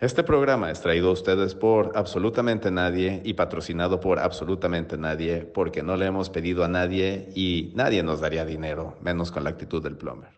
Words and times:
Este 0.00 0.22
programa 0.22 0.70
es 0.70 0.80
traído 0.80 1.08
a 1.08 1.12
ustedes 1.12 1.56
por 1.56 1.90
absolutamente 1.96 2.70
nadie 2.70 3.20
y 3.24 3.34
patrocinado 3.34 3.98
por 3.98 4.20
absolutamente 4.20 4.96
nadie 4.96 5.38
porque 5.40 5.82
no 5.82 5.96
le 5.96 6.06
hemos 6.06 6.30
pedido 6.30 6.62
a 6.62 6.68
nadie 6.68 7.30
y 7.34 7.72
nadie 7.74 8.04
nos 8.04 8.20
daría 8.20 8.44
dinero, 8.44 8.96
menos 9.00 9.32
con 9.32 9.42
la 9.42 9.50
actitud 9.50 9.82
del 9.82 9.96
plumber. 9.96 10.30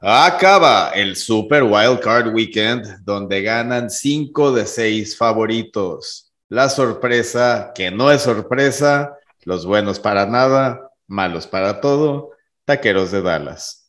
Acaba 0.00 0.90
el 0.90 1.14
Super 1.14 1.62
Wild 1.62 2.00
Card 2.00 2.34
Weekend 2.34 3.04
donde 3.04 3.42
ganan 3.42 3.90
5 3.90 4.50
de 4.50 4.66
6 4.66 5.16
favoritos. 5.16 6.32
La 6.48 6.68
sorpresa, 6.68 7.70
que 7.76 7.92
no 7.92 8.10
es 8.10 8.22
sorpresa, 8.22 9.16
los 9.44 9.64
buenos 9.64 10.00
para 10.00 10.26
nada, 10.26 10.83
malos 11.06 11.46
para 11.46 11.80
todo, 11.80 12.30
taqueros 12.64 13.10
de 13.10 13.22
Dallas. 13.22 13.84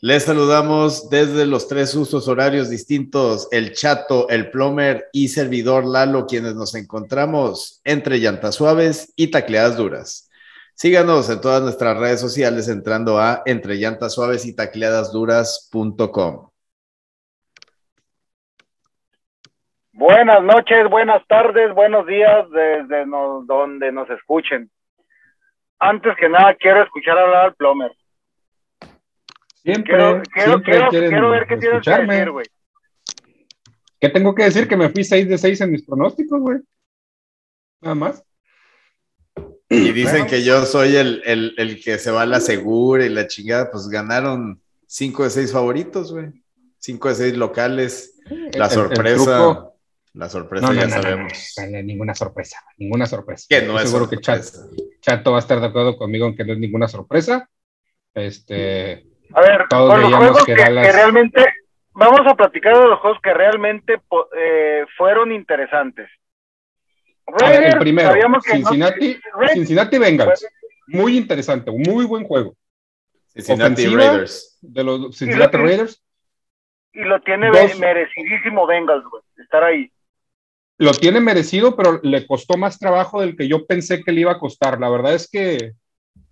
Les 0.00 0.24
saludamos 0.24 1.08
desde 1.08 1.46
los 1.46 1.68
tres 1.68 1.94
usos 1.94 2.28
horarios 2.28 2.68
distintos, 2.68 3.48
el 3.50 3.72
chato, 3.72 4.28
el 4.28 4.50
plomer 4.50 5.06
y 5.10 5.28
servidor 5.28 5.86
Lalo, 5.86 6.26
quienes 6.26 6.54
nos 6.54 6.74
encontramos 6.74 7.80
entre 7.82 8.18
llantas 8.18 8.56
suaves 8.56 9.14
y 9.16 9.30
tacleadas 9.30 9.78
duras. 9.78 10.30
Síganos 10.74 11.30
en 11.30 11.40
todas 11.40 11.62
nuestras 11.62 11.96
redes 11.96 12.20
sociales 12.20 12.68
entrando 12.68 13.18
a 13.18 13.42
entre 13.46 13.76
llantas 13.76 14.12
suaves 14.12 14.44
y 14.44 14.54
tacleadas 14.54 15.12
duras.com. 15.12 16.50
Buenas 19.92 20.42
noches, 20.42 20.90
buenas 20.90 21.26
tardes, 21.26 21.74
buenos 21.74 22.06
días 22.06 22.50
desde 22.50 23.06
donde 23.46 23.90
nos 23.92 24.10
escuchen 24.10 24.70
antes 25.78 26.14
que 26.18 26.28
nada 26.28 26.54
quiero 26.54 26.82
escuchar 26.82 27.18
hablar 27.18 27.46
al 27.46 27.54
plomer. 27.54 27.92
Siempre, 29.54 29.94
quiero, 29.94 30.22
quiero, 30.62 30.90
quiero, 30.90 31.30
ver 31.30 31.46
qué 31.46 31.56
tienes 31.56 31.82
que 31.82 31.90
decir, 31.90 32.30
güey. 32.30 32.46
¿Qué 34.00 34.08
tengo 34.10 34.34
que 34.34 34.44
decir? 34.44 34.68
Que 34.68 34.76
me 34.76 34.90
fui 34.90 35.02
6 35.02 35.28
de 35.28 35.38
6 35.38 35.60
en 35.62 35.72
mis 35.72 35.84
pronósticos, 35.84 36.40
güey. 36.40 36.58
Nada 37.80 37.94
más. 37.94 38.24
Y 39.68 39.90
dicen 39.92 40.26
que 40.26 40.44
yo 40.44 40.64
soy 40.64 40.94
el, 40.94 41.22
el, 41.24 41.54
el, 41.56 41.82
que 41.82 41.98
se 41.98 42.12
va 42.12 42.22
a 42.22 42.26
la 42.26 42.40
segura 42.40 43.04
y 43.04 43.08
la 43.08 43.26
chingada, 43.26 43.70
pues 43.70 43.88
ganaron 43.88 44.60
5 44.86 45.24
de 45.24 45.30
6 45.30 45.52
favoritos, 45.52 46.12
güey. 46.12 46.26
5 46.78 47.08
de 47.08 47.14
6 47.14 47.36
locales. 47.36 48.20
La 48.52 48.70
sorpresa. 48.70 49.72
La 50.16 50.30
sorpresa 50.30 50.72
ya 50.72 50.88
sabemos. 50.88 51.54
ninguna 51.84 52.14
sorpresa, 52.14 52.64
ninguna 52.78 53.04
sorpresa. 53.04 53.44
Que 53.50 53.60
no 53.60 53.78
es 53.78 53.90
seguro 53.90 54.08
que 54.08 54.16
Chato 54.18 55.30
va 55.30 55.36
a 55.36 55.40
estar 55.40 55.60
de 55.60 55.66
acuerdo 55.66 55.98
conmigo 55.98 56.26
en 56.26 56.34
que 56.34 56.42
no 56.42 56.54
es 56.54 56.58
ninguna 56.58 56.88
sorpresa. 56.88 57.50
Este. 58.14 59.04
A 59.34 59.40
ver, 59.42 59.66
todos 59.68 60.00
los 60.00 60.14
juegos 60.14 60.44
que, 60.44 60.54
realmente. 60.54 61.44
Vamos 61.92 62.20
a 62.26 62.34
platicar 62.34 62.78
de 62.78 62.88
los 62.88 62.98
juegos 63.00 63.18
que 63.22 63.34
realmente 63.34 64.00
eh, 64.38 64.86
fueron 64.96 65.32
interesantes. 65.32 66.08
el 67.42 67.78
primero, 67.78 68.14
Cincinnati, 68.40 69.20
Cincinnati 69.52 69.98
Bengals. 69.98 70.46
Muy 70.86 71.18
interesante, 71.18 71.70
muy 71.70 72.06
buen 72.06 72.24
juego. 72.24 72.56
Cincinnati 73.34 73.86
Raiders. 73.86 74.58
De 74.62 74.82
los 74.82 75.16
Cincinnati 75.16 75.56
Raiders. 75.58 76.02
Y 76.94 77.00
lo 77.00 77.20
tiene 77.20 77.50
merecidísimo 77.50 78.66
Bengals, 78.66 79.04
güey, 79.10 79.22
estar 79.36 79.62
ahí 79.62 79.90
lo 80.78 80.92
tiene 80.92 81.20
merecido, 81.20 81.76
pero 81.76 82.00
le 82.02 82.26
costó 82.26 82.56
más 82.56 82.78
trabajo 82.78 83.20
del 83.20 83.36
que 83.36 83.48
yo 83.48 83.66
pensé 83.66 84.02
que 84.02 84.12
le 84.12 84.22
iba 84.22 84.32
a 84.32 84.38
costar. 84.38 84.78
La 84.78 84.88
verdad 84.88 85.14
es 85.14 85.28
que 85.28 85.72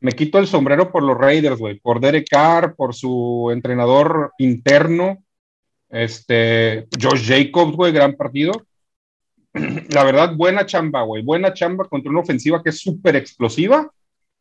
me 0.00 0.12
quito 0.12 0.38
el 0.38 0.46
sombrero 0.46 0.92
por 0.92 1.02
los 1.02 1.16
Raiders, 1.16 1.58
güey, 1.58 1.80
por 1.80 2.00
Derek 2.00 2.28
Carr, 2.28 2.74
por 2.76 2.94
su 2.94 3.50
entrenador 3.52 4.32
interno, 4.38 5.22
este, 5.88 6.86
Josh 7.00 7.26
Jacobs, 7.26 7.76
güey, 7.76 7.92
gran 7.92 8.14
partido. 8.14 8.52
La 9.90 10.04
verdad, 10.04 10.34
buena 10.34 10.66
chamba, 10.66 11.02
güey, 11.02 11.22
buena 11.22 11.54
chamba 11.54 11.88
contra 11.88 12.10
una 12.10 12.20
ofensiva 12.20 12.62
que 12.62 12.70
es 12.70 12.80
súper 12.80 13.16
explosiva 13.16 13.90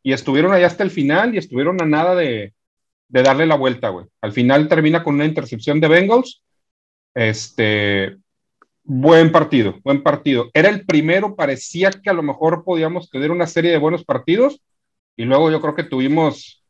y 0.02 0.12
estuvieron 0.12 0.52
allá 0.52 0.66
hasta 0.66 0.82
el 0.82 0.90
final 0.90 1.34
y 1.34 1.38
estuvieron 1.38 1.80
a 1.80 1.86
nada 1.86 2.14
de, 2.14 2.52
de 3.08 3.22
darle 3.22 3.46
la 3.46 3.56
vuelta, 3.56 3.88
güey. 3.88 4.06
Al 4.20 4.32
final 4.32 4.68
termina 4.68 5.02
con 5.02 5.14
una 5.14 5.24
intercepción 5.24 5.80
de 5.80 5.88
Bengals. 5.88 6.42
Este, 7.14 8.18
Buen 8.86 9.32
partido, 9.32 9.80
buen 9.82 10.02
partido. 10.02 10.50
Era 10.52 10.68
el 10.68 10.84
primero, 10.84 11.34
parecía 11.34 11.90
que 11.90 12.10
a 12.10 12.12
lo 12.12 12.22
mejor 12.22 12.64
podíamos 12.64 13.08
tener 13.08 13.30
una 13.30 13.46
serie 13.46 13.70
de 13.70 13.78
buenos 13.78 14.04
partidos 14.04 14.60
y 15.16 15.24
luego 15.24 15.50
yo 15.50 15.58
creo 15.62 15.74
que 15.74 15.84
tuvimos 15.84 16.62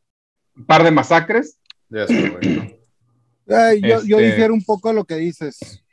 un 0.55 0.65
par 0.65 0.83
de 0.83 0.91
masacres. 0.91 1.59
yo, 1.89 2.07
yo, 4.05 4.17
difiero 4.17 4.53
un 4.53 4.63
poco 4.63 4.89
a 4.89 4.93
lo 4.93 5.03
que 5.03 5.15
dices, 5.15 5.83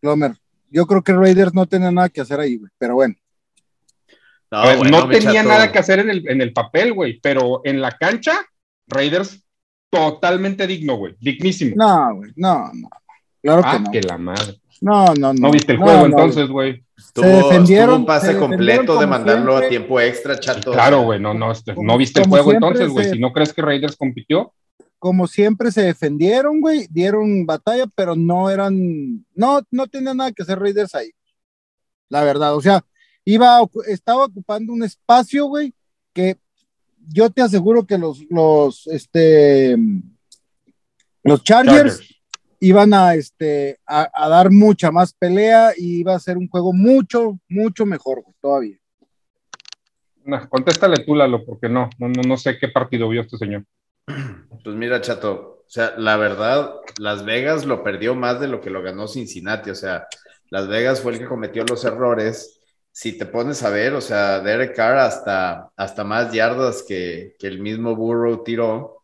Lomer. 0.00 0.36
Yo 0.70 0.86
creo 0.86 1.02
que 1.02 1.12
Raiders 1.12 1.52
no 1.52 1.66
tenía 1.66 1.90
nada 1.90 2.08
que 2.08 2.20
hacer 2.20 2.38
ahí, 2.38 2.56
güey, 2.56 2.70
pero 2.78 2.94
bueno. 2.94 3.16
No, 4.50 5.08
tenía 5.08 5.42
nada 5.42 5.72
que 5.72 5.78
hacer 5.78 5.98
en 5.98 6.10
el, 6.10 6.28
en 6.28 6.40
el 6.40 6.52
papel, 6.52 6.92
güey, 6.92 7.18
pero 7.20 7.62
en 7.64 7.80
la 7.80 7.90
cancha, 7.98 8.46
Raiders 8.86 9.44
totalmente 9.90 10.68
digno, 10.68 10.96
güey, 10.96 11.16
dignísimo. 11.18 11.74
No, 11.76 12.14
güey, 12.14 12.30
no, 12.36 12.70
no. 12.72 12.88
Claro 13.42 13.62
que 13.62 13.68
ah, 13.68 13.78
no. 13.78 13.90
que 13.90 14.02
la 14.02 14.18
madre. 14.18 14.60
No, 14.80 15.06
no, 15.14 15.32
no. 15.32 15.34
¿No 15.34 15.50
viste 15.50 15.72
el 15.72 15.78
juego 15.78 16.06
entonces, 16.06 16.48
güey? 16.48 16.84
Se 16.96 17.26
defendieron. 17.26 18.00
un 18.00 18.06
pase 18.06 18.36
completo 18.36 18.98
de 18.98 19.06
mandarlo 19.06 19.56
a 19.56 19.68
tiempo 19.68 20.00
extra, 20.00 20.38
chato. 20.38 20.72
Claro, 20.72 21.02
güey, 21.02 21.20
no, 21.20 21.34
no, 21.34 21.52
este, 21.52 21.74
no 21.74 21.96
viste 21.98 22.20
el 22.20 22.28
juego 22.28 22.52
entonces, 22.52 22.88
güey. 22.88 23.10
Si 23.10 23.18
no 23.18 23.32
crees 23.32 23.52
que 23.52 23.62
Raiders 23.62 23.96
compitió. 23.96 24.52
Como 24.98 25.26
siempre 25.28 25.70
se 25.70 25.82
defendieron, 25.82 26.60
güey, 26.60 26.88
dieron 26.90 27.46
batalla, 27.46 27.86
pero 27.94 28.16
no 28.16 28.50
eran, 28.50 29.24
no, 29.34 29.62
no 29.70 29.86
tenían 29.86 30.16
nada 30.16 30.32
que 30.32 30.42
hacer 30.42 30.58
Raiders 30.58 30.94
ahí. 30.94 31.10
La 32.08 32.24
verdad, 32.24 32.56
o 32.56 32.60
sea, 32.60 32.84
iba, 33.24 33.60
estaba 33.86 34.24
ocupando 34.24 34.72
un 34.72 34.82
espacio, 34.82 35.46
güey, 35.46 35.72
que 36.12 36.36
yo 37.08 37.30
te 37.30 37.42
aseguro 37.42 37.86
que 37.86 37.96
los, 37.96 38.24
los, 38.28 38.86
este, 38.88 39.76
los 41.22 41.44
Chargers 41.44 42.07
iban 42.60 42.92
a, 42.94 43.14
este, 43.14 43.78
a, 43.86 44.28
dar 44.28 44.50
mucha 44.50 44.90
más 44.90 45.12
pelea 45.12 45.72
y 45.76 46.00
iba 46.00 46.14
a 46.14 46.20
ser 46.20 46.36
un 46.36 46.48
juego 46.48 46.72
mucho, 46.72 47.38
mucho 47.48 47.86
mejor 47.86 48.24
todavía. 48.40 48.76
contéstale 50.48 51.04
tú, 51.04 51.14
Lalo, 51.14 51.44
porque 51.44 51.68
no, 51.68 51.88
no, 51.98 52.08
no 52.08 52.36
sé 52.36 52.58
qué 52.58 52.68
partido 52.68 53.08
vio 53.08 53.22
este 53.22 53.38
señor. 53.38 53.64
Pues 54.64 54.74
mira, 54.74 55.00
Chato, 55.00 55.62
o 55.66 55.70
sea, 55.70 55.94
la 55.96 56.16
verdad, 56.16 56.72
Las 56.98 57.24
Vegas 57.24 57.64
lo 57.64 57.84
perdió 57.84 58.14
más 58.14 58.40
de 58.40 58.48
lo 58.48 58.60
que 58.60 58.70
lo 58.70 58.82
ganó 58.82 59.06
Cincinnati, 59.06 59.70
o 59.70 59.74
sea, 59.74 60.06
Las 60.50 60.66
Vegas 60.66 61.00
fue 61.00 61.12
el 61.12 61.18
que 61.18 61.26
cometió 61.26 61.64
los 61.64 61.84
errores. 61.84 62.60
Si 62.90 63.16
te 63.16 63.26
pones 63.26 63.62
a 63.62 63.70
ver, 63.70 63.94
o 63.94 64.00
sea, 64.00 64.40
Derek 64.40 64.74
Carr 64.74 64.98
hasta, 64.98 65.70
hasta 65.76 66.04
más 66.04 66.32
yardas 66.32 66.82
que, 66.82 67.36
que 67.38 67.46
el 67.46 67.60
mismo 67.60 67.94
Burrow 67.94 68.42
tiró, 68.42 68.97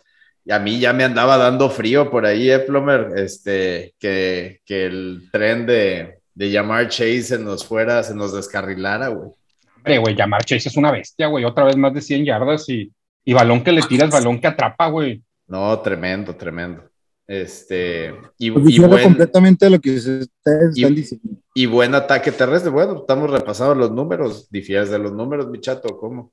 y 0.44 0.52
a 0.52 0.58
mí 0.58 0.78
ya 0.78 0.92
me 0.92 1.04
andaba 1.04 1.36
dando 1.36 1.70
frío 1.70 2.10
por 2.10 2.26
ahí, 2.26 2.50
eh, 2.50 2.58
Plomer, 2.58 3.12
este, 3.16 3.94
que, 3.98 4.60
que 4.64 4.86
el 4.86 5.28
tren 5.32 5.66
de, 5.66 6.18
de 6.34 6.50
llamar 6.50 6.88
Chase 6.88 7.22
se 7.22 7.38
nos 7.38 7.64
fuera, 7.64 8.02
se 8.02 8.14
nos 8.14 8.34
descarrilara, 8.34 9.08
güey. 9.08 9.30
Hombre, 9.76 9.98
güey, 9.98 10.14
llamar 10.14 10.44
Chase 10.44 10.68
es 10.68 10.76
una 10.76 10.90
bestia, 10.90 11.28
güey, 11.28 11.44
otra 11.44 11.64
vez 11.64 11.76
más 11.76 11.94
de 11.94 12.02
100 12.02 12.24
yardas 12.24 12.68
y, 12.68 12.92
y 13.24 13.32
balón 13.32 13.64
que 13.64 13.72
le 13.72 13.82
tiras, 13.82 14.10
balón 14.10 14.38
que 14.38 14.46
atrapa, 14.46 14.88
güey. 14.88 15.22
No, 15.46 15.78
tremendo, 15.80 16.34
tremendo. 16.34 16.82
Este, 17.26 18.14
y, 18.36 18.50
pues 18.50 18.68
y 18.68 18.78
buen, 18.80 19.02
completamente 19.02 19.70
lo 19.70 19.80
que 19.80 19.94
ustedes 19.96 20.28
están 20.74 20.94
diciendo. 20.94 21.26
Y 21.54 21.66
buen 21.66 21.94
ataque 21.94 22.30
terrestre. 22.32 22.70
Bueno, 22.70 22.98
estamos 22.98 23.30
repasando 23.30 23.74
los 23.74 23.90
números. 23.90 24.50
¿Difieres 24.50 24.90
de 24.90 24.98
los 24.98 25.12
números, 25.12 25.48
mi 25.48 25.58
chato? 25.60 25.96
¿Cómo? 25.96 26.32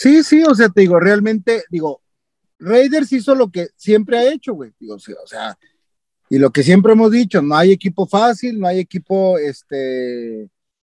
Sí, 0.00 0.24
sí, 0.24 0.42
o 0.44 0.54
sea, 0.54 0.70
te 0.70 0.80
digo, 0.80 0.98
realmente, 0.98 1.62
digo, 1.68 2.00
Raiders 2.58 3.12
hizo 3.12 3.34
lo 3.34 3.50
que 3.50 3.68
siempre 3.76 4.16
ha 4.16 4.32
hecho, 4.32 4.54
güey. 4.54 4.72
Digo, 4.80 4.94
o 4.94 5.26
sea, 5.26 5.58
y 6.30 6.38
lo 6.38 6.50
que 6.50 6.62
siempre 6.62 6.94
hemos 6.94 7.10
dicho, 7.10 7.42
no 7.42 7.54
hay 7.54 7.72
equipo 7.72 8.06
fácil, 8.06 8.58
no 8.58 8.66
hay 8.66 8.78
equipo 8.78 9.36
este, 9.36 10.48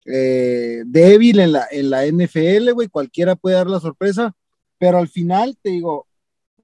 eh, 0.07 0.85
débil 0.87 1.41
en 1.41 1.53
la, 1.53 1.69
en 1.71 1.91
la 1.91 2.07
NFL, 2.07 2.71
güey, 2.73 2.89
cualquiera 2.89 3.37
puede 3.37 3.57
dar 3.57 3.67
la 3.67 3.79
sorpresa, 3.79 4.35
pero 4.79 4.97
al 4.97 5.09
final 5.09 5.55
te 5.61 5.69
digo, 5.69 6.07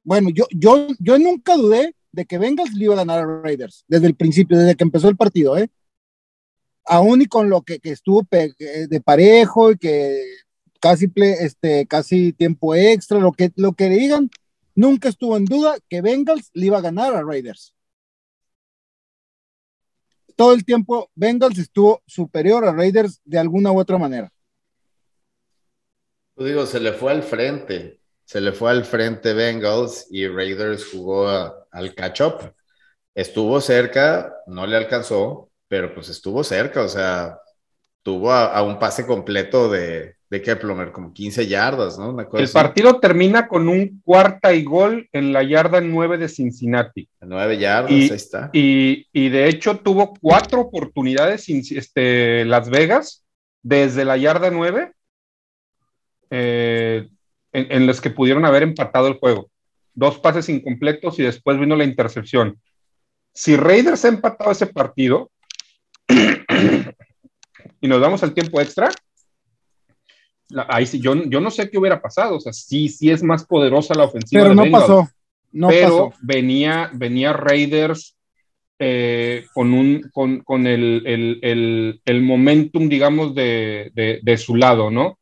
bueno, 0.03 0.31
yo, 0.31 0.47
yo, 0.51 0.87
yo 0.99 1.19
nunca 1.19 1.59
dudé 1.59 1.95
de 2.11 2.25
que 2.25 2.39
Bengals 2.39 2.73
le 2.73 2.85
iba 2.85 2.95
a 2.95 3.05
ganar 3.05 3.19
a 3.19 3.43
Raiders, 3.43 3.85
desde 3.87 4.07
el 4.07 4.15
principio, 4.15 4.57
desde 4.57 4.77
que 4.77 4.85
empezó 4.85 5.11
el 5.11 5.17
partido, 5.19 5.59
¿eh? 5.59 5.69
Aún 6.87 7.21
y 7.21 7.27
con 7.27 7.51
lo 7.51 7.61
que, 7.61 7.81
que 7.81 7.91
estuvo 7.91 8.27
de 8.31 9.03
parejo 9.05 9.73
y 9.73 9.77
que 9.77 10.25
casi, 10.81 11.13
este, 11.17 11.87
casi 11.87 12.33
tiempo 12.33 12.75
extra, 12.75 13.19
lo 13.19 13.33
que, 13.33 13.53
lo 13.57 13.75
que 13.75 13.89
digan, 13.89 14.31
nunca 14.75 15.09
estuvo 15.09 15.37
en 15.37 15.45
duda 15.45 15.79
que 15.89 16.01
Bengals 16.01 16.51
le 16.55 16.67
iba 16.67 16.79
a 16.79 16.83
ganar 16.83 17.15
a 17.15 17.23
Raiders. 17.23 17.75
Todo 20.35 20.55
el 20.55 20.65
tiempo 20.65 21.11
Bengals 21.15 21.59
estuvo 21.59 22.03
superior 22.07 22.65
a 22.65 22.73
Raiders 22.73 23.21
de 23.25 23.39
alguna 23.39 23.73
u 23.73 23.79
otra 23.79 23.99
manera. 23.99 24.33
Pues 26.35 26.49
digo, 26.49 26.65
se 26.65 26.81
le 26.81 26.93
fue 26.93 27.13
al 27.13 27.23
frente, 27.23 28.01
se 28.25 28.41
le 28.41 28.53
fue 28.53 28.71
al 28.71 28.85
frente 28.85 29.35
Bengals 29.35 30.07
y 30.11 30.27
Raiders 30.27 30.87
jugó 30.91 31.29
al 31.29 31.95
catch-up. 31.95 32.55
Estuvo 33.15 33.61
cerca, 33.61 34.35
no 34.47 34.67
le 34.67 34.77
alcanzó, 34.77 35.51
pero 35.69 35.95
pues 35.95 36.09
estuvo 36.09 36.43
cerca, 36.43 36.83
o 36.83 36.89
sea, 36.89 37.39
tuvo 38.03 38.33
a, 38.33 38.63
un 38.63 38.79
pase 38.79 39.07
completo 39.07 39.71
de, 39.71 40.17
de 40.31 40.41
Keplomer, 40.41 40.93
como 40.93 41.13
15 41.13 41.49
yardas, 41.49 41.99
¿no? 41.99 42.17
el 42.21 42.49
partido 42.51 43.01
termina 43.01 43.49
con 43.49 43.69
un 43.69 44.01
cuarta 44.05 44.55
y 44.55 44.63
gol 44.63 45.09
en 45.13 45.33
la 45.33 45.43
yarda 45.43 45.81
9 45.81 46.19
de 46.19 46.29
Cincinnati. 46.29 47.09
9 47.21 47.59
yardas, 47.59 47.91
ahí 47.91 48.07
está. 48.07 48.49
Y, 48.53 49.09
y, 49.13 49.29
de 49.29 49.49
hecho 49.49 49.79
tuvo 49.79 50.15
cuatro 50.21 50.61
oportunidades 50.61 51.49
este, 51.49 52.45
Las 52.45 52.71
Vegas 52.71 53.25
desde 53.63 54.05
la 54.05 54.17
yarda 54.17 54.53
9 54.53 54.93
eh, 56.31 57.09
en, 57.53 57.73
en 57.73 57.87
las 57.89 58.01
que 58.01 58.11
pudieron 58.11 58.45
haber 58.45 58.63
empatado 58.63 59.09
el 59.09 59.15
juego. 59.15 59.51
Dos 59.95 60.21
pases 60.21 60.49
incompletos 60.49 61.19
y 61.19 61.25
después 61.25 61.59
vino 61.59 61.75
la 61.75 61.83
intercepción. 61.83 62.61
Si 63.35 63.57
Raiders 63.57 64.05
ha 64.05 64.09
empatado 64.09 64.53
ese 64.53 64.67
partido, 64.67 65.33
y 67.81 67.89
nos 67.89 68.01
damos 68.01 68.23
al 68.23 68.33
tiempo 68.33 68.61
extra, 68.61 68.91
ahí 70.69 70.87
sí, 70.87 71.01
yo, 71.01 71.15
yo 71.25 71.41
no 71.41 71.51
sé 71.51 71.71
qué 71.71 71.79
hubiera 71.79 72.01
pasado. 72.01 72.37
O 72.37 72.41
sea, 72.41 72.53
sí, 72.53 72.89
sí 72.89 73.11
es 73.11 73.23
más 73.23 73.45
poderosa 73.45 73.95
la 73.95 74.05
ofensiva. 74.05 74.43
Pero 74.43 74.55
no 74.55 74.71
pasó. 74.71 75.09
No 75.53 75.69
pero 75.69 76.13
venía, 76.21 76.91
venía 76.93 77.33
Raiders 77.33 78.17
eh, 78.79 79.47
con, 79.53 79.75
un, 79.75 80.09
con, 80.13 80.41
con 80.41 80.67
el, 80.67 81.03
el, 81.07 82.01
el, 82.05 82.23
momentum, 82.23 82.89
digamos, 82.89 83.35
de, 83.35 83.91
de, 84.23 84.37
su 84.39 84.57
lado, 84.57 84.91
¿no? 84.91 85.19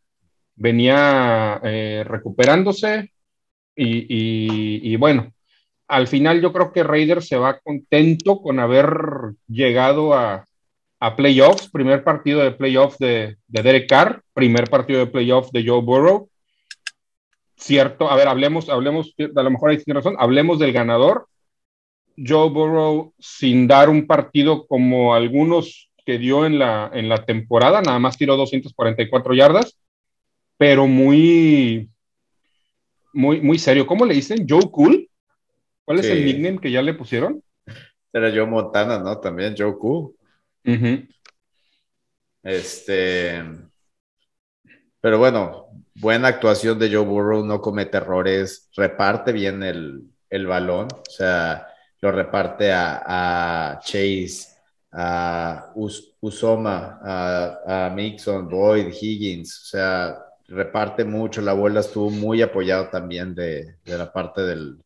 Venía 0.55 1.61
eh, 1.65 2.05
recuperándose 2.07 3.11
y, 3.75 3.99
y, 3.99 4.93
y, 4.93 4.97
bueno, 4.97 5.33
al 5.89 6.07
final 6.07 6.43
yo 6.43 6.53
creo 6.53 6.73
que 6.73 6.83
Raiders 6.83 7.27
se 7.27 7.39
va 7.39 7.59
contento 7.59 8.43
con 8.43 8.61
haber 8.61 8.91
llegado 9.49 10.15
a, 10.15 10.48
a 11.01 11.17
playoffs, 11.17 11.71
primer 11.71 12.03
partido 12.03 12.41
de 12.41 12.53
playoffs 12.53 12.99
de, 12.99 13.37
de 13.47 13.63
Derek 13.63 13.89
Carr, 13.89 14.23
primer 14.35 14.69
partido 14.69 15.01
de 15.01 15.07
playoffs 15.07 15.53
de 15.53 15.65
Joe 15.67 15.83
Burrow. 15.83 16.29
Cierto, 17.57 18.11
a 18.11 18.17
ver, 18.17 18.29
hablemos, 18.29 18.69
hablemos, 18.69 19.15
a 19.19 19.43
lo 19.43 19.51
mejor 19.51 19.71
ahí 19.71 19.79
tiene 19.79 19.99
razón, 20.01 20.17
hablemos 20.19 20.59
del 20.59 20.73
ganador. 20.73 21.29
Joe 22.17 22.51
Burrow 22.51 23.15
sin 23.19 23.69
dar 23.69 23.89
un 23.89 24.07
partido 24.07 24.67
como 24.67 25.15
algunos 25.15 25.89
que 26.05 26.19
dio 26.19 26.47
en 26.47 26.59
la, 26.59 26.91
en 26.93 27.09
la 27.09 27.25
temporada, 27.25 27.81
nada 27.81 27.99
más 27.99 28.17
tiró 28.17 28.37
244 28.37 29.35
yardas, 29.35 29.79
pero 30.57 30.87
muy, 30.87 31.91
muy, 33.13 33.41
muy 33.41 33.59
serio. 33.59 33.87
¿Cómo 33.87 34.05
le 34.05 34.15
dicen? 34.15 34.47
Joe 34.49 34.71
Cool. 34.71 35.09
¿Cuál 35.85 36.01
es 36.01 36.07
el 36.07 36.25
nickname 36.25 36.59
que 36.59 36.71
ya 36.71 36.83
le 36.83 36.95
pusieron? 36.95 37.43
Era 38.13 38.31
Joe 38.31 38.47
Montana, 38.47 38.99
¿no? 38.99 39.19
También 39.19 39.55
Joe 39.57 39.77
Cool. 39.79 40.15
Este. 42.43 43.43
Pero 45.01 45.19
bueno, 45.19 45.69
buena 45.95 46.29
actuación 46.29 46.79
de 46.79 46.93
Joe 46.93 47.05
Burrow, 47.05 47.45
no 47.45 47.61
comete 47.61 47.99
errores, 47.99 48.69
reparte 48.77 49.33
bien 49.33 49.63
el, 49.63 50.47
balón, 50.47 50.89
o 50.93 51.11
sea, 51.11 51.67
lo 52.01 52.11
reparte 52.13 52.73
a, 52.73 53.79
Chase, 53.83 54.49
a 54.93 55.73
Usoma, 56.21 57.01
a, 57.03 57.93
Mixon, 57.95 58.49
Boyd, 58.49 58.89
Higgins, 59.01 59.63
o 59.63 59.67
sea, 59.67 60.19
reparte 60.49 61.05
mucho, 61.05 61.43
la 61.43 61.53
bola 61.53 61.81
estuvo 61.81 62.11
muy 62.11 62.43
apoyado 62.43 62.89
también 62.89 63.35
de, 63.35 63.77
la 63.85 64.13
parte 64.13 64.43
del, 64.43 64.79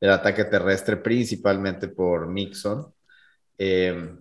ataque 0.00 0.44
terrestre, 0.44 0.96
principalmente 0.96 1.86
por 1.88 2.26
Mixon. 2.26 2.92
Eh, 3.56 4.16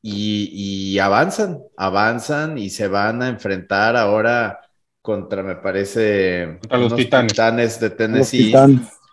y, 0.00 0.98
avanzan, 0.98 1.60
avanzan 1.76 2.58
y 2.58 2.70
se 2.70 2.88
van 2.88 3.22
a 3.22 3.28
enfrentar 3.28 3.96
ahora 3.96 4.60
contra, 5.02 5.42
me 5.42 5.56
parece, 5.56 6.58
los 6.70 6.94
titanes. 6.94 7.80
de 7.80 7.90
Tennessee, 7.90 8.54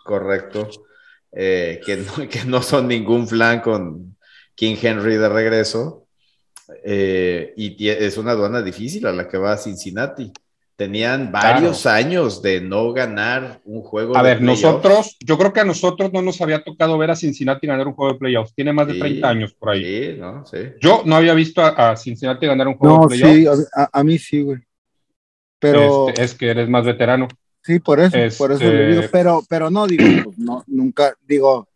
correcto, 0.04 0.68
eh, 1.32 1.80
que, 1.84 1.96
no, 1.96 2.28
que 2.28 2.44
no 2.44 2.62
son 2.62 2.88
ningún 2.88 3.26
flan 3.26 3.60
con 3.60 4.16
King 4.54 4.76
Henry 4.80 5.16
de 5.16 5.28
regreso. 5.28 6.06
Eh, 6.84 7.54
y 7.56 7.88
es 7.88 8.18
una 8.18 8.32
aduana 8.32 8.60
difícil 8.60 9.06
a 9.06 9.12
la 9.12 9.28
que 9.28 9.38
va 9.38 9.52
a 9.52 9.58
Cincinnati. 9.58 10.32
Tenían 10.76 11.32
varios 11.32 11.86
años 11.86 12.42
de 12.42 12.60
no 12.60 12.92
ganar 12.92 13.62
un 13.64 13.80
juego. 13.80 14.14
A 14.14 14.20
ver, 14.20 14.42
nosotros, 14.42 15.16
yo 15.20 15.38
creo 15.38 15.50
que 15.50 15.60
a 15.60 15.64
nosotros 15.64 16.12
no 16.12 16.20
nos 16.20 16.38
había 16.42 16.62
tocado 16.62 16.98
ver 16.98 17.10
a 17.10 17.16
Cincinnati 17.16 17.66
ganar 17.66 17.88
un 17.88 17.94
juego 17.94 18.12
de 18.12 18.18
playoffs. 18.18 18.54
Tiene 18.54 18.74
más 18.74 18.86
de 18.86 18.98
30 18.98 19.26
años 19.26 19.54
por 19.54 19.70
ahí. 19.70 20.12
Sí, 20.12 20.18
¿no? 20.18 20.44
Sí. 20.44 20.58
Yo 20.78 21.02
no 21.06 21.16
había 21.16 21.32
visto 21.32 21.62
a, 21.62 21.96
Cincinnati 21.96 22.46
ganar 22.46 22.68
un 22.68 22.74
juego 22.74 23.06
de 23.08 23.16
playoffs. 23.16 23.58
Sí, 23.60 23.66
a, 23.90 24.04
mí 24.04 24.18
sí, 24.18 24.42
güey. 24.42 24.58
Pero. 25.58 26.10
Este, 26.10 26.24
es 26.24 26.34
que 26.34 26.50
eres 26.50 26.68
más 26.68 26.84
veterano. 26.84 27.26
Sí, 27.62 27.80
por 27.80 27.98
eso, 27.98 28.18
por 28.36 28.52
eso 28.52 28.62
digo. 28.62 29.00
Este, 29.00 29.08
pero, 29.08 29.42
pero 29.48 29.70
no, 29.70 29.86
digo, 29.86 30.04
pues, 30.24 30.38
no, 30.38 30.62
nunca, 30.66 31.14
digo, 31.26 31.68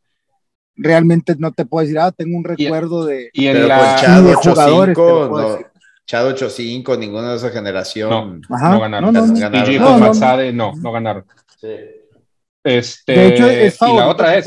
realmente 0.76 1.34
no 1.38 1.52
te 1.52 1.64
puedo 1.64 1.82
decir, 1.82 1.98
ah, 1.98 2.12
tengo 2.12 2.36
un 2.36 2.44
recuerdo 2.44 3.06
de, 3.06 3.30
y 3.32 3.46
en 3.46 3.66
la, 3.66 4.20
de 4.22 4.34
jugadores. 4.34 4.96
Chad 6.10 6.28
8-5, 6.28 6.98
ninguna 6.98 7.30
de 7.30 7.36
esa 7.36 7.50
generación. 7.50 8.42
No, 8.48 8.58
no 8.58 8.80
ganaron. 8.80 9.14
No, 9.14 9.26
no, 9.28 9.28
y 9.28 10.52
no, 10.52 10.72
no, 10.74 10.90
ganaron. 10.90 11.24
Sí. 11.56 11.68
Este, 12.64 13.12
de 13.12 13.26
hecho, 13.28 13.48
es 13.48 13.80
y 13.80 13.96
la 13.96 14.08
otra 14.08 14.34
es. 14.34 14.44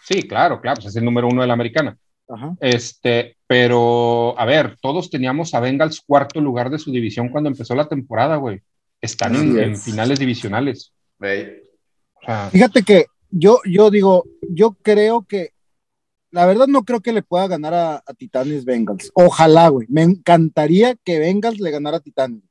Sí, 0.00 0.22
claro, 0.22 0.58
claro, 0.62 0.76
pues 0.76 0.86
es 0.86 0.96
el 0.96 1.04
número 1.04 1.28
uno 1.28 1.42
de 1.42 1.48
la 1.48 1.52
americana. 1.52 1.98
Ajá. 2.26 2.56
Este, 2.60 3.36
pero 3.46 4.40
a 4.40 4.46
ver, 4.46 4.78
todos 4.80 5.10
teníamos 5.10 5.52
a 5.52 5.60
Bengals 5.60 6.00
cuarto 6.00 6.40
lugar 6.40 6.70
de 6.70 6.78
su 6.78 6.90
división 6.90 7.28
cuando 7.28 7.50
empezó 7.50 7.74
la 7.74 7.86
temporada, 7.86 8.36
güey. 8.36 8.62
Están 9.02 9.34
en, 9.34 9.76
finales 9.76 10.18
divisionales. 10.18 10.94
Fíjate 12.52 12.84
que 12.84 13.04
yo, 13.28 13.60
yo 13.66 13.90
digo, 13.90 14.24
yo 14.48 14.78
creo 14.80 15.26
que 15.28 15.50
la 16.30 16.46
verdad 16.46 16.66
no 16.66 16.84
creo 16.84 17.00
que 17.00 17.12
le 17.12 17.22
pueda 17.22 17.46
ganar 17.46 17.74
a, 17.74 18.02
Titanes 18.16 18.64
Bengals. 18.64 19.10
Ojalá, 19.14 19.68
güey. 19.68 19.86
Me 19.90 20.02
encantaría 20.02 20.94
que 20.96 21.18
Bengals 21.18 21.60
le 21.60 21.70
ganara 21.70 21.98
a 21.98 22.00
Titanes. 22.00 22.42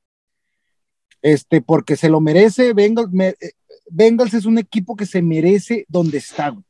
Este, 1.21 1.61
porque 1.61 1.95
se 1.95 2.09
lo 2.09 2.19
merece. 2.19 2.73
Bengals, 2.73 3.09
eh, 3.19 3.51
Bengals 3.89 4.33
es 4.33 4.45
un 4.45 4.57
equipo 4.57 4.95
que 4.95 5.05
se 5.05 5.21
merece 5.21 5.85
donde 5.87 6.17
está, 6.17 6.49
güey. 6.49 6.63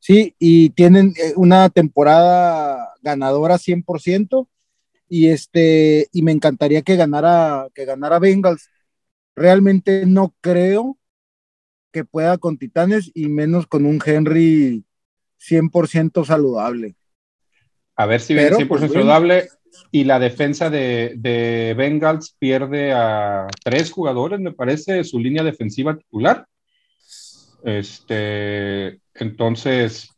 Sí, 0.00 0.36
y 0.38 0.70
tienen 0.70 1.12
eh, 1.16 1.32
una 1.36 1.68
temporada 1.70 2.94
ganadora 3.02 3.58
100%. 3.58 4.48
Y 5.08 5.28
este, 5.28 6.08
y 6.12 6.22
me 6.22 6.32
encantaría 6.32 6.82
que 6.82 6.96
ganara, 6.96 7.68
que 7.74 7.84
ganara 7.84 8.18
Bengals. 8.18 8.68
Realmente 9.34 10.06
no 10.06 10.34
creo 10.40 10.98
que 11.92 12.04
pueda 12.04 12.38
con 12.38 12.58
Titanes 12.58 13.10
y 13.14 13.28
menos 13.28 13.66
con 13.66 13.86
un 13.86 14.00
Henry 14.04 14.84
100% 15.40 16.24
saludable. 16.24 16.96
A 17.96 18.06
ver 18.06 18.20
si 18.20 18.34
viene 18.34 18.50
100% 18.56 18.68
pues, 18.68 18.92
saludable. 18.92 19.48
Y 19.90 20.04
la 20.04 20.18
defensa 20.18 20.70
de, 20.70 21.14
de, 21.16 21.74
Bengals 21.76 22.34
pierde 22.38 22.92
a 22.92 23.46
tres 23.62 23.90
jugadores, 23.90 24.40
me 24.40 24.52
parece, 24.52 25.04
su 25.04 25.18
línea 25.18 25.42
defensiva 25.42 25.96
titular. 25.96 26.46
Este, 27.64 29.00
entonces, 29.14 30.10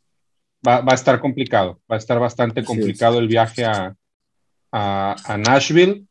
va, 0.67 0.83
a 0.85 0.93
estar 0.93 1.19
complicado. 1.19 1.79
Va 1.89 1.95
a 1.95 1.99
estar 1.99 2.19
bastante 2.19 2.63
complicado 2.63 3.19
el 3.19 3.27
viaje 3.27 3.65
a, 3.65 3.95
a, 4.71 5.37
Nashville. 5.37 6.05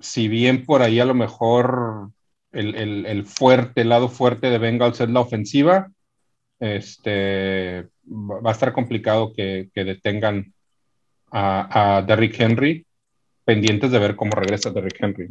Si 0.00 0.28
bien 0.28 0.64
por 0.64 0.82
ahí 0.82 1.00
a 1.00 1.04
lo 1.04 1.14
mejor 1.14 2.10
el, 2.52 2.74
el, 2.74 3.06
el, 3.06 3.26
fuerte, 3.26 3.82
el 3.82 3.88
lado 3.88 4.08
fuerte 4.08 4.50
de 4.50 4.58
Bengals 4.58 5.00
es 5.00 5.10
la 5.10 5.20
ofensiva, 5.20 5.90
este, 6.58 7.88
va 8.06 8.50
a 8.50 8.52
estar 8.52 8.72
complicado 8.72 9.32
que, 9.34 9.70
detengan 9.74 10.52
a, 11.30 12.04
Derrick 12.06 12.38
Henry, 12.40 12.86
pendientes 13.44 13.90
de 13.90 13.98
ver 13.98 14.16
cómo 14.16 14.32
regresa 14.32 14.70
Derrick 14.70 14.96
Henry. 15.00 15.28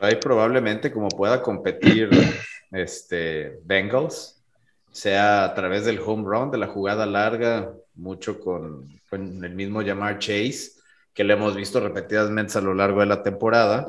Ahí 0.00 0.16
probablemente 0.16 0.92
como 0.92 1.08
pueda 1.08 1.42
competir 1.42 2.10
este, 2.72 3.58
Bengals, 3.64 4.42
sea 4.90 5.44
a 5.44 5.54
través 5.54 5.84
del 5.84 6.00
home 6.00 6.24
run, 6.24 6.50
de 6.50 6.58
la 6.58 6.66
jugada 6.66 7.06
larga, 7.06 7.72
mucho 7.94 8.40
con, 8.40 8.88
con 9.08 9.44
el 9.44 9.54
mismo 9.54 9.82
llamar 9.82 10.18
Chase, 10.18 10.72
que 11.12 11.24
le 11.24 11.34
hemos 11.34 11.54
visto 11.56 11.80
repetidamente 11.80 12.58
a 12.58 12.62
lo 12.62 12.74
largo 12.74 13.00
de 13.00 13.06
la 13.06 13.22
temporada 13.22 13.88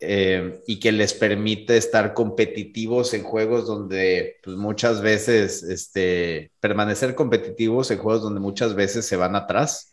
eh, 0.00 0.60
y 0.66 0.78
que 0.78 0.92
les 0.92 1.14
permite 1.14 1.76
estar 1.76 2.14
competitivos 2.14 3.14
en 3.14 3.22
juegos 3.22 3.66
donde 3.66 4.36
pues, 4.42 4.56
muchas 4.56 5.00
veces, 5.00 5.62
este, 5.62 6.52
permanecer 6.60 7.14
competitivos 7.14 7.90
en 7.90 7.98
juegos 7.98 8.22
donde 8.22 8.40
muchas 8.40 8.74
veces 8.74 9.06
se 9.06 9.16
van 9.16 9.36
atrás. 9.36 9.92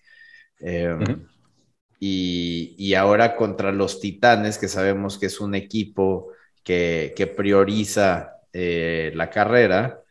Eh, 0.59 0.97
y, 2.05 2.93
ahora 2.95 3.37
contra 3.37 3.71
los 3.71 4.01
Titanes, 4.01 4.57
que 4.57 4.67
sabemos 4.67 5.17
que 5.17 5.27
es 5.27 5.39
un 5.39 5.55
equipo 5.55 6.31
que, 6.63 7.33
prioriza 7.37 8.41
eh, 8.51 9.13
la 9.15 9.29
carrera, 9.29 10.01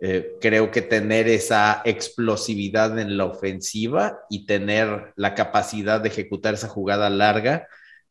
eh, 0.00 0.36
creo 0.40 0.70
que 0.70 0.82
tener 0.82 1.26
esa 1.26 1.80
explosividad 1.86 2.98
en 2.98 3.16
la 3.16 3.24
ofensiva 3.24 4.20
y 4.28 4.44
tener 4.46 5.12
la 5.16 5.34
capacidad 5.34 6.00
de 6.00 6.10
ejecutar 6.10 6.54
esa 6.54 6.68
jugada 6.68 7.08
larga 7.10 7.66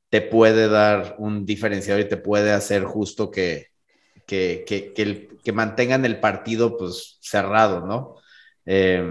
te 0.10 0.22
puede 0.22 0.70
dar 0.70 1.16
un 1.18 1.46
diferenciador 1.46 2.02
y 2.02 2.10
te 2.10 2.18
puede 2.18 2.52
hacer 2.52 2.84
justo 2.84 3.30
que, 3.30 3.68
que, 4.26 4.64
que, 4.66 5.52
mantengan 5.54 6.06
el 6.06 6.20
partido 6.20 6.78
pues 6.78 7.18
cerrado, 7.22 7.86
¿no? 7.86 8.16
Eh, 8.66 9.04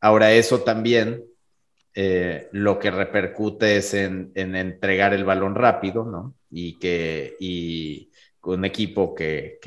ahora 0.00 0.32
eso 0.32 0.60
también 0.60 1.24
eh, 1.94 2.48
lo 2.52 2.78
que 2.78 2.90
repercute 2.90 3.76
es 3.76 3.94
en, 3.94 4.30
entregar 4.34 5.14
el 5.14 5.24
balón 5.24 5.54
rápido, 5.54 6.04
¿no? 6.04 6.34
Y 6.50 6.78
que 6.78 7.36
y 7.40 8.10
un 8.42 8.64
equipo 8.64 9.14
que, 9.14 9.58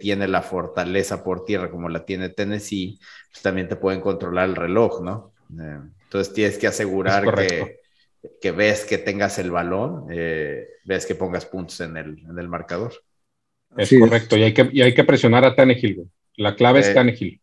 tiene 0.00 0.28
la 0.28 0.42
fortaleza 0.42 1.24
por 1.24 1.44
tierra 1.44 1.70
como 1.70 1.88
la 1.88 2.04
tiene 2.04 2.28
Tennessee, 2.28 2.98
pues 3.30 3.42
también 3.42 3.68
te 3.68 3.76
pueden 3.76 4.00
controlar 4.00 4.48
el 4.48 4.56
reloj, 4.56 5.02
¿no? 5.02 5.32
Eh, 5.58 5.78
entonces 6.04 6.32
tienes 6.32 6.58
que 6.58 6.66
asegurar 6.66 7.34
que, 7.34 7.79
ves 8.54 8.84
que 8.84 8.98
tengas 8.98 9.38
el 9.38 9.50
balón, 9.50 10.06
eh, 10.10 10.66
ves 10.84 11.06
que 11.06 11.14
pongas 11.14 11.46
puntos 11.46 11.80
en 11.80 11.96
el, 11.96 12.18
en 12.18 12.38
el 12.38 12.48
marcador. 12.48 12.92
Es 13.76 13.90
correcto, 13.98 14.36
Y, 14.36 14.42
hay 14.42 14.54
que, 14.54 14.68
y 14.72 14.82
hay 14.82 14.94
que 14.94 15.04
presionar 15.04 15.44
a 15.44 15.54
Tannehill. 15.54 16.10
La 16.36 16.54
clave 16.54 16.80
es 16.80 16.92
Tannehill. 16.92 17.40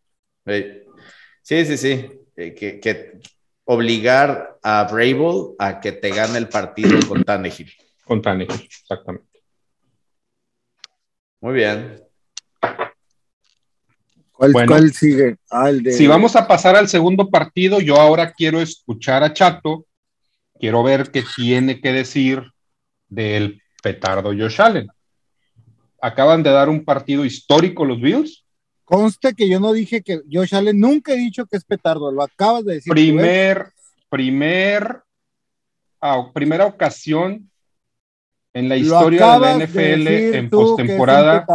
Sí, 1.41 1.65
sí, 1.65 1.77
sí. 1.77 2.09
que, 2.35 3.19
obligar 3.65 4.59
a 4.63 4.83
Brable 4.85 5.55
a 5.59 5.79
que 5.79 5.91
te 5.91 6.09
gane 6.09 6.37
el 6.37 6.49
partido 6.49 6.99
con 7.07 7.23
Tannehill. 7.23 7.71
Con 8.03 8.21
Tannehill, 8.21 8.63
exactamente. 8.65 9.27
Muy 11.39 11.53
bien. 11.53 12.01
¿Cuál, 14.31 14.93
sigue? 14.93 15.37
Ah, 15.49 15.71
si 15.91 16.05
vamos 16.05 16.35
a 16.35 16.47
pasar 16.47 16.75
al 16.75 16.87
segundo 16.87 17.29
partido, 17.29 17.79
yo 17.79 17.95
ahora 17.95 18.31
quiero 18.33 18.61
escuchar 18.61 19.23
a 19.23 19.33
Chato, 19.33 19.85
quiero 20.59 20.83
ver 20.83 21.11
qué 21.11 21.23
tiene 21.35 21.79
que 21.81 21.91
decir 21.91 22.43
del 23.07 23.61
petardo 23.81 24.29
Josh 24.29 24.61
Allen. 24.61 24.87
Acaban 26.01 26.43
de 26.43 26.51
dar 26.51 26.69
un 26.69 26.85
partido 26.85 27.25
histórico 27.25 27.85
los 27.85 27.99
Bills, 27.99 28.45
Conste 28.87 29.33
que 29.33 29.49
yo 29.49 29.59
no 29.59 29.73
dije 29.73 30.01
que 30.01 30.21
Josh 30.31 30.55
Allen, 30.55 30.79
nunca 30.79 31.11
he 31.11 31.17
dicho 31.17 31.45
que 31.45 31.57
es 31.57 31.65
petardo, 31.65 32.09
lo 32.09 32.23
acabas 32.23 32.63
de 32.63 32.75
decir. 32.75 32.89
Primer, 32.89 33.73
primer, 34.07 35.01
primera 36.33 36.65
ocasión 36.67 37.51
en 38.53 38.69
la 38.69 38.77
historia 38.77 39.33
de 39.33 39.39
la 39.39 39.55
NFL 39.57 40.07
en 40.07 40.49
postemporada 40.49 41.45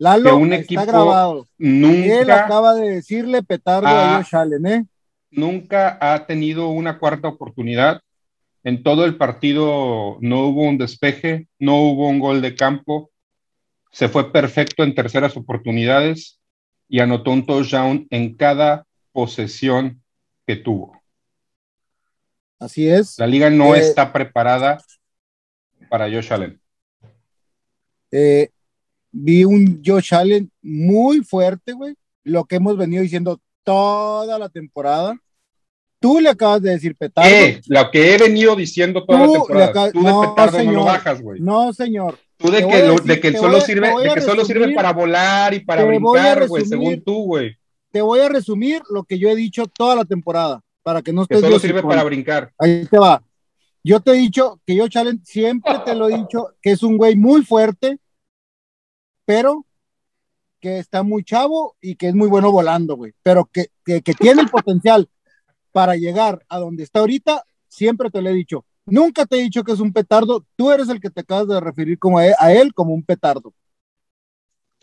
que, 0.00 0.30
un 0.30 0.52
equipo 0.52 0.86
grabado. 0.86 1.48
nunca 1.58 2.20
Él 2.20 2.30
acaba 2.30 2.74
de 2.74 2.90
decirle 2.90 3.42
petardo 3.42 3.88
a 3.88 4.18
Josh 4.18 4.36
Allen, 4.36 4.66
¿eh? 4.66 4.86
Nunca 5.32 5.98
ha 6.00 6.24
tenido 6.26 6.68
una 6.68 6.96
cuarta 6.96 7.26
oportunidad. 7.26 8.00
En 8.64 8.82
todo 8.82 9.04
el 9.04 9.16
partido 9.16 10.18
no 10.20 10.46
hubo 10.46 10.62
un 10.62 10.78
despeje, 10.78 11.48
no 11.58 11.82
hubo 11.82 12.08
un 12.08 12.20
gol 12.20 12.40
de 12.40 12.54
campo. 12.54 13.10
Se 13.90 14.08
fue 14.08 14.32
perfecto 14.32 14.84
en 14.84 14.94
terceras 14.94 15.36
oportunidades 15.36 16.40
y 16.88 17.00
anotó 17.00 17.32
un 17.32 17.44
touchdown 17.44 18.06
en 18.10 18.36
cada 18.36 18.86
posesión 19.12 20.02
que 20.46 20.56
tuvo. 20.56 21.00
Así 22.58 22.88
es. 22.88 23.18
La 23.18 23.26
liga 23.26 23.50
no 23.50 23.74
eh, 23.74 23.80
está 23.80 24.12
preparada 24.12 24.78
para 25.88 26.08
Josh 26.08 26.32
Allen. 26.32 26.60
Eh, 28.12 28.50
vi 29.10 29.44
un 29.44 29.82
Josh 29.84 30.14
Allen 30.14 30.50
muy 30.62 31.24
fuerte, 31.24 31.72
güey. 31.72 31.94
Lo 32.22 32.44
que 32.44 32.56
hemos 32.56 32.76
venido 32.76 33.02
diciendo 33.02 33.40
toda 33.64 34.38
la 34.38 34.48
temporada. 34.48 35.18
Tú 36.02 36.18
le 36.18 36.30
acabas 36.30 36.60
de 36.60 36.70
decir 36.70 36.96
petardo. 36.96 37.30
Eh, 37.30 37.60
lo 37.68 37.88
que 37.92 38.12
he 38.12 38.18
venido 38.18 38.56
diciendo 38.56 39.04
toda 39.06 39.20
la 39.20 39.32
temporada. 39.32 39.92
Tú 39.92 40.02
de 40.02 40.28
petardo 40.28 40.64
no 40.64 40.72
lo 40.72 40.84
bajas, 40.84 41.22
güey. 41.22 41.40
No, 41.40 41.72
señor. 41.72 42.18
Tú 42.36 42.50
de 42.50 42.66
que, 42.66 42.96
de 43.04 43.20
que 43.20 43.32
solo 43.38 43.60
sirve, 43.60 43.88
de 44.02 44.14
que 44.14 44.20
solo 44.20 44.44
sirve 44.44 44.74
para 44.74 44.92
volar 44.92 45.54
y 45.54 45.60
para 45.60 45.84
brincar, 45.84 46.48
güey, 46.48 46.64
según 46.66 47.00
tú, 47.04 47.24
güey. 47.24 47.56
Te 47.92 48.02
voy 48.02 48.18
a 48.18 48.28
resumir 48.28 48.82
lo 48.90 49.04
que 49.04 49.16
yo 49.16 49.28
he 49.28 49.36
dicho 49.36 49.66
toda 49.66 49.94
la 49.94 50.04
temporada, 50.04 50.60
para 50.82 51.02
que 51.02 51.12
no 51.12 51.22
estés. 51.22 51.38
Que 51.38 51.46
solo 51.46 51.60
sirve 51.60 51.82
para 51.84 52.02
brincar. 52.02 52.52
Ahí 52.58 52.84
te 52.86 52.98
va. 52.98 53.22
Yo 53.84 54.00
te 54.00 54.10
he 54.10 54.14
dicho 54.14 54.60
que 54.66 54.74
yo, 54.74 54.88
Challenge, 54.88 55.22
siempre 55.24 55.74
te 55.84 55.94
lo 55.94 56.08
he 56.08 56.16
dicho, 56.16 56.48
que 56.60 56.72
es 56.72 56.82
un 56.82 56.96
güey 56.96 57.14
muy 57.14 57.44
fuerte, 57.44 57.98
pero 59.24 59.64
que 60.58 60.78
está 60.78 61.04
muy 61.04 61.22
chavo 61.22 61.76
y 61.80 61.94
que 61.94 62.08
es 62.08 62.14
muy 62.14 62.28
bueno 62.28 62.50
volando, 62.50 62.96
güey. 62.96 63.12
Pero 63.22 63.44
que, 63.44 63.66
que, 63.84 64.02
que 64.02 64.14
tiene 64.14 64.42
el 64.42 64.48
potencial 64.48 65.08
para 65.72 65.96
llegar 65.96 66.44
a 66.48 66.58
donde 66.58 66.84
está 66.84 67.00
ahorita, 67.00 67.44
siempre 67.68 68.10
te 68.10 68.22
lo 68.22 68.30
he 68.30 68.34
dicho. 68.34 68.64
Nunca 68.84 69.26
te 69.26 69.36
he 69.36 69.42
dicho 69.42 69.64
que 69.64 69.72
es 69.72 69.80
un 69.80 69.92
petardo, 69.92 70.44
tú 70.56 70.70
eres 70.70 70.88
el 70.88 71.00
que 71.00 71.10
te 71.10 71.20
acabas 71.20 71.48
de 71.48 71.60
referir 71.60 71.98
como 71.98 72.18
a 72.18 72.52
él, 72.52 72.74
como 72.74 72.94
un 72.94 73.02
petardo. 73.02 73.52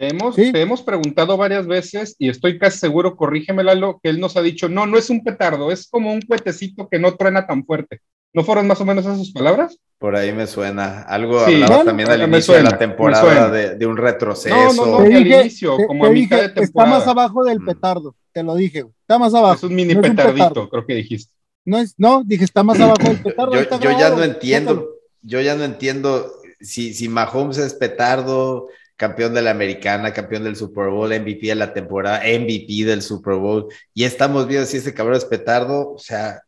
Hemos, 0.02 0.36
Te 0.36 0.62
hemos 0.62 0.82
preguntado 0.82 1.36
varias 1.36 1.68
veces 1.68 2.16
y 2.18 2.30
estoy 2.30 2.58
casi 2.58 2.78
seguro, 2.78 3.18
corrígeme 3.18 3.66
Lalo, 3.66 4.00
que 4.02 4.10
él 4.10 4.22
nos 4.22 4.38
ha 4.38 4.42
dicho, 4.42 4.70
no, 4.70 4.86
no 4.86 4.98
es 4.98 5.10
un 5.10 5.26
petardo, 5.26 5.72
es 5.72 5.90
como 5.90 6.14
un 6.14 6.22
cuetecito 6.22 6.88
que 6.88 7.00
no 7.00 7.18
truena 7.18 7.46
tan 7.46 7.66
fuerte. 7.66 8.00
¿No 8.32 8.46
fueron 8.46 8.66
más 8.66 8.80
o 8.80 8.86
menos 8.86 9.06
esas 9.06 9.32
palabras? 9.32 9.78
Por 10.00 10.16
ahí 10.16 10.32
me 10.32 10.48
suena. 10.48 11.02
Algo 11.02 11.42
hablaba 11.42 11.84
también 11.84 12.10
al 12.10 12.24
inicio 12.24 12.54
de 12.54 12.64
la 12.64 12.78
temporada 12.78 13.52
de, 13.52 13.86
un 13.86 13.98
retroceso. 13.98 14.56
No, 14.56 14.74
no, 14.74 14.86
no, 14.86 14.98
al 15.00 15.28
inicio, 15.28 15.76
como 15.88 16.06
a 16.06 16.10
mitad 16.10 16.42
de 16.42 16.50
temporada. 16.50 16.64
Está 16.64 16.86
más 16.86 17.08
abajo 17.08 17.44
del 17.44 17.60
mm. 17.60 17.66
petardo, 17.66 18.16
te 18.32 18.42
lo 18.42 18.56
dije. 18.56 18.86
Está 19.02 19.20
más 19.20 19.34
abajo. 19.34 19.56
Es 19.56 19.64
un 19.64 19.76
mini 19.76 19.96
petardito, 19.96 20.70
creo 20.70 20.86
que 20.86 20.96
dijiste. 20.96 21.34
No, 21.66 21.78
es, 21.80 21.96
no, 21.98 22.24
dije, 22.24 22.46
está 22.46 22.64
más 22.64 22.80
abajo 22.80 23.04
del 23.04 23.22
petardo. 23.22 23.54
yo, 23.54 23.92
ya 24.00 24.10
no 24.10 24.24
entiendo, 24.24 24.90
yo 25.22 25.42
ya 25.42 25.56
no 25.56 25.66
entiendo 25.66 26.32
si, 26.62 26.94
si 26.94 27.10
Mahomes 27.10 27.58
es 27.58 27.74
petardo, 27.74 28.70
campeón 28.96 29.34
de 29.34 29.42
la 29.42 29.52
americana, 29.52 30.14
campeón 30.14 30.46
del 30.46 30.56
Super 30.56 30.88
Bowl, 30.90 31.10
MVP 31.10 31.48
de 31.48 31.56
la 31.56 31.74
temporada, 31.74 32.20
MVP 32.20 32.86
del 32.86 33.02
Super 33.02 33.36
Bowl, 33.36 33.68
y 33.94 34.06
estamos 34.06 34.48
viendo 34.48 34.66
si 34.66 34.78
ese 34.78 34.94
cabrón 34.94 35.18
es 35.18 35.26
petardo, 35.26 35.92
o 35.92 36.00
sea, 36.00 36.42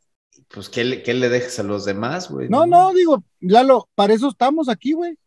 pues, 0.54 0.70
¿qué 0.70 0.84
le, 0.84 1.04
qué 1.04 1.14
le 1.14 1.30
dejas 1.30 1.60
a 1.60 1.64
los 1.64 1.86
demás, 1.86 2.30
güey? 2.30 2.50
No, 2.50 2.66
no, 2.66 2.94
digo, 2.94 3.24
Lalo, 3.40 3.90
para 3.96 4.14
eso 4.14 4.30
estamos 4.30 4.70
aquí, 4.70 4.94
güey, 4.94 5.18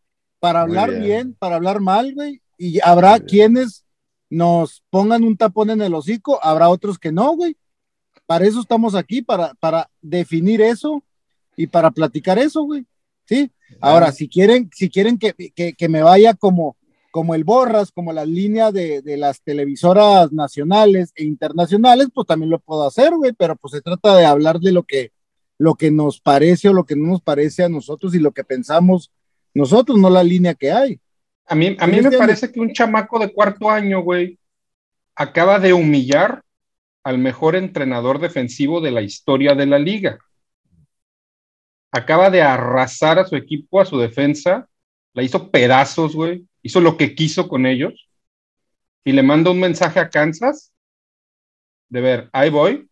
para 0.40 0.62
hablar 0.62 0.98
bien. 0.98 1.34
para 1.38 1.56
hablar 1.56 1.80
mal, 1.80 2.14
güey, 2.14 2.42
y 2.58 2.80
habrá 2.80 3.18
quienes 3.20 3.84
nos 4.30 4.82
pongan 4.90 5.24
un 5.24 5.36
tapón 5.36 5.70
en 5.70 5.82
el 5.82 5.94
hocico, 5.94 6.38
habrá 6.42 6.68
otros 6.68 6.98
que 6.98 7.12
no, 7.12 7.36
güey. 7.36 7.56
Para 8.26 8.46
eso 8.46 8.60
estamos 8.60 8.94
aquí, 8.94 9.22
para, 9.22 9.54
para 9.54 9.90
definir 10.00 10.60
eso 10.60 11.02
y 11.56 11.66
para 11.66 11.90
platicar 11.90 12.38
eso, 12.38 12.62
güey. 12.62 12.86
Sí. 13.26 13.50
Ahora, 13.80 14.12
si 14.12 14.28
quieren, 14.28 14.70
si 14.72 14.88
quieren 14.90 15.18
que, 15.18 15.34
que, 15.54 15.88
me 15.88 16.02
vaya 16.02 16.34
como, 16.34 16.76
como 17.10 17.34
el 17.34 17.44
Borras, 17.44 17.90
como 17.90 18.12
la 18.12 18.24
línea 18.24 18.72
de, 18.72 19.02
de, 19.02 19.16
las 19.16 19.42
televisoras 19.42 20.32
nacionales 20.32 21.12
e 21.16 21.24
internacionales, 21.24 22.08
pues 22.14 22.26
también 22.26 22.50
lo 22.50 22.58
puedo 22.58 22.86
hacer, 22.86 23.14
güey, 23.14 23.32
pero 23.32 23.56
pues 23.56 23.72
se 23.72 23.82
trata 23.82 24.16
de 24.16 24.26
hablar 24.26 24.60
de 24.60 24.72
lo 24.72 24.82
que, 24.84 25.12
lo 25.58 25.74
que 25.74 25.90
nos 25.90 26.20
parece 26.20 26.68
o 26.68 26.72
lo 26.72 26.84
que 26.84 26.96
no 26.96 27.08
nos 27.08 27.22
parece 27.22 27.64
a 27.64 27.68
nosotros 27.68 28.14
y 28.14 28.18
lo 28.18 28.32
que 28.32 28.44
pensamos 28.44 29.12
nosotros, 29.54 29.98
no 29.98 30.10
la 30.10 30.24
línea 30.24 30.54
que 30.54 30.72
hay. 30.72 31.00
A 31.46 31.54
mí, 31.54 31.76
a 31.78 31.86
mí 31.86 32.00
me 32.00 32.10
parece 32.10 32.50
que 32.50 32.60
un 32.60 32.72
chamaco 32.72 33.18
de 33.18 33.32
cuarto 33.32 33.70
año, 33.70 34.00
güey, 34.00 34.38
acaba 35.14 35.60
de 35.60 35.72
humillar 35.72 36.42
al 37.04 37.18
mejor 37.18 37.54
entrenador 37.54 38.18
defensivo 38.18 38.80
de 38.80 38.90
la 38.90 39.02
historia 39.02 39.54
de 39.54 39.66
la 39.66 39.78
liga. 39.78 40.18
Acaba 41.92 42.30
de 42.30 42.42
arrasar 42.42 43.18
a 43.18 43.26
su 43.26 43.36
equipo, 43.36 43.80
a 43.80 43.84
su 43.84 43.98
defensa, 43.98 44.68
la 45.12 45.22
hizo 45.22 45.50
pedazos, 45.50 46.16
güey, 46.16 46.44
hizo 46.62 46.80
lo 46.80 46.96
que 46.96 47.14
quiso 47.14 47.46
con 47.46 47.66
ellos 47.66 48.08
y 49.04 49.12
le 49.12 49.22
manda 49.22 49.50
un 49.50 49.60
mensaje 49.60 50.00
a 50.00 50.08
Kansas 50.08 50.72
de 51.88 52.00
ver, 52.00 52.30
ahí 52.32 52.50
voy, 52.50 52.88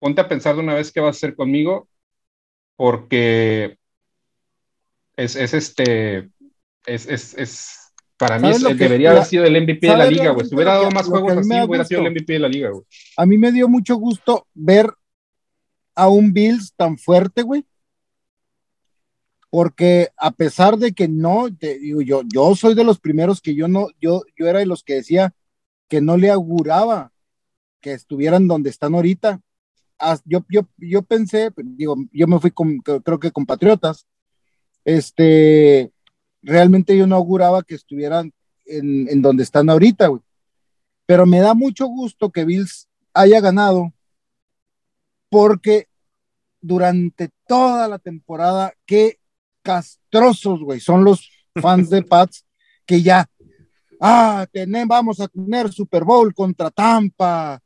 ponte 0.00 0.20
a 0.20 0.28
pensar 0.28 0.56
de 0.56 0.62
una 0.62 0.74
vez 0.74 0.90
qué 0.90 0.98
vas 0.98 1.14
a 1.14 1.18
hacer 1.18 1.36
conmigo, 1.36 1.88
porque 2.74 3.78
es, 5.16 5.36
este, 5.36 6.30
es, 6.86 7.06
es 7.06 7.80
para 8.20 8.38
mí 8.38 8.50
debería 8.76 9.12
haber 9.12 9.24
sido 9.24 9.44
el 9.44 9.62
MVP 9.62 9.86
de 9.86 9.96
la 9.96 10.04
liga, 10.04 10.30
güey. 10.32 10.46
Si 10.46 10.54
hubiera 10.54 10.74
dado 10.74 10.90
más 10.90 11.06
juegos 11.06 11.38
así, 11.38 11.60
hubiera 11.66 11.84
sido 11.86 12.02
el 12.02 12.12
MVP 12.12 12.34
de 12.34 12.38
la 12.38 12.48
liga, 12.48 12.68
güey. 12.68 12.84
A 13.16 13.24
mí 13.24 13.38
me 13.38 13.50
dio 13.50 13.66
mucho 13.66 13.96
gusto 13.96 14.46
ver 14.52 14.92
a 15.94 16.08
un 16.08 16.32
Bills 16.34 16.74
tan 16.76 16.98
fuerte, 16.98 17.40
güey. 17.40 17.64
Porque 19.48 20.08
a 20.18 20.32
pesar 20.32 20.76
de 20.76 20.92
que 20.92 21.08
no, 21.08 21.48
te 21.56 21.78
digo, 21.78 22.02
yo, 22.02 22.20
yo 22.30 22.54
soy 22.54 22.74
de 22.74 22.84
los 22.84 23.00
primeros 23.00 23.40
que 23.40 23.54
yo 23.54 23.68
no, 23.68 23.88
yo, 23.98 24.22
yo 24.36 24.46
era 24.46 24.58
de 24.58 24.66
los 24.66 24.84
que 24.84 24.96
decía 24.96 25.34
que 25.88 26.02
no 26.02 26.18
le 26.18 26.30
auguraba 26.30 27.12
que 27.80 27.94
estuvieran 27.94 28.46
donde 28.48 28.68
están 28.68 28.94
ahorita. 28.94 29.40
Yo, 30.24 30.44
yo, 30.48 30.68
yo 30.78 31.02
pensé, 31.02 31.50
digo, 31.56 31.96
yo 32.12 32.26
me 32.26 32.38
fui 32.38 32.50
con, 32.50 32.78
creo 32.78 33.20
que 33.20 33.30
con 33.30 33.46
Patriotas, 33.46 34.06
este, 34.84 35.92
realmente 36.42 36.96
yo 36.96 37.06
no 37.06 37.16
auguraba 37.16 37.62
que 37.62 37.74
estuvieran 37.74 38.32
en, 38.66 39.08
en 39.08 39.22
donde 39.22 39.42
están 39.42 39.68
ahorita, 39.68 40.08
güey. 40.08 40.22
Pero 41.06 41.26
me 41.26 41.40
da 41.40 41.54
mucho 41.54 41.86
gusto 41.86 42.30
que 42.30 42.44
Bills 42.44 42.88
haya 43.12 43.40
ganado 43.40 43.92
porque 45.28 45.88
durante 46.60 47.30
toda 47.46 47.88
la 47.88 47.98
temporada, 47.98 48.74
qué 48.86 49.18
castrosos, 49.62 50.60
güey, 50.60 50.80
son 50.80 51.04
los 51.04 51.30
fans 51.60 51.90
de 51.90 52.02
Pats 52.02 52.44
que 52.86 53.02
ya, 53.02 53.28
ah, 54.00 54.46
tenemos, 54.52 54.88
vamos 54.88 55.20
a 55.20 55.28
tener 55.28 55.72
Super 55.72 56.04
Bowl 56.04 56.34
contra 56.34 56.70
Tampa, 56.70 57.60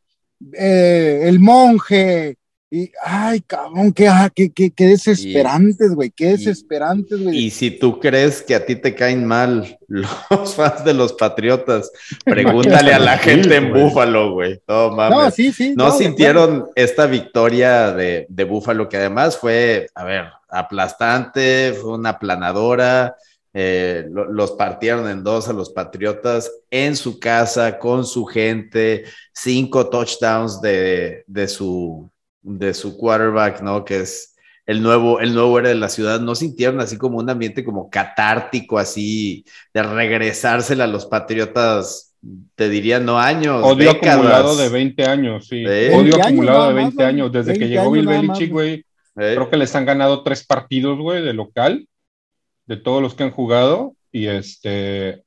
eh, 0.53 1.23
el 1.25 1.41
monje, 1.41 2.37
y, 2.77 2.91
ay, 3.05 3.41
cabrón, 3.43 3.93
qué, 3.93 4.09
ah, 4.09 4.29
qué, 4.35 4.51
qué, 4.53 4.73
qué 4.73 4.87
desesperantes, 4.87 5.95
güey, 5.95 6.11
qué 6.11 6.31
desesperantes, 6.31 7.23
güey. 7.23 7.45
Y, 7.45 7.51
si 7.51 7.71
tú 7.71 8.01
crees 8.01 8.43
que 8.43 8.57
a 8.57 8.67
ti 8.67 8.75
te 8.75 8.97
caen 8.97 9.25
mal 9.25 9.79
los 9.87 10.55
fans 10.57 10.85
de 10.85 10.93
los 10.93 11.13
Patriotas, 11.13 11.93
pregúntale 12.25 12.93
a 12.93 12.99
la 12.99 13.17
gente 13.19 13.55
en 13.55 13.73
Búfalo, 13.73 14.33
güey. 14.33 14.61
No, 14.67 14.91
mames. 14.91 15.17
No, 15.17 15.31
sí, 15.31 15.53
sí. 15.53 15.75
No, 15.77 15.93
sintieron 15.93 16.67
esta 16.75 17.07
victoria 17.07 17.93
de, 17.93 18.27
de 18.29 18.43
Búfalo, 18.45 18.89
que 18.89 18.97
además 18.97 19.39
fue, 19.39 19.87
a 19.95 20.03
ver, 20.03 20.25
aplastante, 20.49 21.75
fue 21.81 21.93
una 21.93 22.11
aplanadora. 22.11 23.15
Eh, 23.57 24.09
los 24.11 24.51
partieron 24.53 25.09
en 25.09 25.23
dos 25.23 25.49
a 25.49 25.53
los 25.53 25.71
Patriotas 25.71 26.51
en 26.71 26.97
su 26.97 27.21
casa, 27.21 27.79
con 27.79 28.05
su 28.05 28.25
gente, 28.25 29.05
cinco 29.33 29.89
touchdowns 29.89 30.61
de, 30.61 31.23
de, 31.29 31.47
su, 31.47 32.11
de 32.43 32.75
su 32.75 32.97
quarterback, 32.97 33.61
¿no? 33.63 33.85
Que 33.85 34.01
es 34.01 34.35
el 34.67 34.83
nuevo, 34.83 35.21
el 35.21 35.35
nuevo 35.35 35.57
héroe 35.57 35.69
de 35.69 35.77
la 35.77 35.89
ciudad. 35.89 36.21
¿No 36.21 36.35
sintieron 36.35 36.81
así 36.81 36.99
como 36.99 37.19
un 37.19 37.31
ambiente 37.31 37.65
como 37.65 37.89
catártico, 37.89 38.77
así, 38.77 39.45
de 39.73 39.85
regresársela 39.85 40.85
a 40.85 40.89
los 40.89 41.07
Patriotas? 41.07 42.17
Te 42.57 42.69
diría, 42.69 42.99
no 42.99 43.21
años. 43.21 43.63
Odio 43.63 43.93
acumulado 43.93 44.57
de 44.57 44.69
20 44.69 45.05
años, 45.05 45.47
sí. 45.47 45.65
Odio 45.65 46.17
acumulado 46.21 46.69
de 46.69 46.75
20 46.75 47.05
años. 47.05 47.31
Desde 47.31 47.57
que 47.57 47.69
llegó 47.69 47.93
Bill 47.93 48.07
Belichick, 48.07 48.51
güey, 48.51 48.85
creo 49.15 49.49
que 49.49 49.59
les 49.59 49.73
han 49.77 49.85
ganado 49.85 50.25
tres 50.25 50.45
partidos, 50.45 50.99
güey, 50.99 51.23
de 51.23 51.35
local, 51.35 51.87
de 52.67 52.77
todos 52.77 53.03
los 53.03 53.15
que 53.15 53.25
han 53.25 53.31
jugado. 53.31 53.95
Y 54.13 54.27
este. 54.27 55.25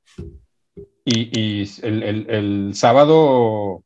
Y, 1.04 1.62
el, 1.82 2.02
el 2.28 2.74
sábado 2.74 3.82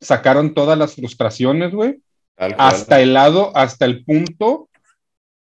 sacaron 0.00 0.52
todas 0.52 0.76
las 0.76 0.96
frustraciones, 0.96 1.72
güey 1.72 2.00
hasta 2.36 3.00
el 3.00 3.14
lado, 3.14 3.52
hasta 3.56 3.84
el 3.84 4.04
punto 4.04 4.68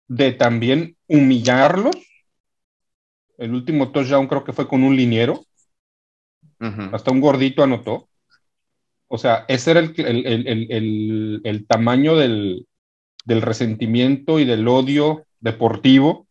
de 0.07 0.31
también 0.31 0.97
humillarlos. 1.07 1.95
El 3.37 3.53
último 3.53 3.91
touchdown 3.91 4.27
creo 4.27 4.43
que 4.43 4.53
fue 4.53 4.67
con 4.67 4.83
un 4.83 4.95
liniero. 4.95 5.45
Hasta 6.91 7.11
un 7.11 7.21
gordito 7.21 7.63
anotó. 7.63 8.09
O 9.07 9.17
sea, 9.17 9.45
ese 9.47 9.71
era 9.71 9.79
el, 9.79 11.41
el, 11.43 11.67
tamaño 11.67 12.17
del, 12.17 12.67
del, 13.23 13.41
resentimiento 13.41 14.39
y 14.39 14.45
del 14.45 14.67
odio 14.67 15.25
deportivo 15.39 16.27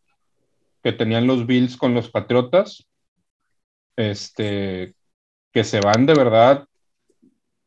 que 0.83 0.93
tenían 0.93 1.27
los 1.27 1.47
Bills 1.47 1.77
con 1.77 1.95
los 1.95 2.11
Patriotas. 2.11 2.87
Este, 3.97 4.95
que 5.53 5.65
se 5.65 5.81
van 5.81 6.07
de 6.07 6.15
verdad, 6.15 6.67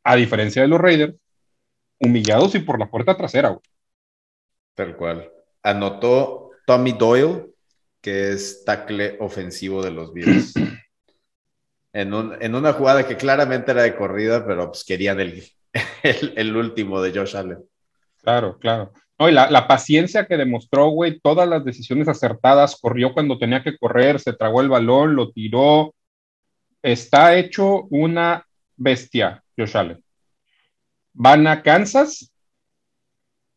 a 0.03 0.15
diferencia 0.15 0.62
de 0.62 0.68
los 0.68 0.80
Raiders, 0.80 1.15
humillados 2.00 2.56
y 2.56 2.60
por 2.60 2.80
la 2.80 2.89
puerta 2.89 3.18
trasera, 3.18 3.50
güey. 3.50 3.62
Tal 4.75 4.96
cual. 4.96 5.30
Anotó 5.63 6.51
Tommy 6.65 6.94
Doyle, 6.94 7.48
que 8.00 8.32
es 8.32 8.63
tackle 8.65 9.18
ofensivo 9.20 9.84
de 9.84 9.91
los 9.91 10.13
Bills. 10.13 10.53
en, 11.94 12.13
una 12.56 12.74
jugada 12.74 13.08
que 13.08 13.18
claramente 13.18 13.72
era 13.72 13.84
de 13.84 13.96
corrida, 13.96 14.45
pero 14.45 14.67
pues 14.67 14.84
querían 14.84 15.19
el, 15.19 15.43
el, 16.04 16.56
último 16.56 17.02
de 17.02 17.17
Josh 17.17 17.36
Allen. 17.36 17.63
Claro, 18.21 18.58
claro. 18.58 18.91
No, 19.21 19.29
y 19.29 19.34
la, 19.34 19.51
la, 19.51 19.67
paciencia 19.67 20.25
que 20.25 20.36
demostró, 20.36 20.89
güey, 20.89 21.19
todas 21.19 21.47
las 21.47 21.63
decisiones 21.63 22.07
acertadas, 22.07 22.75
corrió 22.81 23.13
cuando 23.13 23.38
tenía 23.38 23.62
que 23.62 23.77
correr, 23.77 24.19
se 24.19 24.34
tragó 24.34 24.62
el 24.62 24.69
balón, 24.69 25.15
lo 25.15 25.31
tiró. 25.31 25.93
Está 26.81 27.36
hecho 27.38 27.84
una 27.91 28.47
bestia, 28.75 29.43
Josh 29.55 29.77
Allen. 29.77 30.03
Van 31.13 31.45
a 31.45 31.62
Kansas. 31.62 32.34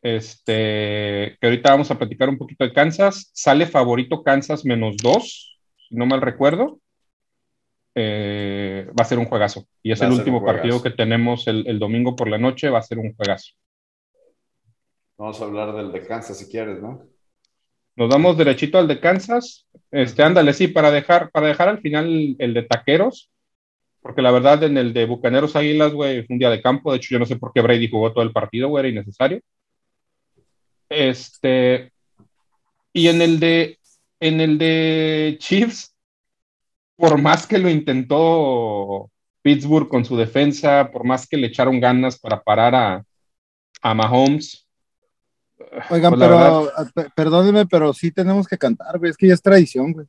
Este, 0.02 1.38
que 1.40 1.46
ahorita 1.46 1.70
vamos 1.70 1.90
a 1.90 1.96
platicar 1.96 2.28
un 2.28 2.36
poquito 2.36 2.64
de 2.64 2.74
Kansas. 2.74 3.30
Sale 3.32 3.64
favorito 3.64 4.22
Kansas 4.22 4.66
menos 4.66 4.98
dos, 4.98 5.58
si 5.88 5.94
no 5.94 6.04
mal 6.04 6.20
recuerdo. 6.20 6.78
Eh, 7.94 8.86
va 8.88 9.02
a 9.02 9.06
ser 9.06 9.18
un 9.18 9.24
juegazo. 9.24 9.66
Y 9.82 9.92
es 9.92 10.02
el 10.02 10.12
último 10.12 10.44
partido 10.44 10.82
que 10.82 10.90
tenemos 10.90 11.46
el, 11.46 11.78
domingo 11.78 12.14
por 12.16 12.28
la 12.28 12.36
noche. 12.36 12.68
Va 12.68 12.80
a 12.80 12.82
ser 12.82 12.98
un 12.98 13.14
juegazo. 13.14 13.54
Vamos 15.16 15.40
a 15.40 15.44
hablar 15.44 15.74
del 15.74 15.92
de 15.92 16.06
Kansas 16.06 16.38
si 16.38 16.50
quieres, 16.50 16.80
¿no? 16.80 17.06
Nos 17.96 18.10
damos 18.10 18.36
derechito 18.36 18.78
al 18.78 18.88
de 18.88 19.00
Kansas. 19.00 19.66
Este, 19.90 20.22
ándale, 20.22 20.52
sí, 20.52 20.68
para 20.68 20.90
dejar, 20.90 21.30
para 21.30 21.46
dejar 21.46 21.68
al 21.68 21.80
final 21.80 22.34
el 22.38 22.54
de 22.54 22.62
Taqueros 22.62 23.30
porque 24.04 24.20
la 24.20 24.32
verdad 24.32 24.62
en 24.64 24.76
el 24.76 24.92
de 24.92 25.06
Bucaneros 25.06 25.56
Águilas, 25.56 25.94
güey, 25.94 26.26
fue 26.26 26.34
un 26.34 26.38
día 26.38 26.50
de 26.50 26.60
campo. 26.60 26.90
De 26.92 26.98
hecho, 26.98 27.08
yo 27.12 27.18
no 27.18 27.24
sé 27.24 27.36
por 27.36 27.54
qué 27.54 27.62
Brady 27.62 27.88
jugó 27.88 28.12
todo 28.12 28.22
el 28.22 28.32
partido, 28.32 28.68
güey, 28.68 28.80
era 28.80 28.88
innecesario. 28.90 29.40
Este. 30.90 31.90
Y 32.92 33.08
en 33.08 33.22
el 33.22 33.40
de. 33.40 33.78
En 34.20 34.42
el 34.42 34.58
de 34.58 35.36
Chiefs, 35.40 35.96
por 36.96 37.18
más 37.18 37.46
que 37.46 37.56
lo 37.56 37.70
intentó 37.70 39.10
Pittsburgh 39.40 39.88
con 39.88 40.04
su 40.04 40.18
defensa, 40.18 40.90
por 40.92 41.04
más 41.04 41.26
que 41.26 41.38
le 41.38 41.46
echaron 41.46 41.80
ganas 41.80 42.18
para 42.18 42.42
parar 42.42 42.74
a, 42.74 43.04
a 43.80 43.94
Mahomes. 43.94 44.63
Oigan, 45.90 46.14
pues 46.14 46.28
pero 46.28 46.70
perdóneme, 47.14 47.66
pero 47.66 47.92
sí 47.92 48.10
tenemos 48.10 48.46
que 48.46 48.58
cantar, 48.58 48.98
güey. 48.98 49.10
Es 49.10 49.16
que 49.16 49.28
ya 49.28 49.34
es 49.34 49.42
tradición, 49.42 49.92
güey. 49.92 50.06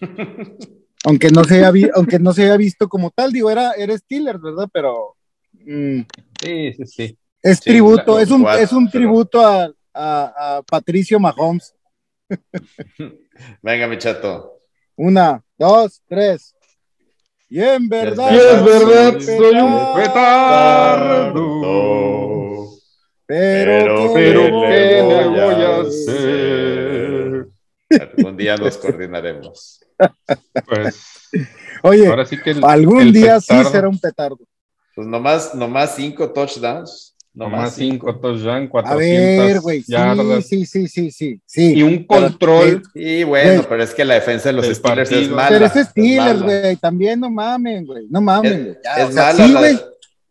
aunque 1.04 1.30
no 1.30 1.44
se 1.44 1.64
haya, 1.64 1.90
aunque 1.94 2.18
no 2.18 2.32
se 2.32 2.44
haya 2.44 2.56
visto 2.56 2.88
como 2.88 3.10
tal, 3.10 3.32
digo, 3.32 3.50
era, 3.50 3.72
era 3.72 3.96
Steelers, 3.96 4.40
¿verdad? 4.40 4.68
Pero 4.72 5.16
mm, 5.52 6.00
sí, 6.40 6.72
sí, 6.74 6.86
sí. 6.86 7.18
Es 7.42 7.60
tributo, 7.60 8.18
es 8.18 8.30
un, 8.30 8.46
es 8.48 8.72
un 8.72 8.90
tributo 8.90 9.40
a, 9.44 9.70
a, 9.94 10.62
Patricio 10.68 11.20
Mahomes. 11.20 11.74
Venga, 13.62 13.86
mi 13.86 13.96
chato. 13.98 14.60
Una, 14.96 15.42
dos, 15.56 16.02
tres. 16.08 16.54
Y 17.48 17.60
en 17.60 17.88
verdad, 17.88 18.30
y 18.30 18.36
es 18.36 18.64
verdad, 18.64 19.20
soy 19.20 19.56
un 19.56 19.94
petardo. 19.94 21.38
Pero, 23.28 24.14
pero, 24.14 24.40
¿qué 24.62 25.02
le 25.06 25.26
voy 25.28 25.62
a 25.62 25.80
hacer? 25.80 27.46
Algún 28.16 28.36
día 28.38 28.56
nos 28.56 28.76
coordinaremos. 28.78 29.80
Pues, 30.66 31.28
Oye, 31.82 32.10
algún 32.62 33.12
día 33.12 33.38
sí 33.38 33.54
será 33.70 33.86
un 33.86 33.98
petardo. 33.98 34.38
Pues 34.94 35.06
nomás, 35.06 35.54
nomás 35.54 35.94
cinco 35.94 36.32
touchdowns. 36.32 37.14
Nomás 37.34 37.74
cinco 37.74 38.18
touchdowns, 38.18 38.70
400 38.70 38.90
A 38.90 38.96
ver, 38.96 39.60
güey, 39.60 39.82
sí, 39.82 40.64
sí, 40.64 40.88
sí, 40.88 41.10
sí, 41.10 41.40
sí, 41.44 41.74
Y 41.74 41.82
un 41.82 42.04
control. 42.04 42.82
Y 42.94 43.24
bueno, 43.24 43.62
pero 43.68 43.82
es 43.82 43.92
que 43.92 44.06
la 44.06 44.14
defensa 44.14 44.48
de 44.48 44.54
los 44.54 44.66
Steelers 44.66 45.12
es 45.12 45.28
mala. 45.28 45.50
Pero 45.50 45.66
es 45.66 45.88
Steelers, 45.88 46.42
güey, 46.42 46.76
también 46.76 47.20
no 47.20 47.30
mamen, 47.30 47.84
güey, 47.84 48.06
no 48.08 48.22
mamen, 48.22 48.64
güey. 48.64 48.76
Es, 49.06 49.14
mala. 49.14 49.60
güey. 49.60 49.78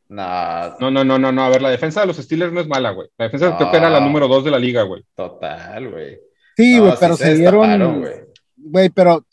No. 0.09 0.77
no, 0.79 1.03
no, 1.03 1.19
no, 1.19 1.31
no, 1.31 1.43
a 1.43 1.49
ver, 1.49 1.61
la 1.61 1.69
defensa 1.69 2.01
de 2.01 2.07
los 2.07 2.17
Steelers 2.17 2.53
no 2.53 2.61
es 2.61 2.67
mala, 2.67 2.91
güey. 2.91 3.09
La 3.17 3.25
defensa 3.25 3.57
creo 3.57 3.71
que 3.71 3.77
era 3.77 3.89
la 3.89 3.99
número 3.99 4.27
dos 4.27 4.43
de 4.43 4.51
la 4.51 4.59
liga, 4.59 4.83
güey. 4.83 5.03
Total, 5.15 5.89
güey. 5.89 6.19
Sí, 6.55 6.79
güey, 6.79 6.93
pero 6.99 7.17
se, 7.17 7.35
dieron, 7.35 8.05
güey, 8.55 8.89
pero 8.89 9.25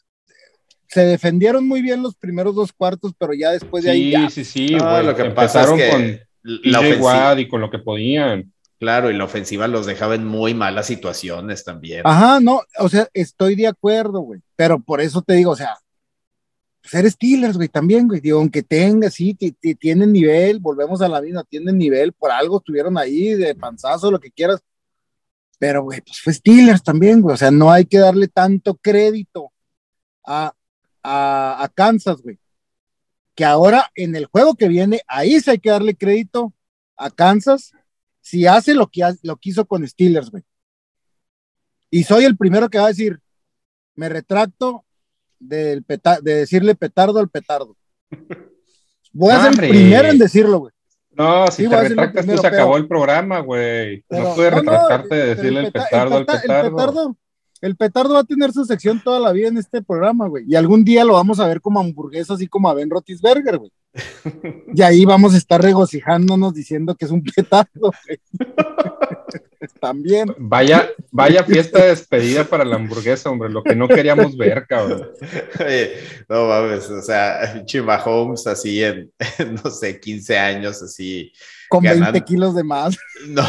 se 0.89 1.05
defendieron 1.07 1.67
muy 1.67 1.81
bien 1.81 2.03
los 2.03 2.15
primeros 2.17 2.55
dos 2.55 2.73
cuartos, 2.73 3.13
pero 3.19 3.33
ya 3.33 3.51
después 3.51 3.85
de 3.85 3.91
ahí. 3.91 4.11
Ya. 4.11 4.29
Sí, 4.29 4.45
sí, 4.45 4.69
sí, 4.69 4.79
lo 4.79 5.17
que 5.17 5.23
empezaron 5.23 5.79
con 5.91 6.21
la 6.43 6.81
ofensiva 6.81 7.41
y 7.41 7.49
con 7.49 7.61
lo 7.61 7.71
que 7.71 7.79
podían. 7.79 8.53
Claro, 8.79 9.11
y 9.11 9.17
la 9.17 9.25
ofensiva 9.25 9.67
los 9.67 9.87
dejaba 9.87 10.15
en 10.15 10.27
muy 10.27 10.53
malas 10.53 10.87
situaciones 10.87 11.65
también. 11.65 12.03
Ajá, 12.05 12.41
no, 12.41 12.61
o 12.79 12.89
sea, 12.89 13.09
estoy 13.15 13.55
de 13.55 13.67
acuerdo, 13.67 14.21
güey, 14.21 14.41
pero 14.57 14.79
por 14.79 15.01
eso 15.01 15.23
te 15.23 15.35
digo, 15.35 15.53
o 15.53 15.57
sea, 15.57 15.79
ser 16.85 17.11
Steelers, 17.11 17.57
güey, 17.57 17.69
también, 17.69 18.07
güey, 18.07 18.21
digo, 18.21 18.39
aunque 18.39 18.63
tenga, 18.63 19.11
sí, 19.11 19.35
tienen 19.35 20.13
nivel, 20.13 20.59
volvemos 20.61 21.01
a 21.01 21.09
la 21.09 21.21
misma, 21.21 21.45
tienen 21.45 21.79
nivel, 21.79 22.13
por 22.13 22.31
algo 22.31 22.59
estuvieron 22.59 22.99
ahí 22.99 23.35
de 23.35 23.55
panzazo, 23.55 24.11
lo 24.11 24.21
que 24.21 24.31
quieras, 24.31 24.61
pero, 25.59 25.83
güey, 25.83 26.01
pues 26.03 26.21
fue 26.21 26.33
Steelers 26.33 26.83
también, 26.83 27.23
güey, 27.23 27.35
o 27.35 27.37
sea, 27.39 27.51
no 27.51 27.71
hay 27.71 27.87
que 27.87 27.99
darle 27.99 28.29
tanto 28.29 28.75
crédito 28.77 29.53
a, 30.25 30.55
a, 31.03 31.71
Kansas, 31.75 32.21
güey. 32.23 32.39
Que 33.35 33.45
ahora 33.45 33.91
en 33.95 34.15
el 34.15 34.27
juego 34.27 34.55
que 34.55 34.69
viene, 34.69 35.03
ahí 35.07 35.41
sí 35.41 35.51
hay 35.51 35.59
que 35.59 35.71
darle 35.71 35.97
crédito 35.97 36.53
a 36.97 37.11
Kansas, 37.11 37.73
si 38.21 38.47
hace 38.47 38.75
lo 38.75 38.89
que, 38.89 39.03
lo 39.23 39.37
que 39.37 39.51
hizo 39.51 39.65
con 39.67 39.87
Steelers, 39.87 40.31
güey. 40.31 40.43
Y 41.91 42.05
soy 42.05 42.25
el 42.25 42.37
primero 42.37 42.69
que 42.69 42.79
va 42.79 42.87
a 42.87 42.89
decir, 42.89 43.21
me 43.95 44.09
retracto 44.09 44.85
del 45.39 45.85
de 46.23 46.35
decirle 46.35 46.75
petardo 46.75 47.19
al 47.19 47.29
petardo. 47.29 47.77
Voy 49.13 49.33
a 49.33 49.43
ser 49.43 49.65
el 49.65 49.71
primero 49.71 50.09
en 50.09 50.19
decirlo, 50.19 50.59
güey. 50.59 50.73
No, 51.13 51.47
si 51.49 51.69
te 51.69 51.81
retractas 51.81 52.27
tú 52.27 52.37
se 52.37 52.47
acabó 52.47 52.77
el 52.77 52.89
programa, 52.89 53.39
güey. 53.39 54.05
No 54.11 54.35
puedes 54.35 54.53
retractarte 54.53 55.15
de 55.15 55.35
decirle 55.37 55.61
el, 55.61 55.73
petardo 55.73 56.17
al 56.17 56.27
petardo. 56.27 56.67
El 56.67 56.75
petardo 56.75 57.17
va 57.73 58.19
a 58.21 58.25
tener 58.25 58.53
su 58.53 58.65
sección 58.65 59.03
toda 59.03 59.21
la 59.21 59.33
vida 59.33 59.49
en 59.49 59.59
este 59.59 59.83
programa, 59.83 60.29
güey. 60.29 60.45
Y 60.47 60.55
algún 60.55 60.85
día 60.85 61.05
lo 61.05 61.15
vamos 61.15 61.41
a 61.41 61.47
ver 61.47 61.61
como 61.61 61.81
hamburguesa, 61.81 62.35
así 62.35 62.47
como 62.47 62.69
a 62.69 62.75
Ben 62.75 62.91
Rotisberger, 62.91 63.59
güey. 63.59 63.73
y 64.75 64.83
ahí 64.83 65.05
vamos 65.05 65.35
a 65.35 65.39
estar 65.39 65.63
regocijándonos 65.63 66.53
diciendo 66.55 66.95
que 66.95 67.05
es 67.05 67.11
un 67.11 67.23
petardo, 67.23 67.93
güey. 68.07 68.21
También. 69.81 70.35
Vaya, 70.39 70.91
vaya 71.11 71.43
fiesta 71.45 71.81
de 71.81 71.89
despedida 71.89 72.45
para 72.45 72.65
la 72.65 72.77
hamburguesa, 72.77 73.31
hombre, 73.31 73.49
lo 73.49 73.63
que 73.63 73.75
no 73.75 73.89
queríamos 73.89 74.37
ver, 74.37 74.67
cabrón. 74.67 75.09
no 76.29 76.49
mames, 76.49 76.91
o 76.91 77.01
sea, 77.01 77.65
Chima 77.65 78.03
Holmes 78.05 78.47
así 78.47 78.83
en, 78.83 79.11
no 79.65 79.71
sé, 79.71 79.99
15 80.01 80.39
años, 80.39 80.83
así. 80.83 81.33
Con 81.75 81.83
20 81.83 82.21
kilos 82.23 82.55
de 82.55 82.65
más. 82.65 82.97
No, 83.27 83.43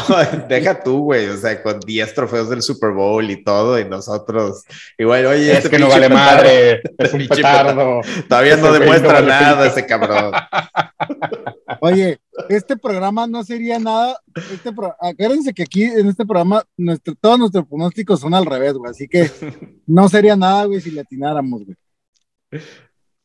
deja 0.48 0.82
tú, 0.82 1.00
güey, 1.00 1.28
o 1.28 1.36
sea, 1.36 1.62
con 1.62 1.78
10 1.80 2.14
trofeos 2.14 2.48
del 2.48 2.62
Super 2.62 2.92
Bowl 2.92 3.30
y 3.30 3.44
todo, 3.44 3.78
y 3.78 3.84
nosotros, 3.84 4.64
igual, 4.96 5.26
oye, 5.26 5.52
es 5.52 5.58
este 5.58 5.70
que 5.70 5.78
no 5.78 5.88
vale 5.88 6.08
madre, 6.08 6.80
es 6.96 7.12
un 7.12 7.26
petardo. 7.28 8.00
Todavía 8.26 8.56
no 8.56 8.72
demuestra 8.72 9.20
nada 9.20 9.66
ese 9.66 9.84
cabrón. 9.84 10.32
Oye, 11.80 12.18
este 12.48 12.76
programa 12.76 13.26
no 13.26 13.42
sería 13.44 13.78
nada. 13.78 14.20
Este 14.34 14.70
acuérdense 15.00 15.52
que 15.52 15.64
aquí 15.64 15.84
en 15.84 16.08
este 16.08 16.24
programa 16.24 16.64
nuestro, 16.76 17.14
todos 17.14 17.38
nuestros 17.38 17.66
pronósticos 17.66 18.20
son 18.20 18.34
al 18.34 18.46
revés, 18.46 18.74
güey. 18.74 18.90
Así 18.90 19.08
que 19.08 19.30
no 19.86 20.08
sería 20.08 20.36
nada, 20.36 20.64
güey, 20.64 20.80
si 20.80 20.90
le 20.90 21.00
atináramos, 21.00 21.64
güey. 21.64 21.76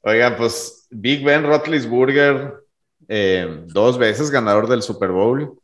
Oigan, 0.01 0.35
pues 0.35 0.87
Big 0.89 1.23
Ben 1.23 1.43
Roethlisberger, 1.43 2.60
eh, 3.13 3.65
dos 3.65 3.97
veces 3.97 4.31
ganador 4.31 4.69
del 4.69 4.81
Super 4.81 5.09
Bowl. 5.11 5.57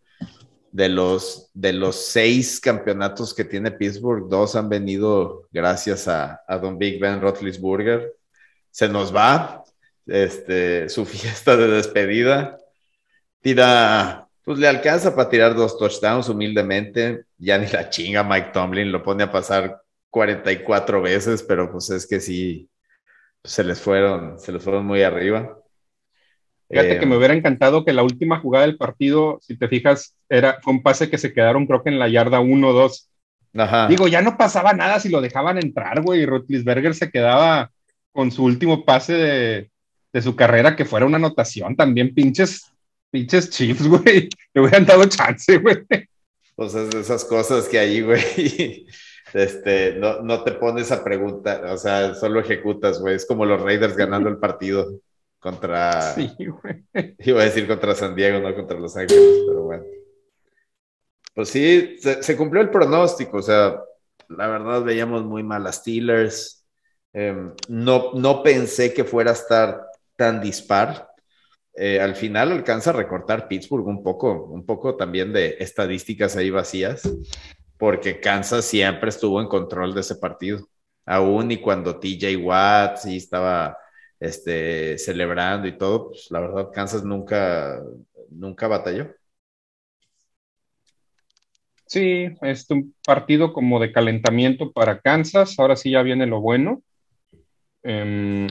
De 0.70 0.90
los, 0.90 1.50
de 1.54 1.72
los 1.72 1.96
seis 1.96 2.60
campeonatos 2.60 3.34
que 3.34 3.46
tiene 3.46 3.72
Pittsburgh, 3.72 4.28
dos 4.28 4.56
han 4.56 4.68
venido 4.68 5.48
gracias 5.50 6.08
a, 6.08 6.42
Don 6.62 6.78
Big 6.78 7.00
Ben 7.00 7.22
Roethlisberger. 7.22 8.14
Se 8.70 8.90
nos 8.90 9.16
va 9.16 9.64
este, 10.06 10.90
su 10.90 11.06
fiesta 11.06 11.56
de 11.56 11.68
despedida 11.70 12.58
tira, 13.42 14.28
pues 14.44 14.60
le 14.60 14.68
alcanza 14.68 15.16
para 15.16 15.30
tirar 15.30 15.56
dos 15.56 15.78
touchdowns 15.78 16.28
humildemente. 16.28 17.26
Ya 17.38 17.58
ni 17.58 17.68
la 17.68 17.90
chinga 17.90 18.24
Mike 18.24 18.52
Tomlin, 18.54 18.92
lo 18.92 19.02
pone 19.02 19.24
a 19.24 19.32
pasar 19.32 19.82
44 20.10 21.02
veces, 21.02 21.44
pero 21.44 21.72
pues 21.72 21.90
es 21.92 22.06
que 22.06 22.20
sí, 22.20 22.70
se 23.42 23.64
les 23.64 23.80
fueron, 23.80 24.38
se 24.38 24.52
les 24.52 24.62
fueron 24.62 24.86
muy 24.86 25.02
arriba. 25.02 25.58
Fíjate 26.70 27.00
que 27.00 27.06
me 27.06 27.16
eh, 27.16 27.18
hubiera 27.18 27.34
encantado 27.34 27.86
que 27.86 27.94
la 27.94 28.04
última 28.04 28.40
jugada 28.40 28.66
del 28.66 28.78
partido, 28.78 29.40
si 29.42 29.58
te 29.58 29.68
fijas, 29.68 30.16
era, 30.28 30.60
fue 30.62 30.74
un 30.74 30.84
pase 30.84 31.10
que 31.10 31.18
se 31.18 31.34
quedaron 31.34 31.66
creo 31.66 31.84
que 31.84 31.90
en 31.90 32.00
la 32.00 32.10
yarda 32.10 32.40
1 32.40 32.68
o 32.68 32.74
2. 32.74 33.10
Digo, 33.90 34.08
ya 34.08 34.22
no 34.22 34.38
pasaba 34.38 34.74
nada 34.74 35.00
si 35.00 35.10
lo 35.10 35.22
dejaban 35.22 35.58
entrar, 35.58 36.02
güey. 36.02 36.26
Rotlisberger 36.26 36.94
se 36.94 37.10
quedaba 37.10 37.72
con 38.12 38.32
su 38.32 38.44
último 38.44 38.86
pase 38.86 39.14
de, 39.14 39.72
de 40.14 40.22
su 40.22 40.36
carrera, 40.36 40.76
que 40.76 40.86
fuera 40.86 41.06
una 41.06 41.18
anotación. 41.18 41.76
También 41.76 42.14
pinches 42.14 42.72
Pinches 43.12 43.50
Chiefs, 43.50 43.88
güey. 43.88 44.30
Le 44.54 44.62
hubieran 44.62 44.86
dado 44.86 45.06
chance, 45.06 45.58
güey. 45.58 45.86
Pues 46.56 46.74
es 46.74 46.90
de 46.90 47.02
esas 47.02 47.24
cosas 47.26 47.68
que 47.68 47.78
ahí, 47.78 48.02
güey, 48.02 48.88
este, 49.34 49.96
no, 49.96 50.22
no 50.22 50.44
te 50.44 50.54
pones 50.54 50.92
a 50.92 51.04
preguntar, 51.04 51.66
o 51.66 51.78
sea, 51.78 52.16
solo 52.16 52.40
ejecutas, 52.40 53.00
güey. 53.00 53.16
Es 53.16 53.26
como 53.26 53.46
los 53.46 53.62
Raiders 53.62 53.96
ganando 53.96 54.30
el 54.30 54.38
partido 54.38 55.00
contra. 55.40 56.14
Sí, 56.14 56.30
güey. 56.38 56.86
Iba 57.20 57.42
a 57.42 57.46
decir 57.46 57.68
contra 57.68 57.96
San 57.96 58.16
Diego, 58.16 58.40
no 58.40 58.56
contra 58.56 58.80
Los 58.80 58.96
Ángeles, 58.96 59.44
pero 59.48 59.64
bueno. 59.64 59.84
Pues 61.34 61.50
sí, 61.50 61.98
se, 62.00 62.36
cumplió 62.36 62.64
el 62.64 62.72
pronóstico, 62.72 63.38
o 63.38 63.42
sea, 63.44 63.80
la 64.28 64.48
verdad 64.48 64.84
veíamos 64.84 65.24
muy 65.24 65.44
mal 65.44 65.68
a 65.68 65.72
Steelers. 65.72 66.66
Em, 67.14 67.54
no, 67.68 68.12
no 68.16 68.42
pensé 68.42 68.92
que 68.92 69.04
fuera 69.04 69.32
a 69.32 69.36
estar 69.36 69.86
tan 70.16 70.42
dispar. 70.42 71.08
Eh, 71.76 72.02
al 72.02 72.16
final 72.16 72.52
alcanza 72.52 72.90
a 72.90 72.94
recortar 72.94 73.48
Pittsburgh 73.48 73.86
un 73.86 74.02
poco, 74.02 74.46
un 74.46 74.66
poco 74.66 74.96
también 74.96 75.32
de 75.32 75.58
estadísticas 75.60 76.36
ahí 76.36 76.50
vacías, 76.50 77.04
porque 77.78 78.20
Kansas 78.20 78.66
siempre 78.66 79.10
estuvo 79.10 79.40
en 79.40 79.48
control 79.48 79.94
de 79.94 80.02
ese 80.02 80.16
partido, 80.16 80.68
aún 81.06 81.52
y 81.52 81.58
cuando 81.58 82.00
TJ 82.00 82.36
Watt 82.38 82.98
sí 82.98 83.18
estaba 83.18 83.78
este, 84.20 84.98
celebrando 84.98 85.68
y 85.68 85.78
todo, 85.78 86.10
pues 86.10 86.28
la 86.32 86.40
verdad 86.40 86.72
Kansas 86.74 87.04
nunca, 87.04 87.82
nunca 88.30 88.68
batalló. 88.68 89.14
Sí, 91.86 92.28
es 92.42 92.70
un 92.70 92.94
partido 93.06 93.54
como 93.54 93.80
de 93.80 93.94
calentamiento 93.94 94.72
para 94.72 95.00
Kansas, 95.00 95.58
ahora 95.58 95.76
sí 95.78 95.92
ya 95.92 96.02
viene 96.02 96.26
lo 96.26 96.42
bueno. 96.42 96.82
Em, 97.84 98.48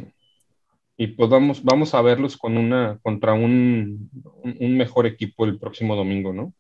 y 0.96 1.08
pues 1.08 1.28
vamos, 1.28 1.62
vamos 1.62 1.94
a 1.94 2.00
verlos 2.00 2.38
con 2.38 2.56
una, 2.56 2.98
contra 3.02 3.34
un, 3.34 4.10
un, 4.42 4.76
mejor 4.78 5.06
equipo 5.06 5.44
el 5.44 5.58
próximo 5.58 5.94
domingo, 5.94 6.32
¿no? 6.32 6.54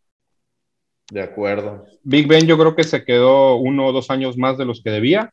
De 1.10 1.22
acuerdo. 1.22 1.86
Big 2.02 2.26
Ben 2.26 2.46
yo 2.46 2.58
creo 2.58 2.76
que 2.76 2.84
se 2.84 3.04
quedó 3.04 3.56
uno 3.56 3.86
o 3.86 3.92
dos 3.92 4.10
años 4.10 4.36
más 4.36 4.58
de 4.58 4.66
los 4.66 4.82
que 4.82 4.90
debía. 4.90 5.32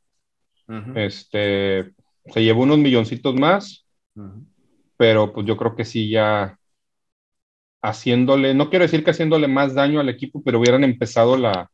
Este, 0.95 1.91
se 2.25 2.43
llevó 2.43 2.63
unos 2.63 2.77
milloncitos 2.77 3.35
más, 3.35 3.85
pero 4.97 5.33
pues 5.33 5.45
yo 5.45 5.57
creo 5.57 5.75
que 5.75 5.85
sí 5.85 6.09
ya 6.09 6.57
haciéndole, 7.81 8.53
no 8.53 8.69
quiero 8.69 8.83
decir 8.83 9.03
que 9.03 9.11
haciéndole 9.11 9.47
más 9.47 9.73
daño 9.73 9.99
al 9.99 10.09
equipo, 10.09 10.41
pero 10.43 10.59
hubieran 10.59 10.83
empezado 10.83 11.35
la, 11.35 11.69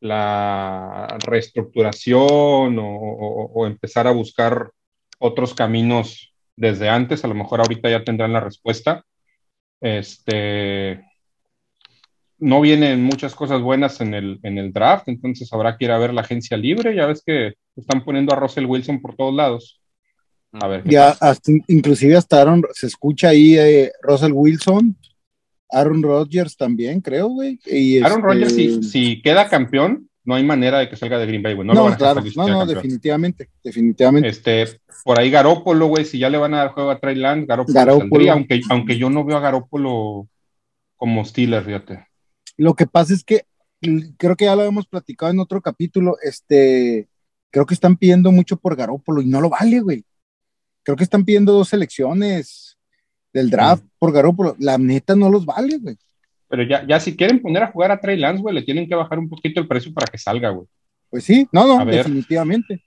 la 0.00 1.18
reestructuración 1.24 2.78
o, 2.78 2.84
o 2.84 3.66
empezar 3.66 4.06
a 4.06 4.12
buscar 4.12 4.70
otros 5.18 5.54
caminos 5.54 6.34
desde 6.56 6.88
antes, 6.88 7.24
a 7.24 7.28
lo 7.28 7.34
mejor 7.34 7.60
ahorita 7.60 7.88
ya 7.88 8.04
tendrán 8.04 8.32
la 8.32 8.40
respuesta. 8.40 9.04
Este, 9.80 11.02
no 12.38 12.60
vienen 12.60 13.02
muchas 13.02 13.34
cosas 13.34 13.60
buenas 13.60 14.00
en 14.00 14.14
el, 14.14 14.40
en 14.42 14.58
el 14.58 14.72
draft, 14.72 15.08
entonces 15.08 15.52
habrá 15.52 15.76
que 15.76 15.84
ir 15.84 15.90
a 15.90 15.98
ver 15.98 16.12
la 16.12 16.22
agencia 16.22 16.56
libre. 16.56 16.94
Ya 16.94 17.06
ves 17.06 17.22
que 17.24 17.54
están 17.80 18.04
poniendo 18.04 18.32
a 18.32 18.36
Russell 18.36 18.66
Wilson 18.66 19.00
por 19.00 19.16
todos 19.16 19.34
lados. 19.34 19.80
A 20.52 20.66
ver. 20.66 20.82
Ya, 20.84 21.10
hasta, 21.20 21.52
inclusive 21.68 22.16
hasta 22.16 22.40
Aaron, 22.40 22.64
se 22.72 22.86
escucha 22.86 23.28
ahí 23.28 23.56
eh, 23.56 23.92
Russell 24.02 24.32
Wilson, 24.32 24.96
Aaron 25.70 26.02
Rodgers 26.02 26.56
también, 26.56 27.00
creo, 27.00 27.28
güey. 27.28 27.58
Aaron 28.02 28.22
Rodgers, 28.22 28.54
si, 28.54 28.82
si, 28.82 29.22
queda 29.22 29.48
campeón, 29.48 30.08
no 30.24 30.34
hay 30.34 30.44
manera 30.44 30.80
de 30.80 30.88
que 30.88 30.96
salga 30.96 31.18
de 31.18 31.26
Green 31.26 31.42
Bay, 31.42 31.54
güey. 31.54 31.66
No, 31.66 31.74
no, 31.74 31.96
claro, 31.96 32.22
no, 32.34 32.48
no, 32.48 32.66
definitivamente, 32.66 33.48
definitivamente. 33.62 34.28
Este, 34.28 34.66
por 35.04 35.18
ahí 35.18 35.30
Garópolo, 35.30 35.86
güey, 35.86 36.04
si 36.04 36.18
ya 36.18 36.28
le 36.28 36.38
van 36.38 36.54
a 36.54 36.58
dar 36.58 36.72
juego 36.72 36.90
a 36.90 36.98
Trey 36.98 37.14
Lance, 37.14 37.46
Garópolo, 37.46 38.32
aunque, 38.32 38.60
aunque 38.68 38.98
yo 38.98 39.08
no 39.08 39.24
veo 39.24 39.36
a 39.36 39.40
Garópolo 39.40 40.28
como 40.96 41.24
Steeler, 41.24 41.64
fíjate. 41.64 42.06
Lo 42.56 42.74
que 42.74 42.86
pasa 42.86 43.14
es 43.14 43.24
que 43.24 43.44
creo 44.18 44.36
que 44.36 44.44
ya 44.44 44.54
lo 44.54 44.62
habíamos 44.62 44.86
platicado 44.86 45.32
en 45.32 45.40
otro 45.40 45.62
capítulo, 45.62 46.16
este, 46.22 47.08
creo 47.50 47.66
que 47.66 47.74
están 47.74 47.96
pidiendo 47.96 48.32
mucho 48.32 48.56
por 48.56 48.76
Garópolo 48.76 49.22
y 49.22 49.26
no 49.26 49.40
lo 49.40 49.50
vale, 49.50 49.80
güey. 49.80 50.04
Creo 50.82 50.96
que 50.96 51.04
están 51.04 51.24
pidiendo 51.24 51.52
dos 51.52 51.68
selecciones 51.68 52.78
del 53.32 53.50
draft 53.50 53.84
por 53.98 54.12
Garópolo. 54.12 54.56
La 54.58 54.78
neta 54.78 55.14
no 55.14 55.30
los 55.30 55.44
vale, 55.44 55.78
güey. 55.78 55.96
Pero 56.48 56.62
ya, 56.64 56.84
ya 56.86 56.98
si 56.98 57.16
quieren 57.16 57.40
poner 57.40 57.62
a 57.62 57.70
jugar 57.70 57.92
a 57.92 58.00
Trey 58.00 58.16
Lance, 58.16 58.42
güey, 58.42 58.54
le 58.54 58.62
tienen 58.62 58.88
que 58.88 58.94
bajar 58.94 59.18
un 59.18 59.28
poquito 59.28 59.60
el 59.60 59.68
precio 59.68 59.92
para 59.92 60.06
que 60.06 60.18
salga, 60.18 60.50
güey. 60.50 60.66
Pues 61.08 61.24
sí, 61.24 61.48
no, 61.52 61.66
no, 61.66 61.84
definitivamente. 61.84 62.82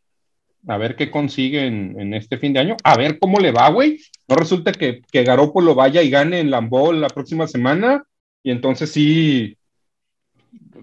A 0.68 0.78
ver 0.78 0.96
qué 0.96 1.12
consiguen 1.12 2.00
en 2.00 2.14
este 2.14 2.38
fin 2.38 2.54
de 2.54 2.60
año. 2.60 2.78
A 2.84 2.98
ver 2.98 3.20
cómo 3.20 3.40
le 3.40 3.52
va, 3.52 3.70
güey. 3.70 4.00
No 4.28 4.36
resulta 4.36 4.72
que, 4.72 5.02
que 5.12 5.24
Garoppolo 5.24 5.76
vaya 5.76 6.02
y 6.02 6.10
gane 6.10 6.40
en 6.40 6.52
Lambeau 6.52 6.94
la 6.94 7.10
próxima 7.10 7.48
semana. 7.48 8.04
Y 8.44 8.52
entonces 8.52 8.92
sí, 8.92 9.58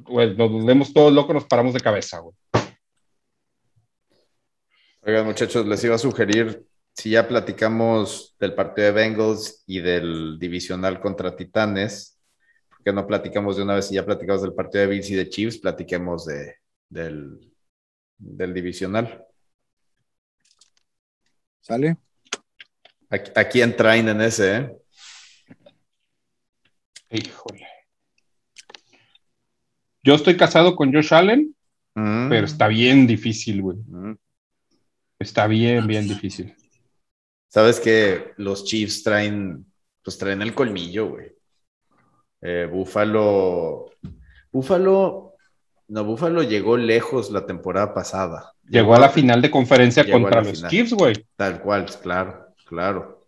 pues 0.04 0.36
nos 0.36 0.64
vemos 0.64 0.92
todos 0.92 1.12
locos, 1.12 1.34
nos 1.34 1.44
paramos 1.44 1.74
de 1.74 1.80
cabeza, 1.80 2.18
güey. 2.18 2.34
Oigan, 5.02 5.24
muchachos, 5.24 5.66
les 5.66 5.82
iba 5.82 5.94
a 5.94 5.98
sugerir, 5.98 6.62
si 6.92 7.10
ya 7.10 7.26
platicamos 7.26 8.36
del 8.38 8.54
partido 8.54 8.88
de 8.88 8.92
Bengals 8.92 9.64
y 9.66 9.80
del 9.80 10.38
divisional 10.38 11.00
contra 11.00 11.34
Titanes, 11.34 12.20
que 12.84 12.92
no 12.92 13.06
platicamos 13.06 13.56
de 13.56 13.62
una 13.62 13.76
vez 13.76 13.90
y 13.90 13.94
ya 13.94 14.04
platicamos 14.04 14.42
del 14.42 14.52
partido 14.52 14.82
de 14.82 14.88
Bills 14.88 15.08
y 15.08 15.14
de 15.14 15.28
Chiefs, 15.30 15.58
platiquemos 15.58 16.26
de, 16.26 16.56
del, 16.90 17.50
del 18.18 18.52
divisional. 18.52 19.24
¿Sale? 21.60 21.96
Aquí, 23.08 23.30
aquí 23.34 23.62
en 23.62 24.20
ese, 24.20 24.56
¿eh? 24.56 24.76
Híjole. 27.10 27.66
Yo 30.02 30.14
estoy 30.14 30.36
casado 30.36 30.76
con 30.76 30.92
Josh 30.92 31.14
Allen, 31.14 31.56
mm. 31.94 32.28
pero 32.28 32.44
está 32.44 32.68
bien 32.68 33.06
difícil, 33.06 33.62
güey. 33.62 33.78
Mm. 33.78 34.14
Está 35.20 35.46
bien, 35.46 35.86
bien 35.86 36.08
difícil. 36.08 36.56
Sabes 37.46 37.78
que 37.78 38.32
los 38.38 38.64
Chiefs 38.64 39.02
traen, 39.02 39.66
pues 40.02 40.16
traen 40.16 40.40
el 40.40 40.54
colmillo, 40.54 41.10
güey. 41.10 41.32
Eh, 42.40 42.66
Búfalo, 42.70 43.90
Búfalo, 44.50 45.34
no, 45.88 46.04
Búfalo 46.04 46.42
llegó 46.42 46.78
lejos 46.78 47.30
la 47.30 47.44
temporada 47.44 47.92
pasada. 47.92 48.54
Llegó, 48.66 48.94
a 48.94 49.00
la 49.00 49.10
final 49.10 49.42
de 49.42 49.50
conferencia 49.50 50.10
contra 50.10 50.42
los 50.42 50.66
Chiefs, 50.68 50.94
güey. 50.94 51.26
Tal 51.36 51.60
cual, 51.60 51.86
claro, 52.00 52.54
claro. 52.64 53.26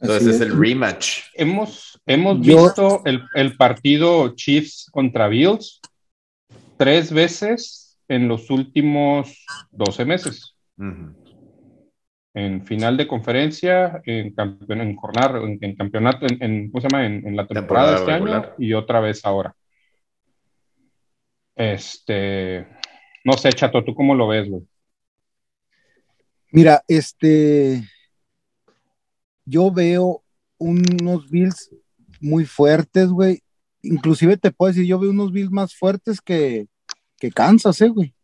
Entonces 0.00 0.36
es. 0.36 0.40
el 0.42 0.58
rematch. 0.58 1.20
Hemos, 1.34 1.98
hemos 2.04 2.40
visto 2.40 3.02
el, 3.06 3.56
partido 3.56 4.34
Chiefs 4.34 4.90
contra 4.90 5.28
Bills 5.28 5.80
tres 6.76 7.12
veces 7.12 7.98
en 8.08 8.28
los 8.28 8.50
últimos 8.50 9.46
12 9.70 10.04
meses. 10.04 10.56
En 12.32 12.64
final 12.64 12.96
de 12.96 13.06
conferencia, 13.06 14.00
en, 14.04 14.34
en, 14.36 14.96
jornada, 14.96 15.40
en, 15.42 15.76
campeonato, 15.76 16.26
en, 16.28 16.70
¿cómo 16.70 16.80
se 16.80 16.88
llama? 16.88 17.06
En, 17.06 17.36
la 17.36 17.46
temporada, 17.46 17.92
de 17.92 17.96
este 17.98 18.12
año 18.12 18.54
y 18.58 18.72
otra 18.72 19.00
vez 19.00 19.24
ahora. 19.24 19.54
Este, 21.56 22.66
no 23.24 23.34
sé, 23.34 23.52
Chato, 23.52 23.84
¿tú 23.84 23.94
cómo 23.94 24.14
lo 24.14 24.28
ves, 24.28 24.48
güey? 24.48 24.62
Mira, 26.52 26.82
este, 26.88 27.82
yo 29.44 29.70
veo 29.70 30.22
unos 30.58 31.28
Bills 31.30 31.70
muy 32.20 32.44
fuertes, 32.44 33.08
güey. 33.08 33.42
Inclusive 33.82 34.36
te 34.36 34.50
puedo 34.50 34.72
decir, 34.72 34.86
yo 34.86 34.98
veo 34.98 35.10
unos 35.10 35.32
Bills 35.32 35.50
más 35.50 35.74
fuertes 35.74 36.20
que, 36.20 36.66
que 37.18 37.30
Kansas, 37.30 37.80
eh, 37.80 37.88
güey. 37.88 38.14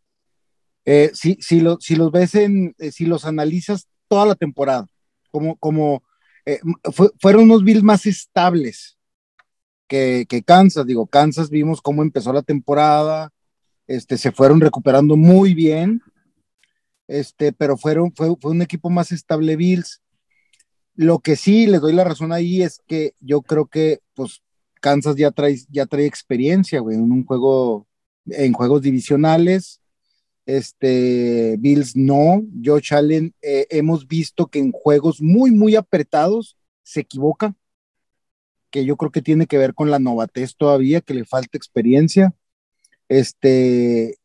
Eh, 0.89 1.11
si, 1.13 1.37
si, 1.41 1.61
si 1.81 1.95
los 1.97 2.11
ves 2.13 2.33
en, 2.33 2.73
eh, 2.79 2.93
si 2.93 3.05
los 3.05 3.25
analizas 3.25 3.89
toda 4.07 4.25
la 4.25 4.35
temporada, 4.35 4.87
como, 5.31 5.57
como 5.57 6.01
eh, 6.45 6.61
fueron 7.19 7.43
unos 7.43 7.65
Bills 7.65 7.83
más 7.83 8.05
estables 8.05 8.97
que, 9.85 10.25
que, 10.29 10.43
Kansas, 10.43 10.85
digo, 10.85 11.05
Kansas 11.05 11.49
vimos 11.49 11.81
cómo 11.81 12.03
empezó 12.03 12.31
la 12.31 12.41
temporada, 12.41 13.33
este, 13.85 14.17
se 14.17 14.31
fueron 14.31 14.61
recuperando 14.61 15.17
muy 15.17 15.53
bien, 15.53 16.01
este, 17.09 17.51
pero 17.51 17.75
fueron, 17.75 18.13
fue, 18.15 18.33
fue 18.39 18.51
un 18.51 18.61
equipo 18.61 18.89
más 18.89 19.11
estable 19.11 19.57
Bills. 19.57 20.01
Lo 20.95 21.19
que 21.19 21.35
sí 21.35 21.67
les 21.67 21.81
doy 21.81 21.91
la 21.91 22.05
razón 22.05 22.31
ahí 22.31 22.63
es 22.63 22.81
que 22.87 23.13
yo 23.19 23.41
creo 23.41 23.65
que 23.65 23.99
pues 24.13 24.41
Kansas 24.79 25.17
ya 25.17 25.31
trae, 25.31 25.57
ya 25.69 25.85
trae 25.85 26.05
experiencia, 26.05 26.79
güey, 26.79 26.95
en 26.95 27.11
un 27.11 27.25
juego, 27.25 27.87
en 28.27 28.53
juegos 28.53 28.81
divisionales. 28.83 29.81
Este, 30.47 31.57
Bills 31.59 31.97
no, 31.97 32.41
Josh 32.63 32.93
Allen, 32.93 33.35
eh, 33.41 33.67
hemos 33.69 34.07
visto 34.07 34.47
que 34.47 34.59
en 34.59 34.71
juegos 34.71 35.21
muy, 35.21 35.51
muy 35.51 35.75
apretados 35.75 36.57
se 36.83 37.01
equivoca, 37.01 37.53
que 38.71 38.85
yo 38.85 38.95
creo 38.95 39.11
que 39.11 39.21
tiene 39.21 39.45
que 39.45 39.57
ver 39.57 39.73
con 39.73 39.91
la 39.91 39.99
novatez 39.99 40.55
todavía, 40.55 41.01
que 41.01 41.13
le 41.13 41.25
falta 41.25 41.57
experiencia. 41.57 42.33
Este, 43.09 44.17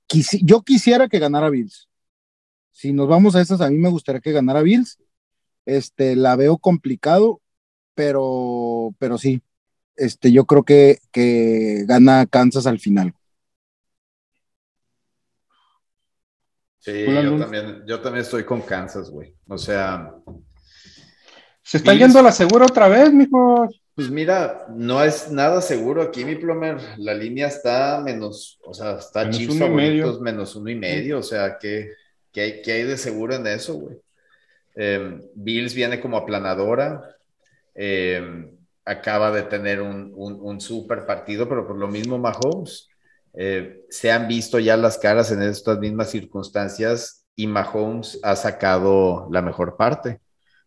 yo 0.42 0.62
quisiera 0.62 1.08
que 1.08 1.18
ganara 1.18 1.50
Bills. 1.50 1.88
Si 2.70 2.92
nos 2.92 3.08
vamos 3.08 3.34
a 3.34 3.40
esas, 3.40 3.60
a 3.60 3.68
mí 3.68 3.76
me 3.76 3.90
gustaría 3.90 4.20
que 4.20 4.32
ganara 4.32 4.62
Bills 4.62 4.98
este, 5.66 6.14
la 6.14 6.36
veo 6.36 6.56
complicado, 6.58 7.40
pero, 7.94 8.94
pero 8.98 9.18
sí, 9.18 9.42
este, 9.96 10.30
yo 10.30 10.44
creo 10.44 10.62
que, 10.62 10.98
que 11.10 11.84
gana 11.86 12.26
Kansas 12.26 12.66
al 12.66 12.78
final. 12.78 13.14
Sí, 16.82 17.06
yo 17.06 17.38
también, 17.38 17.84
yo 17.86 18.00
también 18.00 18.22
estoy 18.24 18.42
con 18.42 18.60
Kansas, 18.60 19.08
güey. 19.08 19.32
O 19.46 19.56
sea. 19.56 20.12
Se 21.62 21.76
está 21.76 21.94
yendo 21.94 22.18
a 22.18 22.22
la 22.22 22.32
segura 22.32 22.66
otra 22.66 22.88
vez, 22.88 23.12
mijo. 23.12 23.68
Pues 23.94 24.10
mira, 24.10 24.66
no 24.68 25.00
es 25.04 25.30
nada 25.30 25.60
seguro 25.60 26.02
aquí, 26.02 26.24
mi 26.24 26.34
plomer. 26.34 26.78
La 26.98 27.14
línea 27.14 27.46
está 27.46 28.02
menos, 28.04 28.58
o 28.64 28.74
sea, 28.74 28.98
está 28.98 29.24
menos 29.26 29.56
favoritos, 29.56 30.20
menos 30.20 30.56
uno 30.56 30.70
y 30.70 30.74
medio. 30.74 31.20
O 31.20 31.22
sea, 31.22 31.56
¿qué, 31.56 31.92
qué, 32.32 32.40
hay, 32.40 32.62
¿qué 32.62 32.72
hay 32.72 32.82
de 32.82 32.96
seguro 32.96 33.36
en 33.36 33.46
eso, 33.46 33.74
güey? 33.74 33.96
Em, 34.74 35.22
Bills 35.36 35.74
viene 35.74 36.00
como 36.00 36.16
aplanadora. 36.16 37.16
Em, 37.76 38.50
acaba 38.84 39.30
de 39.30 39.42
tener 39.44 39.80
un, 39.80 40.10
un, 40.16 40.60
super 40.60 41.06
partido, 41.06 41.48
pero 41.48 41.64
por 41.64 41.76
lo 41.76 41.86
mismo 41.86 42.18
Mahomes. 42.18 42.88
Eh, 43.34 43.84
se 43.90 44.12
han 44.12 44.28
visto 44.28 44.58
ya 44.58 44.76
las 44.76 44.98
caras 44.98 45.30
en 45.32 45.42
estas 45.42 45.78
mismas 45.78 46.10
circunstancias 46.10 47.26
y 47.34 47.46
Mahomes 47.46 48.18
ha 48.22 48.36
sacado 48.36 49.28
la 49.30 49.42
mejor 49.42 49.76
parte. 49.76 50.20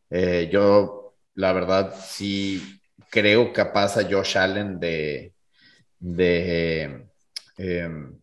Eh, 0.10 0.50
yo, 0.52 1.16
la 1.36 1.54
verdad, 1.54 1.94
sí 2.08 2.82
creo 3.10 3.54
capaz 3.54 3.98
a 3.98 4.04
Josh 4.10 4.38
Allen 4.38 4.80
de, 4.80 5.34
de 6.00 7.08
em, 7.58 8.20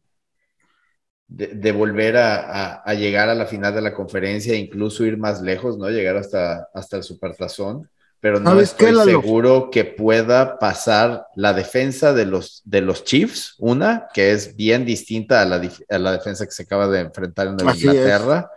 de, 1.35 1.72
volver 1.72 2.16
a, 2.16 2.85
llegar 2.94 3.28
a 3.28 3.35
la 3.35 3.46
final 3.46 3.74
de 3.74 3.81
la 3.81 3.94
conferencia, 3.94 4.55
incluso 4.55 5.05
ir 5.05 5.16
más 5.16 5.40
lejos, 5.40 5.78
¿no? 5.78 5.88
Llegar 5.88 6.16
hasta, 6.16 6.68
hasta 6.74 6.98
el 6.98 7.02
supertazón, 7.02 7.88
pero 8.22 8.38
no 8.38 8.61
estoy 8.61 8.94
seguro 9.04 9.68
que 9.68 9.85
pueda 9.85 10.61
pasar 10.61 11.26
la 11.35 11.52
defensa 11.54 12.12
de 12.12 12.24
los, 12.24 12.62
de 12.64 12.80
los 12.80 13.02
Chiefs, 13.02 13.56
una, 13.58 14.06
que 14.14 14.30
es 14.30 14.54
bien 14.54 14.85
distinta 14.85 15.42
a 15.42 15.44
la, 15.44 16.12
defensa 16.12 16.46
que 16.46 16.52
se 16.52 16.62
acaba 16.62 16.87
de 16.87 17.00
enfrentar 17.00 17.48
en 17.48 17.54
Inglaterra, 17.54 18.48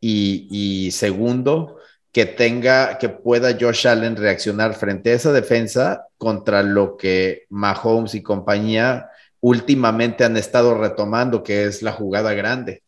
y, 0.00 0.48
y, 0.50 0.92
segundo, 0.92 1.76
que 2.10 2.24
tenga, 2.24 2.96
que 2.96 3.10
pueda 3.10 3.54
Josh 3.60 3.86
Allen 3.86 4.16
reaccionar 4.16 4.72
frente 4.72 5.10
a 5.10 5.16
esa 5.16 5.30
defensa 5.30 6.06
contra 6.16 6.62
lo 6.62 6.96
que 6.96 7.44
Mahomes 7.50 8.14
y 8.14 8.22
compañía 8.22 9.10
últimamente 9.40 10.24
han 10.24 10.38
estado 10.38 10.78
retomando, 10.78 11.42
que 11.42 11.64
es 11.64 11.82
la 11.82 11.92
jugada 11.92 12.32
grande, 12.32 12.82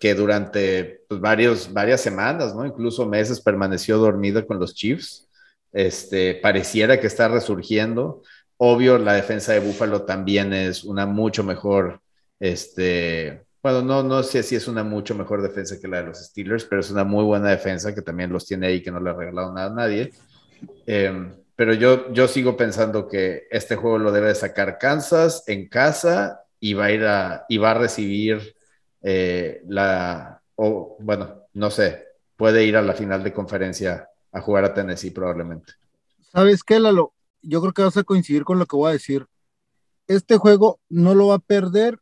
que, 0.00 0.14
durante 0.14 1.02
pues, 1.08 1.20
varios, 1.20 1.72
varias 1.72 2.00
semanas, 2.00 2.54
¿no? 2.54 2.64
incluso 2.64 3.04
meses, 3.06 3.40
permaneció 3.40 3.98
dormida 3.98 4.46
con 4.46 4.58
los 4.58 4.74
Chiefs. 4.74 5.25
Este, 5.76 6.34
pareciera 6.36 6.98
que 6.98 7.06
está 7.06 7.28
resurgiendo. 7.28 8.22
Obvio, 8.56 8.96
la 8.96 9.12
defensa 9.12 9.52
de 9.52 9.60
Buffalo 9.60 10.04
también 10.04 10.54
es 10.54 10.84
una 10.84 11.04
mucho 11.04 11.44
mejor, 11.44 12.00
este, 12.40 13.42
bueno, 13.62 13.82
no, 13.82 14.02
no 14.02 14.22
sé 14.22 14.42
si 14.42 14.56
es 14.56 14.68
una 14.68 14.82
mucho 14.84 15.14
mejor 15.14 15.42
defensa 15.42 15.78
que 15.78 15.86
la 15.86 15.98
de 15.98 16.04
los 16.04 16.18
Steelers, 16.18 16.64
pero 16.64 16.80
es 16.80 16.90
una 16.90 17.04
muy 17.04 17.24
buena 17.24 17.50
defensa 17.50 17.94
que 17.94 18.00
también 18.00 18.32
los 18.32 18.46
tiene 18.46 18.68
ahí, 18.68 18.82
que 18.82 18.90
no 18.90 19.00
le 19.00 19.10
ha 19.10 19.12
regalado 19.12 19.52
nada 19.52 19.70
a 19.70 19.74
nadie. 19.74 20.12
Eh, 20.86 21.30
pero 21.54 21.74
yo, 21.74 22.10
yo 22.10 22.26
sigo 22.26 22.56
pensando 22.56 23.06
que 23.06 23.46
este 23.50 23.76
juego 23.76 23.98
lo 23.98 24.12
debe 24.12 24.34
sacar 24.34 24.78
Kansas 24.78 25.44
en 25.46 25.68
casa 25.68 26.40
y 26.58 26.72
va 26.72 26.86
a 26.86 26.92
ir 26.92 27.04
a, 27.04 27.44
y 27.50 27.58
va 27.58 27.72
a 27.72 27.74
recibir 27.74 28.54
eh, 29.02 29.60
la, 29.68 30.40
bueno, 30.56 31.42
no 31.52 31.70
sé, 31.70 32.02
puede 32.34 32.64
ir 32.64 32.78
a 32.78 32.82
la 32.82 32.94
final 32.94 33.22
de 33.22 33.34
conferencia 33.34 34.08
a 34.36 34.40
jugar 34.42 34.64
a 34.66 34.74
Tennessee 34.74 35.10
probablemente. 35.10 35.72
¿Sabes 36.30 36.62
qué, 36.62 36.78
Lalo? 36.78 37.14
Yo 37.40 37.62
creo 37.62 37.72
que 37.72 37.82
vas 37.82 37.96
a 37.96 38.04
coincidir 38.04 38.44
con 38.44 38.58
lo 38.58 38.66
que 38.66 38.76
voy 38.76 38.90
a 38.90 38.92
decir. 38.92 39.26
Este 40.08 40.36
juego 40.36 40.78
no 40.90 41.14
lo 41.14 41.28
va 41.28 41.36
a 41.36 41.38
perder 41.38 41.98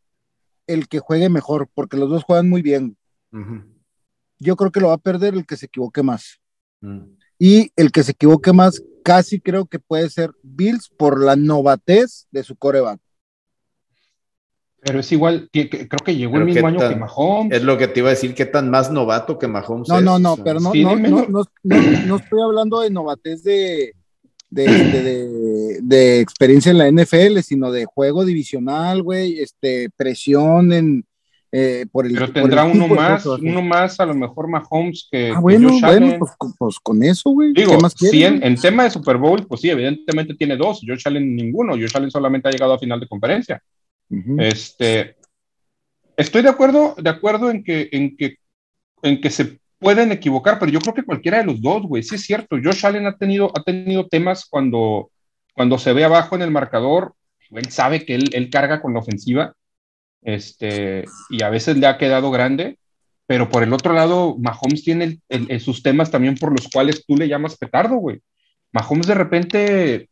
el 0.67 0.89
que 0.89 0.99
juegue 0.99 1.29
mejor, 1.29 1.69
porque 1.73 1.95
los 1.95 2.09
dos 2.09 2.23
juegan 2.23 2.49
muy 2.49 2.61
bien. 2.61 2.97
Yo 4.37 4.57
creo 4.57 4.71
que 4.71 4.81
lo 4.81 4.89
va 4.89 4.95
a 4.95 4.97
perder 4.97 5.33
el 5.33 5.45
que 5.45 5.55
se 5.55 5.67
equivoque 5.67 6.03
más. 6.03 6.41
Mm. 6.81 7.03
Y 7.39 7.71
el 7.77 7.91
que 7.91 8.03
se 8.03 8.11
equivoque 8.11 8.51
más 8.51 8.83
casi 9.03 9.39
creo 9.39 9.65
que 9.65 9.79
puede 9.79 10.09
ser 10.09 10.31
Bills 10.43 10.89
por 10.89 11.23
la 11.23 11.37
novatez 11.37 12.27
de 12.31 12.43
su 12.43 12.57
coreback. 12.57 12.99
Pero 14.85 14.99
es 14.99 15.11
igual, 15.11 15.49
creo 15.51 15.99
que 16.05 16.15
llegó 16.15 16.37
el 16.37 16.45
mismo 16.45 16.67
año 16.67 16.77
que 16.77 16.95
Mahomes. 16.95 17.57
Es 17.57 17.63
lo 17.63 17.75
que 17.75 17.87
te 17.87 18.01
iba 18.01 18.09
a 18.09 18.11
decir, 18.11 18.35
¿qué 18.35 18.45
tan 18.45 18.69
más 18.69 18.91
novato 18.91 19.39
que 19.39 19.47
Mahomes 19.47 19.89
no, 19.89 19.99
No, 19.99 20.19
no, 20.19 20.37
pero 20.37 20.59
no, 20.59 20.71
no, 20.75 22.15
estoy 22.15 22.41
hablando 22.43 22.81
de 22.81 22.91
novatez 22.91 23.41
de, 23.41 23.95
de, 24.51 25.79
de, 25.81 26.19
experiencia 26.19 26.69
en 26.69 26.77
la 26.77 26.91
NFL, 26.91 27.39
sino 27.39 27.71
de 27.71 27.85
juego 27.85 28.25
divisional, 28.25 29.01
güey, 29.01 29.39
este, 29.39 29.89
presión 29.97 30.71
en, 30.71 31.03
eh, 31.51 31.87
por 31.91 32.05
el, 32.05 32.13
Pero 32.13 32.31
tendrá 32.31 32.65
uno 32.65 32.87
más, 32.87 33.25
uno 33.25 33.63
más, 33.63 33.99
a 33.99 34.05
lo 34.05 34.13
mejor 34.13 34.47
Mahomes 34.47 35.07
que. 35.09 35.31
Ah, 35.31 35.39
bueno, 35.39 35.79
bueno, 35.81 36.15
pues, 36.19 36.31
pues, 36.59 36.79
con 36.79 37.01
eso, 37.01 37.31
güey. 37.31 37.53
Digo, 37.53 37.79
más 37.79 37.95
en, 38.03 38.55
tema 38.57 38.83
de 38.83 38.91
Super 38.91 39.17
Bowl, 39.17 39.47
pues 39.47 39.61
sí, 39.61 39.69
evidentemente 39.71 40.35
tiene 40.35 40.57
dos. 40.57 40.81
Josh 40.85 41.03
Allen 41.05 41.35
ninguno. 41.35 41.73
Josh 41.73 41.95
Allen 41.95 42.11
solamente 42.11 42.49
ha 42.49 42.51
llegado 42.51 42.73
a 42.73 42.77
final 42.77 42.99
de 42.99 43.07
conferencia. 43.07 43.63
Este. 44.37 45.15
Estoy 46.17 46.41
de 46.43 46.49
acuerdo, 46.49 46.95
de 46.97 47.09
acuerdo 47.09 47.51
en 47.51 47.63
que, 47.63 47.89
en 47.91 48.15
que, 48.15 48.37
en 49.01 49.19
que 49.19 49.29
se 49.29 49.59
pueden 49.79 50.11
equivocar, 50.11 50.59
pero 50.59 50.71
yo 50.71 50.79
creo 50.79 50.93
que 50.93 51.03
cualquiera 51.03 51.39
de 51.39 51.45
los 51.45 51.61
dos, 51.61 51.83
güey, 51.83 52.03
sí 52.03 52.15
es 52.15 52.21
cierto. 52.21 52.55
Josh 52.63 52.85
Allen 52.85 53.05
ha 53.05 53.17
tenido, 53.17 53.51
ha 53.55 53.63
tenido 53.63 54.07
temas 54.07 54.45
cuando, 54.45 55.11
cuando 55.53 55.77
se 55.77 55.91
ve 55.91 56.05
abajo 56.05 56.35
en 56.35 56.41
el 56.41 56.51
marcador 56.51 57.13
él 57.51 57.71
sabe 57.71 58.05
que 58.05 58.15
él, 58.15 58.49
carga 58.49 58.81
con 58.81 58.93
la 58.93 58.99
ofensiva, 58.99 59.53
este, 60.21 61.05
y 61.29 61.43
a 61.43 61.49
veces 61.49 61.77
le 61.77 61.87
ha 61.87 61.97
quedado 61.97 62.31
grande, 62.31 62.79
pero 63.27 63.49
por 63.49 63.63
el 63.63 63.73
otro 63.73 63.93
lado, 63.93 64.37
Mahomes 64.37 64.83
tiene 64.83 65.19
sus 65.59 65.81
temas 65.81 66.11
también 66.11 66.35
por 66.35 66.51
los 66.51 66.67
cuales 66.69 67.05
tú 67.05 67.15
le 67.15 67.27
llamas 67.27 67.57
petardo, 67.57 67.95
güey. 67.95 68.21
Mahomes 68.71 69.07
de 69.07 69.15
repente 69.15 70.09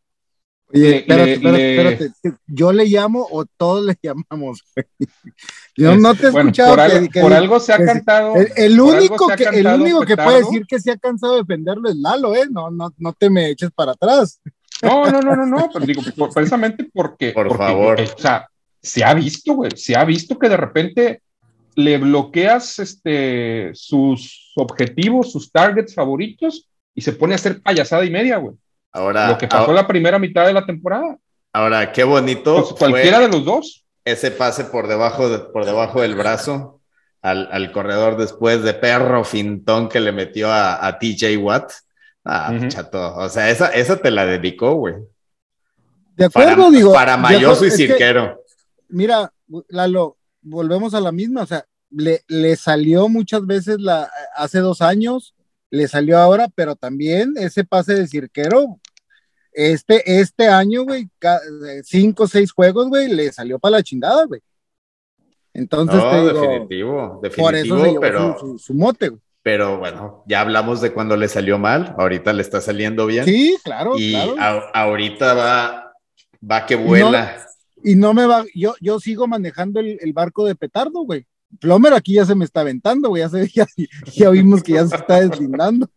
Oye, 0.74 0.96
espérate, 0.96 1.32
espérate, 1.34 2.12
¿Yo 2.48 2.72
le 2.72 2.86
llamo 2.86 3.26
o 3.30 3.44
todos 3.44 3.84
le 3.84 3.96
llamamos? 4.02 4.64
Yo 5.76 5.96
no 5.96 6.14
te 6.14 6.26
he 6.26 6.28
escuchado. 6.30 6.76
Por, 7.20 7.32
algo 7.32 7.60
se 7.60 7.72
ha 7.72 7.84
cantado. 7.84 8.34
El, 8.56 8.80
único, 8.80 9.28
que, 9.28 9.44
el 9.44 9.66
único 9.66 10.00
que 10.00 10.16
puede 10.16 10.38
decir 10.38 10.66
que 10.66 10.80
se 10.80 10.90
ha 10.90 10.96
cansado 10.96 11.34
de 11.34 11.42
defenderlo 11.42 11.88
es 11.88 11.96
Lalo, 11.96 12.34
¿eh? 12.34 12.46
No, 12.50 12.70
no, 12.70 12.92
no 12.98 13.12
te 13.12 13.30
me 13.30 13.50
eches 13.50 13.70
para 13.70 13.92
atrás. 13.92 14.40
No, 14.82 15.08
no, 15.10 15.20
no, 15.20 15.36
no, 15.36 15.46
no, 15.46 15.70
pero 15.72 15.86
digo, 15.86 16.02
precisamente 16.32 16.88
porque. 16.92 17.30
Por 17.30 17.56
favor. 17.56 18.00
o 18.00 18.18
sea, 18.18 18.48
se 18.82 19.04
ha 19.04 19.14
visto, 19.14 19.54
güey, 19.54 19.70
se 19.76 19.94
ha 19.94 20.04
visto 20.04 20.38
que 20.38 20.48
de 20.48 20.56
repente 20.56 21.22
le 21.76 21.98
bloqueas 21.98 22.80
este, 22.80 23.70
sus 23.74 24.52
objetivos, 24.56 25.30
sus 25.30 25.50
targets 25.52 25.94
favoritos 25.94 26.68
y 26.94 27.00
se 27.00 27.12
pone 27.12 27.34
a 27.34 27.36
hacer 27.36 27.62
payasada 27.62 28.04
y 28.04 28.10
media, 28.10 28.38
güey. 28.38 28.56
Ahora, 28.94 29.28
lo 29.28 29.38
que 29.38 29.48
pasó 29.48 29.72
la 29.72 29.88
primera 29.88 30.20
mitad 30.20 30.46
de 30.46 30.52
la 30.52 30.64
temporada. 30.64 31.18
Ahora, 31.52 31.90
qué 31.92 32.04
bonito. 32.04 32.62
Pues 32.62 32.74
cualquiera 32.74 33.18
de 33.18 33.28
los 33.28 33.44
dos. 33.44 33.84
Ese 34.04 34.30
pase 34.30 34.64
por 34.64 34.86
debajo, 34.86 35.50
por 35.52 35.64
debajo 35.64 36.00
del 36.00 36.14
brazo 36.14 36.80
al, 37.20 37.72
corredor 37.72 38.16
después 38.16 38.62
de 38.62 38.74
perro 38.74 39.24
fintón 39.24 39.88
que 39.88 39.98
le 39.98 40.12
metió 40.12 40.52
a, 40.52 40.96
TJ 40.98 41.36
Watt. 41.38 41.72
Ah, 42.24 42.54
chato. 42.68 43.16
O 43.16 43.28
sea, 43.28 43.50
esa, 43.50 43.68
esa 43.68 43.96
te 43.96 44.10
la 44.10 44.26
dedicó, 44.26 44.74
güey. 44.74 44.94
De 46.16 46.26
acuerdo, 46.26 46.70
digo. 46.70 46.92
Para 46.92 47.16
Mayoso 47.16 47.66
y 47.66 47.70
Cirquero. 47.70 48.42
mira, 48.88 49.32
Lalo, 49.68 50.18
volvemos 50.40 50.94
a 50.94 51.00
la 51.00 51.10
misma. 51.10 51.42
O 51.42 51.46
sea, 51.46 51.64
le, 51.90 52.22
le 52.28 52.54
salió 52.56 53.08
muchas 53.08 53.44
veces 53.44 53.80
la, 53.80 54.08
hace 54.36 54.60
dos 54.60 54.82
años, 54.82 55.34
le 55.70 55.88
salió 55.88 56.18
ahora, 56.18 56.48
pero 56.54 56.76
también 56.76 57.34
ese 57.36 57.64
pase 57.64 57.94
de 57.94 58.06
Cirquero 58.06 58.78
este, 59.54 60.20
este 60.20 60.48
año, 60.48 60.84
güey, 60.84 61.08
cinco 61.84 62.24
o 62.24 62.28
seis 62.28 62.52
juegos, 62.52 62.88
güey, 62.88 63.08
le 63.08 63.32
salió 63.32 63.58
para 63.58 63.78
la 63.78 63.82
chingada, 63.82 64.24
güey. 64.26 64.40
Entonces, 65.52 65.96
no, 65.96 66.26
definitivo, 66.26 67.20
definitivo, 67.22 67.46
por 67.46 67.54
eso 67.54 68.00
pero, 68.00 68.58
su, 68.58 68.74
mote, 68.74 69.10
güey. 69.10 69.20
Pero 69.42 69.78
bueno, 69.78 70.24
ya 70.26 70.40
hablamos 70.40 70.80
de 70.80 70.92
cuando 70.92 71.16
le 71.16 71.28
salió 71.28 71.58
mal, 71.58 71.94
ahorita 71.98 72.32
le 72.32 72.42
está 72.42 72.60
saliendo 72.60 73.06
bien. 73.06 73.24
Sí, 73.24 73.56
claro. 73.62 73.96
Y 73.96 74.16
ahorita 74.36 75.34
va, 75.34 75.92
va 76.50 76.66
que 76.66 76.74
vuela. 76.74 77.46
y 77.84 77.94
no 77.94 78.14
me 78.14 78.26
va, 78.26 78.44
yo, 78.54 78.74
yo 78.80 78.98
sigo 78.98 79.28
manejando 79.28 79.80
el, 79.80 79.98
el 80.00 80.12
barco 80.12 80.44
de 80.44 80.56
petardo, 80.56 81.04
güey. 81.04 81.26
Plomer 81.60 81.92
aquí 81.92 82.14
ya 82.14 82.24
se 82.24 82.34
me 82.34 82.44
está 82.44 82.62
aventando, 82.62 83.10
güey, 83.10 83.22
ya, 83.22 83.28
ya, 83.54 83.66
ya 84.12 84.30
vimos 84.30 84.62
que 84.62 84.72
ya 84.72 84.86
se 84.86 84.96
está 84.96 85.20
deslindando. 85.20 85.88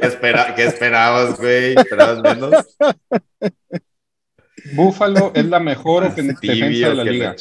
Espera, 0.00 0.54
¿Qué 0.54 0.64
esperabas, 0.64 1.38
güey? 1.38 1.74
¿Esperabas 1.76 2.20
menos? 2.20 2.76
Búfalo 4.74 5.32
es 5.34 5.44
la 5.46 5.60
mejor 5.60 6.14
defensa 6.14 6.88
de 6.88 6.94
la 6.94 7.04
liga. 7.04 7.36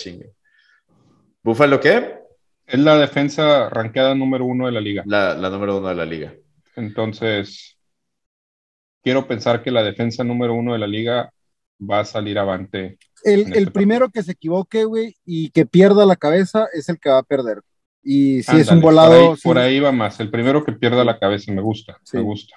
¿Búfalo 1.41 1.80
qué? 1.80 2.19
Es 2.65 2.80
la 2.80 2.98
defensa 2.98 3.69
ranqueada 3.69 4.15
número 4.15 4.46
uno 4.46 4.65
de 4.65 4.72
la 4.72 4.82
liga. 4.82 5.04
La, 5.06 5.36
número 5.50 5.78
uno 5.78 5.89
de 5.89 5.96
la 5.96 6.06
liga. 6.06 6.34
Entonces, 6.76 7.78
quiero 9.02 9.28
pensar 9.28 9.62
que 9.62 9.72
la 9.72 9.84
defensa 9.84 10.24
número 10.24 10.54
uno 10.54 10.74
de 10.74 10.80
la 10.80 10.88
liga 10.88 11.32
va 11.80 12.00
a 12.00 12.06
salir 12.06 12.39
avante. 12.39 12.98
El, 13.24 13.41
el 13.41 13.54
este 13.54 13.72
primero 13.72 14.10
que 14.10 14.24
se 14.24 14.32
equivoque, 14.32 14.86
güey, 14.86 15.15
y 15.26 15.50
que 15.50 15.65
pierda 15.65 16.06
la 16.06 16.15
cabeza 16.15 16.67
es 16.74 16.89
el 16.89 17.00
que 17.00 17.10
va 17.10 17.19
a 17.19 17.24
perder. 17.24 17.62
Y 18.03 18.43
si 18.43 18.57
es 18.57 18.67
un 18.69 18.81
volado. 18.81 19.35
Por 19.41 19.57
ahí, 19.57 19.79
va 19.79 19.91
más. 19.91 20.19
El 20.19 20.29
primero 20.29 20.63
que 20.63 20.73
pierda 20.73 21.05
la 21.05 21.17
cabeza, 21.17 21.51
me 21.51 21.61
gusta, 21.61 21.99
me 22.11 22.21
gusta. 22.21 22.55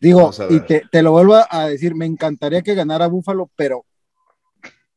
Digo, 0.00 0.30
y 0.50 0.60
te, 0.60 1.02
lo 1.02 1.12
vuelvo 1.12 1.36
a 1.48 1.68
decir, 1.68 1.94
me 1.94 2.06
encantaría 2.06 2.62
que 2.62 2.74
ganara 2.74 3.06
Búfalo, 3.06 3.50
pero 3.56 3.84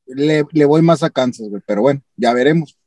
le, 0.06 0.44
voy 0.66 0.82
más 0.82 1.04
a 1.04 1.10
Kansas, 1.10 1.50
güey. 1.50 1.62
Pero 1.66 1.82
bueno, 1.82 2.02
ya 2.16 2.34
veremos. 2.34 2.78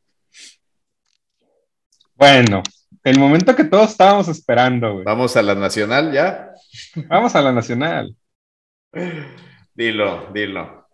Bueno, 2.14 2.62
el 3.04 3.18
momento 3.18 3.56
que 3.56 3.64
todos 3.64 3.90
estábamos 3.90 4.28
esperando, 4.28 4.92
güey. 4.94 5.04
Vamos 5.04 5.36
a 5.36 5.42
la 5.42 5.54
nacional 5.54 6.12
ya. 6.12 6.52
Vamos 7.08 7.34
a 7.34 7.42
la 7.42 7.52
nacional. 7.52 8.14
Dilo, 9.74 10.30
dilo. 10.32 10.86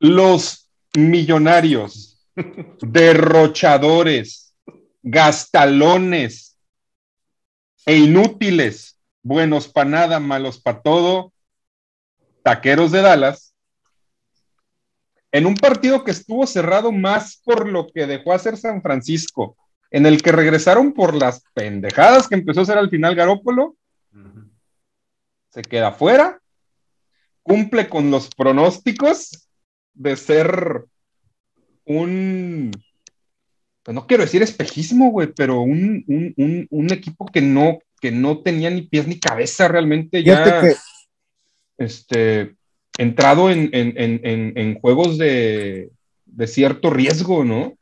Los 0.00 0.70
millonarios 0.96 2.13
derrochadores, 2.80 4.54
gastalones 5.02 6.58
e 7.86 7.96
inútiles, 7.96 8.98
buenos 9.22 9.68
para 9.68 9.90
nada, 9.90 10.20
malos 10.20 10.60
para 10.60 10.80
todo, 10.80 11.32
taqueros 12.42 12.92
de 12.92 13.02
Dallas, 13.02 13.54
en 15.32 15.46
un 15.46 15.56
partido 15.56 16.04
que 16.04 16.12
estuvo 16.12 16.46
cerrado 16.46 16.92
más 16.92 17.40
por 17.44 17.68
lo 17.68 17.88
que 17.88 18.06
dejó 18.06 18.32
hacer 18.32 18.56
San 18.56 18.82
Francisco, 18.82 19.56
en 19.90 20.06
el 20.06 20.22
que 20.22 20.32
regresaron 20.32 20.92
por 20.92 21.14
las 21.14 21.42
pendejadas 21.54 22.28
que 22.28 22.36
empezó 22.36 22.60
a 22.60 22.62
hacer 22.64 22.78
al 22.78 22.90
final 22.90 23.14
Garópolo, 23.14 23.76
se 25.50 25.62
queda 25.62 25.92
fuera, 25.92 26.40
cumple 27.42 27.88
con 27.88 28.10
los 28.10 28.28
pronósticos 28.34 29.48
de 29.92 30.16
ser 30.16 30.84
un, 31.86 32.70
pues 33.82 33.94
no 33.94 34.06
quiero 34.06 34.24
decir 34.24 34.42
espejismo, 34.42 35.10
güey, 35.10 35.32
pero 35.34 35.60
un, 35.60 36.04
equipo 36.90 37.26
que 37.26 37.40
no, 37.40 37.80
que 38.00 38.10
no 38.10 38.42
tenía 38.42 38.70
ni 38.70 38.82
pies 38.82 39.06
ni 39.06 39.18
cabeza 39.18 39.68
realmente 39.68 40.22
ya, 40.22 40.62
este, 41.76 42.56
entrado 42.98 43.50
en, 43.50 44.78
juegos 44.80 45.18
de, 45.18 45.90
cierto 46.46 46.90
riesgo, 46.90 47.44
¿no? 47.44 47.76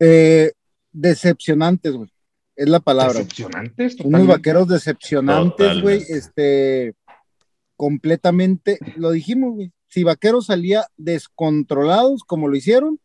Eh, 0.00 0.52
decepcionantes, 0.92 1.92
güey. 1.92 2.10
Es 2.56 2.68
la 2.68 2.80
palabra. 2.80 3.14
Decepcionantes, 3.14 3.96
Unos 4.00 4.26
vaqueros 4.26 4.66
decepcionantes, 4.66 5.80
güey. 5.80 6.02
Este, 6.08 6.94
completamente, 7.76 8.78
lo 8.96 9.12
dijimos, 9.12 9.54
güey 9.54 9.72
si 9.88 10.04
Vaqueros 10.04 10.46
salía 10.46 10.86
descontrolados 10.96 12.22
como 12.22 12.48
lo 12.48 12.56
hicieron, 12.56 13.00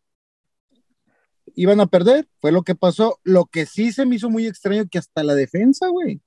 iban 1.55 1.79
a 1.79 1.87
perder. 1.87 2.27
Fue 2.39 2.51
lo 2.51 2.63
que 2.63 2.75
pasó. 2.75 3.19
Lo 3.23 3.45
que 3.45 3.65
sí 3.65 3.91
se 3.91 4.05
me 4.05 4.17
hizo 4.17 4.29
muy 4.29 4.45
extraño 4.45 4.85
que 4.89 4.97
hasta 4.97 5.23
la 5.23 5.33
defensa, 5.33 5.87
güey. 5.87 6.21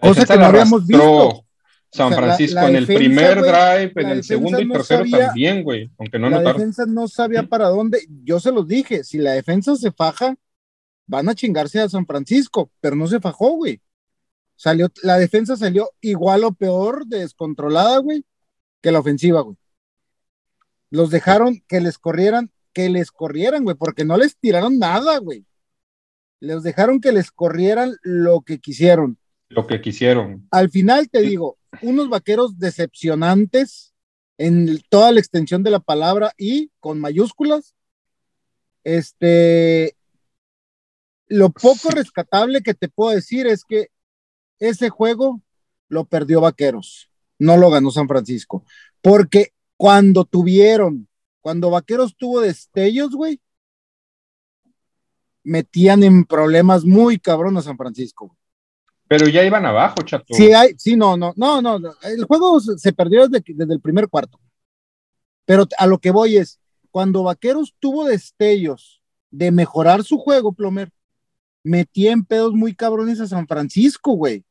Cosa 0.00 0.24
que 0.24 0.36
no 0.36 0.46
habíamos 0.46 0.86
visto. 0.86 1.44
San 1.90 2.12
Francisco 2.14 2.60
en 2.60 2.76
el 2.76 2.86
primer 2.86 3.42
drive, 3.42 3.92
en 3.96 4.08
el 4.08 4.24
segundo 4.24 4.58
y 4.58 4.68
tercero 4.68 5.04
también, 5.10 5.62
güey. 5.62 5.90
Aunque 5.98 6.18
no 6.18 6.30
La 6.30 6.40
defensa 6.40 6.86
no 6.86 7.06
sabía 7.06 7.42
para 7.42 7.68
dónde. 7.68 8.06
Yo 8.24 8.40
se 8.40 8.50
los 8.50 8.66
dije, 8.66 9.04
si 9.04 9.18
la 9.18 9.32
defensa 9.32 9.76
se 9.76 9.92
faja, 9.92 10.34
van 11.06 11.28
a 11.28 11.34
chingarse 11.34 11.80
a 11.80 11.90
San 11.90 12.06
Francisco, 12.06 12.70
pero 12.80 12.96
no 12.96 13.06
se 13.08 13.20
fajó, 13.20 13.56
güey. 13.56 13.82
Salió, 14.56 14.90
la 15.02 15.18
defensa 15.18 15.54
salió 15.56 15.90
igual 16.00 16.44
o 16.44 16.52
peor, 16.52 17.04
descontrolada, 17.06 17.98
güey 17.98 18.24
que 18.82 18.92
la 18.92 18.98
ofensiva, 18.98 19.40
güey. 19.40 19.56
Los 20.90 21.10
dejaron 21.10 21.62
que 21.68 21.80
les 21.80 21.96
corrieran, 21.96 22.50
que 22.74 22.90
les 22.90 23.10
corrieran, 23.10 23.64
güey, 23.64 23.76
porque 23.76 24.04
no 24.04 24.18
les 24.18 24.36
tiraron 24.36 24.78
nada, 24.78 25.16
güey. 25.18 25.46
Les 26.40 26.62
dejaron 26.62 27.00
que 27.00 27.12
les 27.12 27.30
corrieran 27.30 27.96
lo 28.02 28.42
que 28.42 28.58
quisieron. 28.58 29.16
Lo 29.48 29.66
que 29.66 29.80
quisieron. 29.80 30.46
Al 30.50 30.70
final 30.70 31.08
te 31.08 31.22
digo, 31.22 31.56
unos 31.80 32.10
vaqueros 32.10 32.58
decepcionantes 32.58 33.94
en 34.36 34.82
toda 34.88 35.12
la 35.12 35.20
extensión 35.20 35.62
de 35.62 35.70
la 35.70 35.80
palabra 35.80 36.32
y 36.36 36.70
con 36.80 37.00
mayúsculas. 37.00 37.74
Este, 38.82 39.96
lo 41.28 41.50
poco 41.50 41.90
rescatable 41.90 42.62
que 42.62 42.74
te 42.74 42.88
puedo 42.88 43.14
decir 43.14 43.46
es 43.46 43.64
que 43.64 43.88
ese 44.58 44.90
juego 44.90 45.40
lo 45.88 46.04
perdió 46.06 46.40
Vaqueros 46.40 47.11
no 47.42 47.56
lo 47.56 47.70
ganó 47.70 47.90
San 47.90 48.08
Francisco. 48.08 48.64
Porque 49.00 49.52
cuando 49.76 50.24
tuvieron, 50.24 51.08
cuando 51.40 51.70
Vaqueros 51.70 52.16
tuvo 52.16 52.40
destellos, 52.40 53.10
güey, 53.10 53.40
metían 55.42 56.04
en 56.04 56.24
problemas 56.24 56.84
muy 56.84 57.18
cabrón 57.18 57.56
a 57.56 57.62
San 57.62 57.76
Francisco. 57.76 58.36
Pero 59.08 59.26
ya 59.28 59.44
iban 59.44 59.66
abajo, 59.66 59.96
chato. 60.04 60.32
Sí, 60.34 60.52
hay, 60.52 60.74
sí, 60.78 60.96
no, 60.96 61.16
no, 61.16 61.34
no, 61.36 61.60
no. 61.60 61.78
El 62.02 62.24
juego 62.24 62.60
se 62.60 62.92
perdió 62.92 63.26
desde, 63.26 63.44
desde 63.46 63.74
el 63.74 63.80
primer 63.80 64.08
cuarto. 64.08 64.38
Pero 65.44 65.66
a 65.76 65.86
lo 65.86 65.98
que 65.98 66.12
voy 66.12 66.36
es, 66.36 66.60
cuando 66.90 67.24
Vaqueros 67.24 67.74
tuvo 67.80 68.04
destellos 68.04 69.02
de 69.30 69.50
mejorar 69.50 70.04
su 70.04 70.18
juego, 70.18 70.52
Plomer, 70.52 70.92
metía 71.64 72.12
en 72.12 72.24
pedos 72.24 72.54
muy 72.54 72.74
cabrones 72.74 73.20
a 73.20 73.26
San 73.26 73.48
Francisco, 73.48 74.12
güey. 74.12 74.44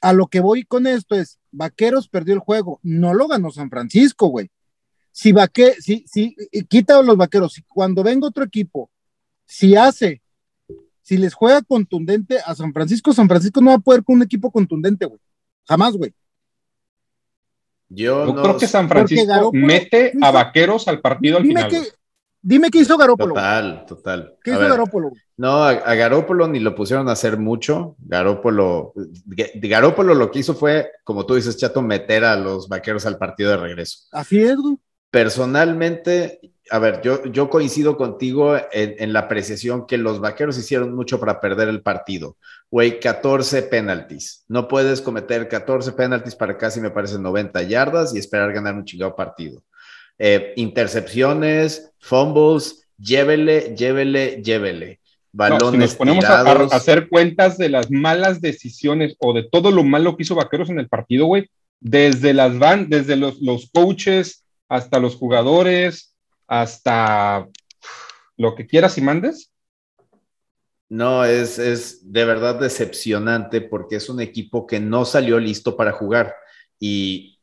a 0.00 0.12
lo 0.12 0.26
que 0.26 0.40
voy 0.40 0.64
con 0.64 0.86
esto 0.86 1.14
es, 1.14 1.37
Vaqueros 1.50 2.08
perdió 2.08 2.34
el 2.34 2.40
juego, 2.40 2.80
no 2.82 3.14
lo 3.14 3.28
ganó 3.28 3.50
San 3.50 3.70
Francisco, 3.70 4.28
güey. 4.28 4.50
Si 5.10 5.32
Vaque, 5.32 5.74
si, 5.80 6.04
si, 6.06 6.36
quita 6.68 7.02
los 7.02 7.16
Vaqueros, 7.16 7.52
si 7.54 7.62
cuando 7.62 8.02
venga 8.02 8.28
otro 8.28 8.44
equipo, 8.44 8.90
si 9.44 9.74
hace, 9.74 10.22
si 11.02 11.16
les 11.16 11.34
juega 11.34 11.62
contundente 11.62 12.38
a 12.44 12.54
San 12.54 12.72
Francisco, 12.72 13.12
San 13.12 13.28
Francisco 13.28 13.60
no 13.60 13.70
va 13.70 13.76
a 13.76 13.80
poder 13.80 14.04
con 14.04 14.16
un 14.16 14.22
equipo 14.22 14.50
contundente, 14.50 15.06
güey. 15.06 15.20
Jamás, 15.66 15.96
güey. 15.96 16.14
Yo, 17.88 18.34
creo 18.34 18.58
que 18.58 18.66
San 18.66 18.88
Francisco 18.88 19.50
mete 19.52 20.12
a 20.20 20.30
Vaqueros 20.30 20.86
al 20.88 21.00
partido 21.00 21.38
al 21.38 21.46
final. 21.46 21.72
Dime 22.40 22.70
qué 22.70 22.78
hizo 22.78 22.96
Garópolo. 22.96 23.34
Total, 23.34 23.84
total. 23.86 24.36
¿Qué 24.42 24.52
hizo 24.52 24.60
Garópolo? 24.60 25.10
No, 25.36 25.62
a, 25.64 25.72
Garópolo 25.94 26.46
ni 26.46 26.60
lo 26.60 26.74
pusieron 26.74 27.08
a 27.08 27.12
hacer 27.12 27.38
mucho. 27.38 27.96
Garópolo, 27.98 28.92
Garópolo 29.54 30.14
lo 30.14 30.30
que 30.30 30.40
hizo 30.40 30.54
fue, 30.54 30.90
como 31.04 31.26
tú 31.26 31.34
dices, 31.34 31.56
Chato, 31.56 31.82
meter 31.82 32.24
a 32.24 32.36
los 32.36 32.68
vaqueros 32.68 33.06
al 33.06 33.18
partido 33.18 33.50
de 33.50 33.56
regreso. 33.56 34.00
Así 34.12 34.40
es. 34.40 34.56
Personalmente, 35.10 36.40
a 36.70 36.78
ver, 36.78 37.00
yo, 37.02 37.24
yo 37.26 37.48
coincido 37.50 37.96
contigo 37.96 38.56
en, 38.56 38.94
en, 38.98 39.12
la 39.12 39.20
apreciación 39.20 39.86
que 39.86 39.96
los 39.96 40.20
vaqueros 40.20 40.58
hicieron 40.58 40.94
mucho 40.94 41.18
para 41.18 41.40
perder 41.40 41.68
el 41.68 41.82
partido. 41.82 42.36
Güey, 42.70 43.00
14 43.00 43.62
penaltis. 43.62 44.44
No 44.48 44.68
puedes 44.68 45.00
cometer 45.00 45.48
14 45.48 45.92
penaltis 45.92 46.34
para 46.34 46.58
casi, 46.58 46.80
me 46.80 46.90
parece, 46.90 47.18
90 47.18 47.62
yardas 47.62 48.14
y 48.14 48.18
esperar 48.18 48.52
ganar 48.52 48.74
un 48.74 48.84
chingado 48.84 49.16
partido. 49.16 49.62
Eh, 50.18 50.52
intercepciones, 50.56 51.92
fumbles, 51.98 52.88
llévele, 52.98 53.74
llévele, 53.76 54.42
llévele. 54.42 55.00
Balones 55.30 55.70
si 55.70 55.76
nos 55.76 55.94
ponemos 55.94 56.24
a, 56.24 56.40
hacer 56.74 57.08
cuentas 57.08 57.58
de 57.58 57.68
las 57.68 57.90
malas 57.90 58.40
decisiones 58.40 59.14
o 59.20 59.32
de 59.32 59.44
todo 59.44 59.70
lo 59.70 59.84
malo 59.84 60.16
que 60.16 60.22
hizo 60.24 60.34
Vaqueros 60.34 60.70
en 60.70 60.80
el 60.80 60.88
partido, 60.88 61.26
güey, 61.26 61.48
desde 61.80 62.34
las 62.34 62.58
van, 62.58 62.88
desde 62.88 63.14
los, 63.14 63.40
los 63.40 63.70
coaches 63.70 64.44
hasta 64.68 64.98
los 64.98 65.14
jugadores, 65.14 66.16
hasta 66.46 67.46
lo 68.36 68.54
que 68.54 68.66
quieras 68.66 68.98
y 68.98 69.02
mandes. 69.02 69.52
No, 70.88 71.24
es, 71.24 71.58
es 71.58 72.10
de 72.10 72.24
verdad 72.24 72.58
decepcionante 72.58 73.60
porque 73.60 73.96
es 73.96 74.08
un 74.08 74.20
equipo 74.20 74.66
que 74.66 74.80
no 74.80 75.04
salió 75.04 75.38
listo 75.38 75.76
para 75.76 75.92
jugar 75.92 76.34
y, 76.80 77.37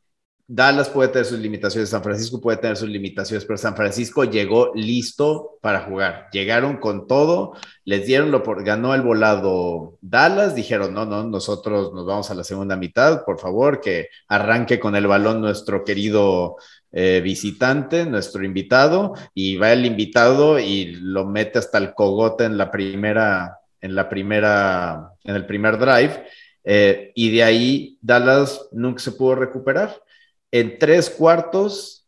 Dallas 0.48 0.88
puede 0.88 1.08
tener 1.08 1.26
sus 1.26 1.40
limitaciones, 1.40 1.90
San 1.90 2.04
Francisco 2.04 2.40
puede 2.40 2.58
tener 2.58 2.76
sus 2.76 2.88
limitaciones, 2.88 3.44
pero 3.44 3.58
San 3.58 3.74
Francisco 3.74 4.22
llegó 4.22 4.70
listo 4.76 5.58
para 5.60 5.80
jugar. 5.80 6.28
Llegaron 6.30 6.76
con 6.76 7.08
todo, 7.08 7.54
les 7.84 8.06
dieron 8.06 8.30
lo 8.30 8.44
por, 8.44 8.62
ganó 8.62 8.94
el 8.94 9.02
volado 9.02 9.98
Dallas, 10.00 10.54
dijeron, 10.54 10.94
no, 10.94 11.04
no, 11.04 11.24
nosotros 11.24 11.92
nos 11.92 12.06
vamos 12.06 12.30
a 12.30 12.36
la 12.36 12.44
segunda 12.44 12.76
mitad, 12.76 13.24
por 13.24 13.40
favor, 13.40 13.80
que 13.80 14.08
arranque 14.28 14.78
con 14.78 14.94
el 14.94 15.08
balón 15.08 15.40
nuestro 15.40 15.82
querido 15.82 16.56
eh, 16.92 17.20
visitante, 17.24 18.06
nuestro 18.06 18.44
invitado, 18.44 19.14
y 19.34 19.56
va 19.56 19.72
el 19.72 19.84
invitado 19.84 20.60
y 20.60 20.94
lo 21.00 21.26
mete 21.26 21.58
hasta 21.58 21.78
el 21.78 21.92
cogote 21.92 22.44
en 22.44 22.56
la 22.56 22.70
primera, 22.70 23.58
en 23.80 23.96
la 23.96 24.08
primera, 24.08 25.10
en 25.24 25.34
el 25.34 25.44
primer 25.44 25.76
drive. 25.76 26.24
Eh, 26.62 27.10
y 27.16 27.32
de 27.32 27.42
ahí 27.42 27.98
Dallas 28.00 28.68
nunca 28.70 29.00
se 29.00 29.12
pudo 29.12 29.34
recuperar 29.34 30.05
en 30.50 30.78
tres 30.78 31.10
cuartos, 31.10 32.06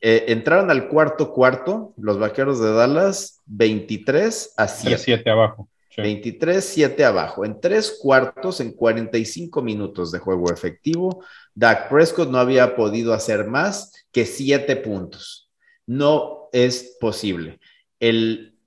eh, 0.00 0.26
entraron 0.28 0.70
al 0.70 0.88
cuarto 0.88 1.32
cuarto, 1.32 1.94
los 1.96 2.18
vaqueros 2.18 2.60
de 2.60 2.72
Dallas, 2.72 3.42
23 3.46 4.54
a 4.56 4.68
7. 4.68 4.98
7 4.98 5.30
abajo. 5.30 5.68
23, 5.96 6.64
7 6.64 7.04
abajo. 7.04 7.44
En 7.44 7.60
tres 7.60 7.98
cuartos, 8.00 8.60
en 8.60 8.72
45 8.72 9.62
minutos 9.62 10.10
de 10.10 10.18
juego 10.18 10.52
efectivo, 10.52 11.24
Dak 11.54 11.88
Prescott 11.88 12.28
no 12.28 12.38
había 12.38 12.74
podido 12.74 13.14
hacer 13.14 13.46
más 13.46 13.92
que 14.10 14.26
7 14.26 14.76
puntos. 14.76 15.50
No 15.86 16.48
es 16.52 16.96
posible. 17.00 17.60
El, 18.00 18.58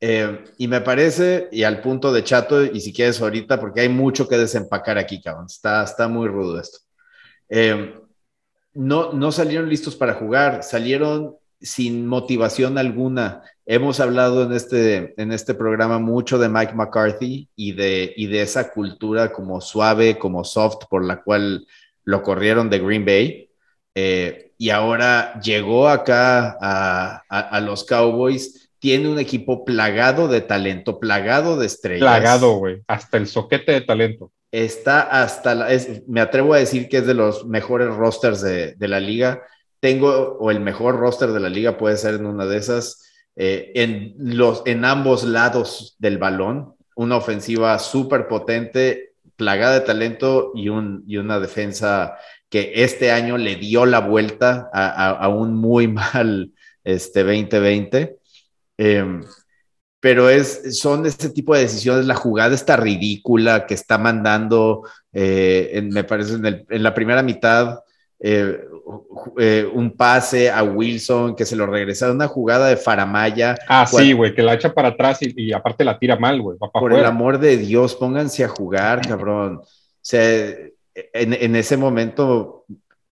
eh, 0.00 0.44
y 0.58 0.66
me 0.68 0.80
parece, 0.80 1.48
y 1.52 1.62
al 1.62 1.80
punto 1.80 2.12
de 2.12 2.24
chato, 2.24 2.64
y 2.64 2.80
si 2.80 2.92
quieres 2.92 3.20
ahorita, 3.20 3.60
porque 3.60 3.82
hay 3.82 3.88
mucho 3.88 4.28
que 4.28 4.36
desempacar 4.36 4.98
aquí, 4.98 5.22
cabrón. 5.22 5.46
Está, 5.46 5.84
está 5.84 6.08
muy 6.08 6.28
rudo 6.28 6.60
esto. 6.60 6.78
Eh, 7.48 7.94
no, 8.74 9.12
no 9.12 9.32
salieron 9.32 9.68
listos 9.68 9.96
para 9.96 10.14
jugar, 10.14 10.62
salieron 10.62 11.36
sin 11.60 12.06
motivación 12.06 12.78
alguna. 12.78 13.42
Hemos 13.66 14.00
hablado 14.00 14.42
en 14.44 14.52
este, 14.52 15.14
en 15.20 15.32
este 15.32 15.54
programa 15.54 15.98
mucho 15.98 16.38
de 16.38 16.48
Mike 16.48 16.74
McCarthy 16.74 17.48
y 17.54 17.72
de, 17.72 18.12
y 18.16 18.26
de 18.26 18.42
esa 18.42 18.70
cultura 18.70 19.32
como 19.32 19.60
suave, 19.60 20.18
como 20.18 20.44
soft, 20.44 20.86
por 20.90 21.04
la 21.04 21.22
cual 21.22 21.66
lo 22.04 22.22
corrieron 22.22 22.68
de 22.68 22.80
Green 22.80 23.04
Bay. 23.04 23.48
Eh, 23.94 24.52
y 24.58 24.70
ahora 24.70 25.40
llegó 25.40 25.88
acá 25.88 26.56
a, 26.60 27.22
a, 27.28 27.60
los 27.60 27.84
Cowboys. 27.84 28.70
Tiene 28.78 29.08
un 29.08 29.18
equipo 29.18 29.64
plagado 29.64 30.26
de 30.26 30.40
talento, 30.40 30.98
plagado 30.98 31.56
de 31.56 31.66
estrellas. 31.66 32.00
Plagado, 32.00 32.56
güey. 32.56 32.82
Hasta 32.88 33.16
el 33.16 33.28
soquete 33.28 33.72
de 33.72 33.80
talento 33.82 34.32
está 34.52 35.00
hasta, 35.00 35.54
la, 35.54 35.68
me 36.06 36.20
atrevo 36.20 36.52
a 36.54 36.58
decir 36.58 36.88
que 36.88 36.98
es 36.98 37.06
de 37.06 37.14
los 37.14 37.46
mejores 37.46 37.88
rosters 37.88 38.42
de, 38.42 38.76
la 38.78 39.00
liga. 39.00 39.42
Tengo, 39.80 40.36
o 40.38 40.50
el 40.50 40.60
mejor 40.60 40.96
roster 40.96 41.32
de 41.32 41.40
la 41.40 41.48
liga 41.48 41.78
puede 41.78 41.96
ser 41.96 42.14
en 42.14 42.26
una 42.26 42.44
de 42.46 42.58
esas, 42.58 43.02
eh, 43.34 43.72
en, 43.74 44.14
los, 44.18 44.62
en 44.66 44.84
ambos 44.84 45.24
lados 45.24 45.96
del 45.98 46.18
balón. 46.18 46.74
Una 46.94 47.16
ofensiva 47.16 47.78
súper 47.78 48.28
potente, 48.28 49.14
plagada 49.36 49.80
de 49.80 49.80
talento 49.80 50.52
y, 50.54 50.68
un, 50.68 51.02
y 51.08 51.16
una 51.16 51.40
defensa 51.40 52.18
que 52.50 52.72
este 52.76 53.10
año 53.10 53.38
le 53.38 53.56
dio 53.56 53.86
la 53.86 54.00
vuelta 54.00 54.68
a, 54.72 55.28
un 55.28 55.54
muy 55.54 55.88
mal 55.88 56.52
este 56.84 57.24
2020 57.24 58.18
pero 60.02 60.28
es, 60.28 60.80
son 60.80 61.06
este 61.06 61.30
tipo 61.30 61.54
de 61.54 61.60
decisiones, 61.60 62.06
la 62.06 62.16
jugada 62.16 62.56
está 62.56 62.76
ridícula 62.76 63.66
que 63.68 63.74
está 63.74 63.98
mandando, 63.98 64.82
eh, 65.12 65.80
me 65.92 66.02
parece, 66.02 66.34
en, 66.34 66.82
la 66.82 66.92
primera 66.92 67.22
mitad, 67.22 67.78
eh, 68.18 68.64
eh, 69.38 69.70
un 69.72 69.96
pase 69.96 70.50
a 70.50 70.64
Wilson 70.64 71.36
que 71.36 71.44
se 71.44 71.54
lo 71.54 71.66
regresa, 71.66 72.10
una 72.10 72.26
jugada 72.26 72.66
de 72.66 72.76
Faramaya. 72.76 73.54
Ah, 73.68 73.86
sí, 73.86 74.12
güey, 74.12 74.34
que 74.34 74.42
la 74.42 74.54
echa 74.54 74.74
para 74.74 74.88
atrás 74.88 75.20
y, 75.20 75.52
aparte 75.52 75.84
la 75.84 76.00
tira 76.00 76.16
mal, 76.16 76.42
güey. 76.42 76.58
Por 76.58 76.94
el 76.94 77.04
amor 77.04 77.38
de 77.38 77.56
Dios, 77.56 77.94
pónganse 77.94 78.42
a 78.42 78.48
jugar, 78.48 79.02
cabrón. 79.08 79.58
O 79.58 79.66
sea, 80.00 80.24
en, 80.34 81.32
en 81.32 81.54
ese 81.54 81.76
momento, 81.76 82.64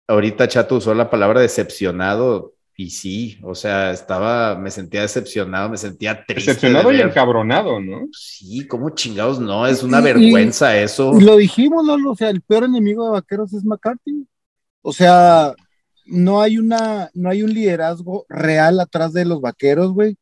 ahorita 0.08 0.48
Chato 0.48 0.76
usó 0.76 0.94
la 0.94 1.10
palabra 1.10 1.42
decepcionado, 1.42 2.54
y 2.78 2.90
sí, 2.90 3.38
o 3.42 3.56
sea, 3.56 3.92
estaba, 3.92 4.56
me 4.56 4.70
sentía 4.70 5.02
decepcionado, 5.02 5.70
me 5.70 5.78
sentía 5.78 6.26
triste. 6.26 6.52
Decepcionado 6.52 6.92
y 6.92 7.00
encabronado, 7.00 7.80
¿no? 7.80 8.08
Sí, 8.12 8.68
como 8.68 8.90
chingados, 8.90 9.40
no, 9.40 9.66
es 9.66 9.82
una 9.82 10.02
vergüenza 10.02 10.78
eso. 10.78 11.18
Y 11.18 11.24
lo 11.24 11.38
dijimos, 11.38 11.86
¿no? 11.86 12.12
O 12.12 12.16
sea, 12.16 12.30
el 12.30 12.42
peor 12.42 12.66
enemigo 12.66 13.06
de 13.06 13.12
Vaqueros 13.12 13.54
es 13.54 13.64
McCarthy. 13.64 14.28
O 14.82 14.92
sea, 14.92 15.56
no 16.06 16.42
hay 16.42 16.58
una, 16.58 17.10
no 17.14 17.30
hay 17.30 17.44
un 17.44 17.54
liderazgo 17.54 18.26
real 18.28 18.82
atrás 18.82 19.14
de 19.14 19.24
los 19.24 19.40
Vaqueros, 19.40 19.94
güey. 19.94 20.18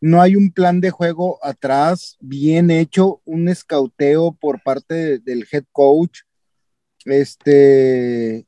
No 0.00 0.20
hay 0.20 0.36
un 0.36 0.52
plan 0.52 0.80
de 0.80 0.90
juego 0.90 1.38
atrás 1.42 2.18
bien 2.20 2.70
hecho, 2.70 3.22
un 3.24 3.48
escauteo 3.48 4.32
por 4.32 4.62
parte 4.62 5.18
del 5.20 5.46
head 5.50 5.64
coach. 5.72 6.20
Este, 7.06 8.46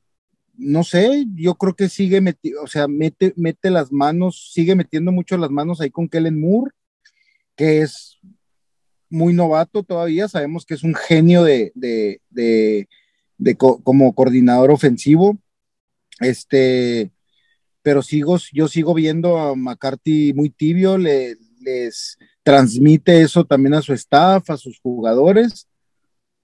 no 0.61 0.85
sé, 0.85 1.27
yo 1.35 1.55
creo 1.55 1.75
que 1.75 1.89
sigue 1.89 2.21
metiendo, 2.21 2.63
o 2.63 2.67
sea, 2.67 2.87
mete, 2.87 3.33
mete 3.37 3.71
las 3.71 3.91
manos, 3.91 4.51
sigue 4.53 4.77
metiendo 4.77 5.11
mucho 5.11 5.39
las 5.39 5.51
manos 5.51 5.81
ahí 5.81 5.91
con 5.91 6.09
Kellen 6.09 6.39
Moore, 6.39 6.73
que 7.57 7.81
es 7.81 8.19
muy 9.09 9.33
novato 9.33 9.83
todavía, 9.83 10.29
sabemos 10.29 10.67
que 10.67 10.75
es 10.75 10.83
un 10.85 10.95
genio 10.95 11.43
de, 11.45 11.73
de, 11.75 12.21
de, 12.29 12.89
de 13.39 13.57
como 13.57 14.15
coordinador 14.15 14.71
ofensivo. 14.71 15.39
Este, 16.21 17.11
pero 17.83 18.03
sigo, 18.03 18.37
yo 18.53 18.69
sigo 18.69 18.93
viendo 18.93 19.39
a 19.39 19.57
McCarthy 19.57 20.35
muy 20.35 20.51
tibio, 20.51 20.99
le, 20.99 21.39
les 21.61 22.19
transmite 22.43 23.23
eso 23.23 23.45
también 23.47 23.75
a 23.75 23.83
su 23.83 23.95
staff, 23.95 24.51
a 24.51 24.59
sus 24.59 24.79
jugadores 24.81 25.70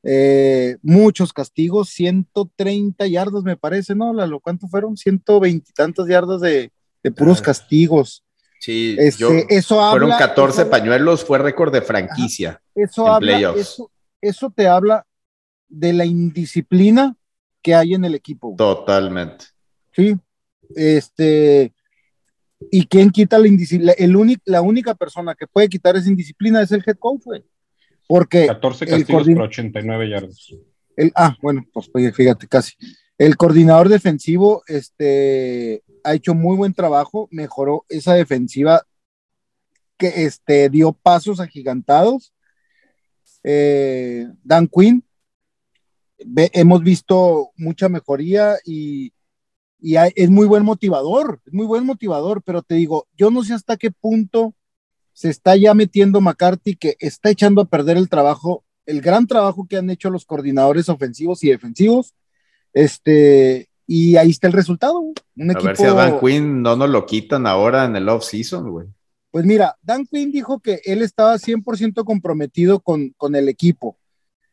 eh, 0.08 0.76
muchos 0.82 1.32
castigos, 1.32 1.88
130 1.88 3.08
yardas 3.08 3.42
me 3.42 3.56
parece, 3.56 3.96
¿no? 3.96 4.12
Lalo, 4.12 4.38
¿cuánto 4.38 4.68
fueron? 4.68 4.96
120 4.96 5.68
y 5.68 5.72
tantas 5.72 6.06
yardas 6.06 6.40
de, 6.40 6.70
puros 7.16 7.42
castigos. 7.42 8.24
Sí, 8.60 8.96
este, 9.00 9.46
eso 9.48 9.90
fueron 9.90 10.10
14 10.10 10.66
pañuelos, 10.66 11.24
fue 11.24 11.38
récord 11.38 11.72
de 11.72 11.82
franquicia. 11.82 12.62
eso, 12.72 13.08
habla, 13.08 13.52
eso, 14.20 14.52
te 14.54 14.68
habla 14.68 15.04
de 15.68 15.92
la 15.92 16.04
indisciplina 16.04 17.16
que 17.60 17.74
hay 17.74 17.94
en 17.94 18.04
el 18.04 18.14
equipo. 18.14 18.54
Totalmente. 18.56 19.46
Sí, 19.92 20.16
este, 20.76 21.74
y 22.70 22.86
quién 22.86 23.10
quita 23.10 23.40
la 23.40 23.48
indisciplina, 23.48 23.92
el 23.98 24.38
la 24.44 24.62
única 24.62 24.94
persona 24.94 25.34
que 25.34 25.48
puede 25.48 25.68
quitar 25.68 25.96
esa 25.96 26.08
indisciplina 26.08 26.62
es 26.62 26.70
el 26.70 26.84
head 26.86 26.96
coach, 26.96 27.22
güey. 27.24 27.44
Porque 28.06 28.46
14 28.46 28.86
castigos 28.86 29.26
por 29.26 29.42
89 29.42 30.08
yardas. 30.08 30.48
el, 30.96 31.12
ah, 31.14 31.36
bueno, 31.42 31.66
pues 31.72 31.90
fíjate, 32.14 32.46
casi. 32.46 32.74
El 33.18 33.36
coordinador 33.36 33.88
defensivo 33.88 34.62
este, 34.66 35.82
ha 36.04 36.14
hecho 36.14 36.34
muy 36.34 36.56
buen 36.56 36.74
trabajo, 36.74 37.28
mejoró 37.30 37.84
esa 37.88 38.14
defensiva 38.14 38.82
que 39.96 40.24
este, 40.24 40.68
dio 40.68 40.92
pasos 40.92 41.40
agigantados. 41.40 42.34
Eh, 43.42 44.26
Dan 44.42 44.68
Quinn, 44.68 45.04
hemos 46.18 46.82
visto 46.82 47.50
mucha 47.56 47.88
mejoría 47.88 48.56
y, 48.64 49.12
y 49.80 49.96
es 49.96 50.30
muy 50.30 50.46
buen 50.46 50.64
motivador, 50.64 51.40
es 51.46 51.52
muy 51.52 51.66
buen 51.66 51.86
motivador, 51.86 52.42
pero 52.42 52.62
te 52.62 52.74
digo, 52.74 53.06
yo 53.16 53.30
no 53.30 53.44
sé 53.44 53.54
hasta 53.54 53.76
qué 53.76 53.90
punto 53.90 54.54
se 55.16 55.30
está 55.30 55.56
ya 55.56 55.72
metiendo 55.72 56.20
McCarthy 56.20 56.76
que 56.76 56.94
está 57.00 57.30
echando 57.30 57.62
a 57.62 57.64
perder 57.64 57.96
el 57.96 58.10
trabajo, 58.10 58.64
el 58.84 59.00
gran 59.00 59.26
trabajo 59.26 59.66
que 59.66 59.78
han 59.78 59.88
hecho 59.88 60.10
los 60.10 60.26
coordinadores 60.26 60.90
ofensivos 60.90 61.42
y 61.42 61.48
defensivos. 61.48 62.14
Este, 62.74 63.70
y 63.86 64.16
ahí 64.16 64.28
está 64.28 64.46
el 64.46 64.52
resultado. 64.52 65.00
Un 65.00 65.50
a 65.50 65.58
ver 65.58 65.74
si 65.74 65.84
a 65.84 65.94
Dan 65.94 66.20
Quinn 66.20 66.60
no 66.60 66.76
nos 66.76 66.90
lo 66.90 67.06
quitan 67.06 67.46
ahora 67.46 67.86
en 67.86 67.96
el 67.96 68.10
off-season, 68.10 68.70
güey. 68.70 68.88
Pues 69.30 69.46
mira, 69.46 69.78
Dan 69.80 70.04
Quinn 70.04 70.30
dijo 70.30 70.60
que 70.60 70.82
él 70.84 71.00
estaba 71.00 71.38
100% 71.38 72.04
comprometido 72.04 72.80
con, 72.80 73.14
con 73.16 73.34
el 73.36 73.48
equipo. 73.48 73.96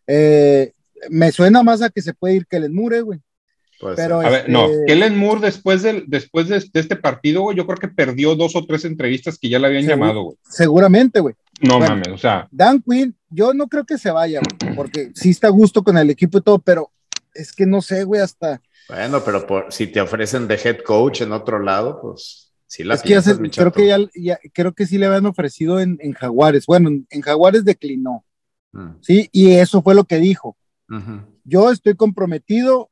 Eh, 0.08 0.72
me 1.10 1.34
suena 1.34 1.62
más 1.62 1.82
a 1.82 1.90
que 1.90 2.02
se 2.02 2.14
puede 2.14 2.36
ir 2.36 2.48
que 2.48 2.56
el 2.56 2.72
Mure, 2.72 3.02
güey. 3.02 3.20
Pero 3.96 4.22
a 4.22 4.30
ver, 4.30 4.50
no, 4.50 4.66
este 4.66 4.86
Kellen 4.86 5.18
Moore 5.18 5.42
después, 5.42 5.82
del, 5.84 6.06
después 6.08 6.48
de, 6.48 6.58
este 6.58 6.96
partido, 6.96 7.42
güey, 7.42 7.58
yo 7.58 7.66
creo 7.66 7.78
que 7.78 7.88
perdió 7.88 8.36
dos 8.36 8.56
o 8.56 8.66
tres 8.66 8.86
entrevistas 8.86 9.38
que 9.38 9.50
ya 9.50 9.60
le 9.60 9.68
habían 9.68 9.86
llamado, 9.86 10.24
güey. 10.24 10.38
Seguramente, 10.44 11.20
güey. 11.20 11.36
No 11.62 11.80
mames, 11.80 12.08
o 12.10 12.18
sea. 12.18 12.48
Dan 12.52 12.82
Quinn, 12.82 13.16
yo 13.30 13.54
no 13.54 13.68
creo 13.68 13.86
que 13.86 13.98
se 13.98 14.12
vaya, 14.12 14.42
güey, 14.42 14.76
porque 14.76 15.12
sí 15.14 15.30
está 15.30 15.48
a 15.48 15.52
gusto 15.52 15.84
con 15.84 15.98
el 15.98 16.10
equipo 16.10 16.38
y 16.38 16.42
todo, 16.42 16.60
pero 16.60 16.92
es 17.34 17.54
que 17.54 17.66
no 17.66 17.82
sé, 17.82 18.04
güey, 18.04 18.22
hasta. 18.22 18.62
Bueno, 18.90 19.24
pero 19.24 19.46
por, 19.46 19.72
si 19.72 19.88
te 19.88 20.02
ofrecen 20.02 20.48
de 20.48 20.56
head 20.56 20.80
coach 20.86 21.22
en 21.22 21.32
otro 21.32 21.60
lado, 21.60 22.00
pues 22.02 22.54
sí 22.68 22.84
la 22.84 22.96
es 22.96 23.02
que 23.02 23.20
creo 23.50 23.72
que 23.72 23.88
ya, 24.16 24.40
creo 24.54 24.74
que 24.74 24.86
sí 24.86 24.98
le 24.98 25.06
habían 25.06 25.26
ofrecido 25.26 25.80
en, 25.80 25.98
Jaguares. 26.14 26.66
Bueno, 26.66 26.90
en, 26.90 27.22
Jaguares 27.22 27.64
declinó. 27.64 28.26
Mm. 28.72 28.96
Sí, 29.02 29.30
y 29.32 29.52
eso 29.52 29.82
fue 29.82 29.96
lo 29.96 30.04
que 30.06 30.18
dijo. 30.18 30.58
Yo 31.44 31.72
estoy 31.72 31.96
comprometido 31.96 32.92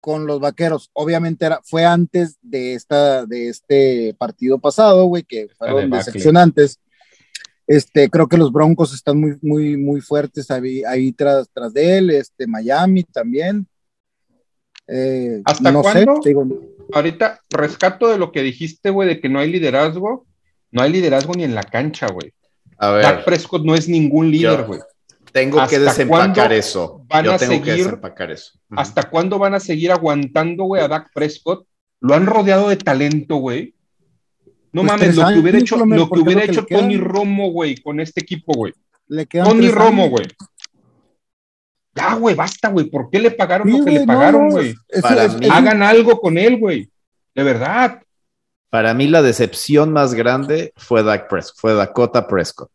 con 0.00 0.26
los 0.26 0.40
vaqueros. 0.40 0.90
Obviamente 0.92 1.46
era, 1.46 1.60
fue 1.62 1.84
antes 1.84 2.38
de, 2.42 2.74
esta, 2.74 3.26
de 3.26 3.48
este 3.48 4.14
partido 4.18 4.58
pasado, 4.58 5.04
güey, 5.04 5.22
que 5.22 5.48
fueron 5.56 5.90
decepcionantes. 5.90 6.80
Este, 7.66 8.10
creo 8.10 8.28
que 8.28 8.36
los 8.36 8.52
Broncos 8.52 8.92
están 8.92 9.20
muy, 9.20 9.38
muy, 9.42 9.76
muy 9.76 10.00
fuertes 10.00 10.50
ahí, 10.50 10.82
ahí 10.84 11.12
tras, 11.12 11.48
tras 11.52 11.72
de 11.72 11.98
él, 11.98 12.10
este, 12.10 12.46
Miami 12.46 13.04
también. 13.04 13.66
Eh, 14.88 15.40
¿Hasta 15.44 15.72
cuándo? 15.72 16.20
Ahorita 16.92 17.40
rescato 17.50 18.08
de 18.08 18.18
lo 18.18 18.32
que 18.32 18.42
dijiste, 18.42 18.90
güey, 18.90 19.08
de 19.08 19.20
que 19.20 19.28
no 19.28 19.38
hay 19.38 19.52
liderazgo. 19.52 20.26
No 20.72 20.82
hay 20.82 20.92
liderazgo 20.92 21.34
ni 21.34 21.44
en 21.44 21.54
la 21.54 21.62
cancha, 21.62 22.08
güey. 22.08 22.32
A 22.78 22.90
ver. 22.90 23.02
Dak 23.02 23.24
Prescott 23.24 23.64
no 23.64 23.74
es 23.74 23.88
ningún 23.88 24.30
líder, 24.30 24.64
güey. 24.64 24.80
Tengo 25.32 25.66
que 25.66 25.78
desempacar 25.78 26.52
eso. 26.52 27.04
Van 27.06 27.28
a 27.28 27.38
seguir, 27.38 27.88
eso. 28.30 28.56
¿Hasta 28.70 29.08
cuándo 29.08 29.38
van 29.38 29.54
a 29.54 29.60
seguir 29.60 29.92
aguantando, 29.92 30.64
güey, 30.64 30.82
a 30.82 30.88
Dak 30.88 31.10
Prescott? 31.14 31.66
Lo 32.00 32.14
han 32.14 32.26
rodeado 32.26 32.68
de 32.68 32.76
talento, 32.76 33.36
güey. 33.36 33.74
No 34.72 34.82
pues 34.82 34.92
mames, 34.92 35.16
lo 35.16 35.26
que 35.28 35.38
hubiera 35.38 35.58
hecho, 35.58 35.76
lo 35.84 36.08
que 36.08 36.20
hubiera 36.20 36.44
hecho 36.44 36.64
Tony 36.64 36.96
Romo, 36.96 37.50
güey, 37.50 37.76
con 37.76 38.00
este 38.00 38.20
equipo, 38.20 38.52
güey. 38.54 38.72
Tony 39.28 39.68
Romo, 39.68 40.08
güey. 40.08 40.26
Ya, 41.94 42.14
güey, 42.14 42.36
basta, 42.36 42.68
güey. 42.68 42.86
¿Por 42.86 43.10
qué 43.10 43.18
le 43.18 43.32
pagaron 43.32 43.70
lo 43.70 43.84
que 43.84 43.90
le 43.90 44.06
pagaron, 44.06 44.48
güey? 44.50 44.74
Hagan 45.50 45.82
algo 45.82 46.20
con 46.20 46.38
él, 46.38 46.58
güey. 46.58 46.88
De 47.34 47.42
verdad. 47.42 48.00
Para 48.70 48.94
mí 48.94 49.08
la 49.08 49.22
decepción 49.22 49.92
más 49.92 50.14
grande 50.14 50.72
fue 50.76 51.02
Dak 51.02 51.28
Prescott, 51.28 51.58
fue 51.58 51.74
Dakota 51.74 52.28
Prescott. 52.28 52.70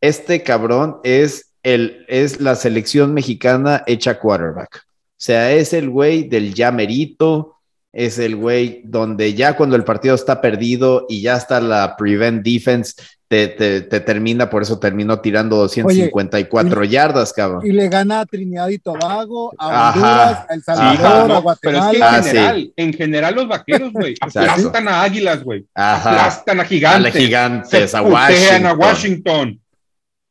Este 0.00 0.42
cabrón 0.42 0.98
es 1.04 1.54
es 1.66 2.40
la 2.40 2.54
selección 2.54 3.12
mexicana 3.12 3.82
hecha 3.86 4.18
quarterback. 4.18 4.84
O 4.84 5.18
sea, 5.18 5.52
es 5.52 5.72
el 5.72 5.90
güey 5.90 6.28
del 6.28 6.54
ya 6.54 6.70
merito, 6.70 7.56
es 7.92 8.18
el 8.18 8.36
güey 8.36 8.82
donde 8.84 9.34
ya 9.34 9.56
cuando 9.56 9.74
el 9.74 9.82
partido 9.82 10.14
está 10.14 10.40
perdido 10.40 11.06
y 11.08 11.22
ya 11.22 11.36
está 11.36 11.60
la 11.60 11.96
prevent 11.96 12.44
defense, 12.44 12.94
te, 13.26 13.48
termina, 13.48 14.48
por 14.48 14.62
eso 14.62 14.78
terminó 14.78 15.18
tirando 15.18 15.56
254 15.56 16.84
yardas, 16.84 17.32
cabrón. 17.32 17.66
Y 17.66 17.72
le 17.72 17.88
gana 17.88 18.20
a 18.20 18.26
Trinidad 18.26 18.68
y 18.68 18.78
Tobago, 18.78 19.52
a 19.58 19.88
Honduras, 19.88 20.46
a 20.48 20.54
El 20.54 20.62
Salvador, 20.62 21.32
a 21.32 21.38
Guatemala. 21.38 21.58
Pero 21.60 21.78
es 21.78 21.90
que 21.90 21.96
en 21.96 22.02
ah, 22.02 22.22
general, 22.22 22.72
en 22.76 22.92
general 22.92 23.34
los 23.34 23.48
vaqueros, 23.48 23.92
güey, 23.92 24.14
aplastan 24.20 24.86
a 24.86 25.02
águilas, 25.02 25.42
güey. 25.42 25.66
Aplastan 25.74 26.60
a 26.60 26.64
gigantes. 26.64 27.16
A 27.16 27.18
gigantes, 27.18 27.94
a 27.94 28.02
Washington. 28.02 28.66
a 28.66 28.74
Washington. 28.74 29.60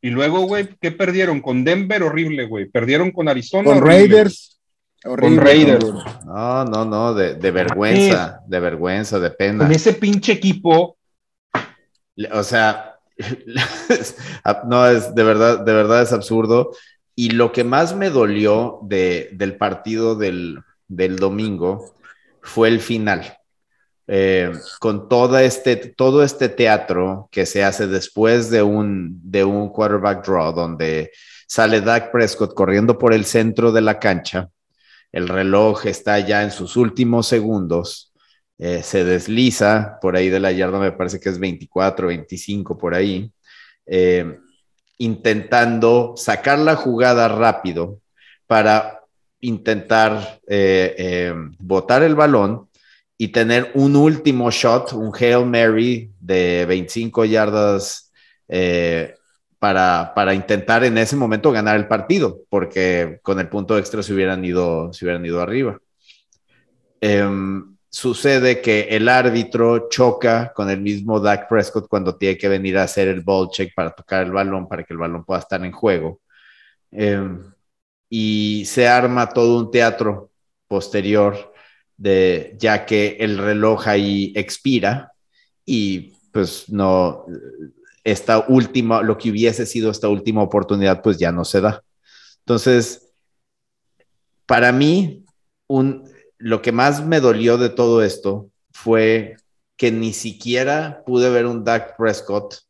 Y 0.05 0.11
luego, 0.11 0.41
güey, 0.41 0.69
¿qué 0.79 0.91
perdieron? 0.91 1.41
Con 1.41 1.63
Denver, 1.63 2.03
horrible, 2.03 2.45
güey. 2.45 2.65
Perdieron 2.65 3.09
con 3.09 3.27
Arizona. 3.27 3.63
Con 3.63 3.81
Raiders. 3.81 4.61
con 5.01 5.35
Raiders. 5.35 5.83
No, 6.23 6.63
no, 6.63 6.85
no, 6.85 7.15
de, 7.15 7.33
vergüenza, 7.49 8.39
de 8.45 8.59
vergüenza, 8.59 9.19
de 9.19 9.31
pena. 9.31 9.65
Con 9.65 9.71
ese 9.73 9.93
pinche 9.93 10.33
equipo. 10.33 10.99
O 12.31 12.43
sea, 12.43 12.99
no, 14.67 14.87
es 14.87 15.15
de 15.15 15.23
verdad, 15.23 15.65
de 15.65 15.73
verdad 15.73 16.03
es 16.03 16.13
absurdo. 16.13 16.73
Y 17.15 17.31
lo 17.31 17.51
que 17.51 17.63
más 17.63 17.95
me 17.95 18.11
dolió 18.11 18.77
del 18.83 19.57
partido 19.57 20.13
del, 20.13 20.59
del 20.87 21.15
domingo 21.15 21.95
fue 22.43 22.67
el 22.67 22.79
final. 22.79 23.39
Eh, 24.07 24.51
con 24.79 25.09
todo 25.09 25.39
este, 25.39 25.77
todo 25.77 26.23
este 26.23 26.47
teatro 26.47 27.27
que 27.31 27.47
se 27.47 27.63
hace 27.63 27.87
después 27.87 28.51
de 28.51 28.61
un, 28.61 29.19
de 29.23 29.43
un 29.43 29.69
quarterback 29.69 30.23
draw, 30.23 30.53
donde 30.53 31.11
sale 31.47 31.81
Dak 31.81 32.11
Prescott 32.11 32.53
corriendo 32.53 32.99
por 32.99 33.13
el 33.13 33.25
centro 33.25 33.71
de 33.71 33.81
la 33.81 33.97
cancha, 33.97 34.49
el 35.11 35.27
reloj 35.27 35.87
está 35.87 36.19
ya 36.19 36.43
en 36.43 36.51
sus 36.51 36.77
últimos 36.77 37.27
segundos, 37.27 38.13
eh, 38.59 38.83
se 38.83 39.03
desliza 39.03 39.97
por 39.99 40.15
ahí 40.15 40.29
de 40.29 40.39
la 40.39 40.51
yarda, 40.51 40.77
me 40.77 40.91
parece 40.91 41.19
que 41.19 41.29
es 41.29 41.39
24, 41.39 42.07
25 42.07 42.77
por 42.77 42.93
ahí, 42.93 43.31
eh, 43.87 44.37
intentando 44.99 46.13
sacar 46.15 46.59
la 46.59 46.75
jugada 46.75 47.27
rápido 47.27 48.01
para 48.45 49.01
intentar 49.41 50.39
botar 51.59 52.03
el 52.03 52.15
balón 52.15 52.69
y 53.17 53.29
tener 53.29 53.71
un 53.75 53.95
último 53.95 54.51
shot, 54.51 54.93
un 54.93 55.11
Hail 55.17 55.45
Mary 55.45 56.11
de 56.19 56.65
25 56.67 57.25
yardas 57.25 58.11
eh, 58.47 59.15
para, 59.57 60.11
para, 60.13 60.33
intentar 60.33 60.83
en 60.83 60.97
ese 60.97 61.15
momento 61.15 61.51
ganar 61.51 61.77
el 61.77 61.87
partido, 61.87 62.41
porque 62.49 63.19
con 63.23 63.39
el 63.39 63.47
punto 63.47 63.77
extra 63.77 64.03
se 64.03 64.13
hubieran 64.13 64.43
ido, 64.43 64.91
se 64.91 65.05
hubieran 65.05 65.25
ido 65.25 65.41
arriba. 65.41 65.79
Em, 66.99 67.75
sucede 67.89 68.61
que 68.61 68.81
el 68.91 69.07
árbitro 69.07 69.87
choca 69.89 70.51
con 70.53 70.69
el 70.69 70.81
mismo 70.81 71.19
Dak 71.19 71.47
Prescott 71.47 71.87
cuando 71.87 72.17
tiene 72.17 72.37
que 72.37 72.49
venir 72.49 72.77
a 72.77 72.83
hacer 72.83 73.07
el 73.07 73.21
ball 73.21 73.49
check 73.49 73.73
para 73.73 73.91
tocar 73.91 74.25
el 74.25 74.31
balón, 74.31 74.67
para 74.67 74.83
que 74.83 74.93
el 74.93 74.99
balón 74.99 75.23
pueda 75.23 75.39
estar 75.39 75.63
en 75.63 75.71
juego. 75.71 76.19
Em, 76.91 77.43
y 78.09 78.63
se 78.65 78.87
arma 78.87 79.29
todo 79.29 79.59
un 79.59 79.71
teatro 79.71 80.31
posterior 80.67 81.53
de, 81.97 82.55
ya 82.59 82.85
que 82.85 83.17
el 83.19 83.37
reloj 83.37 83.87
ahí 83.87 84.33
expira 84.35 85.11
y 85.65 86.13
pues 86.31 86.69
no, 86.69 87.25
esta 88.03 88.45
última, 88.47 89.01
lo 89.01 89.17
que 89.17 89.31
hubiese 89.31 89.65
sido 89.65 89.89
esta 89.89 90.09
última 90.09 90.43
oportunidad, 90.43 91.01
pues 91.01 91.17
ya 91.17 91.31
no 91.31 91.45
se 91.45 91.61
da. 91.61 91.83
Entonces, 92.39 93.13
para 94.45 94.71
mí, 94.71 95.25
un, 95.67 96.09
lo 96.37 96.61
que 96.61 96.71
más 96.71 97.03
me 97.05 97.19
dolió 97.19 97.57
de 97.57 97.69
todo 97.69 98.03
esto 98.03 98.49
fue 98.71 99.37
que 99.77 99.91
ni 99.91 100.13
siquiera 100.13 101.03
pude 101.05 101.29
ver 101.29 101.45
un 101.45 101.63
Dak 101.63 101.97
Prescott 101.97 102.64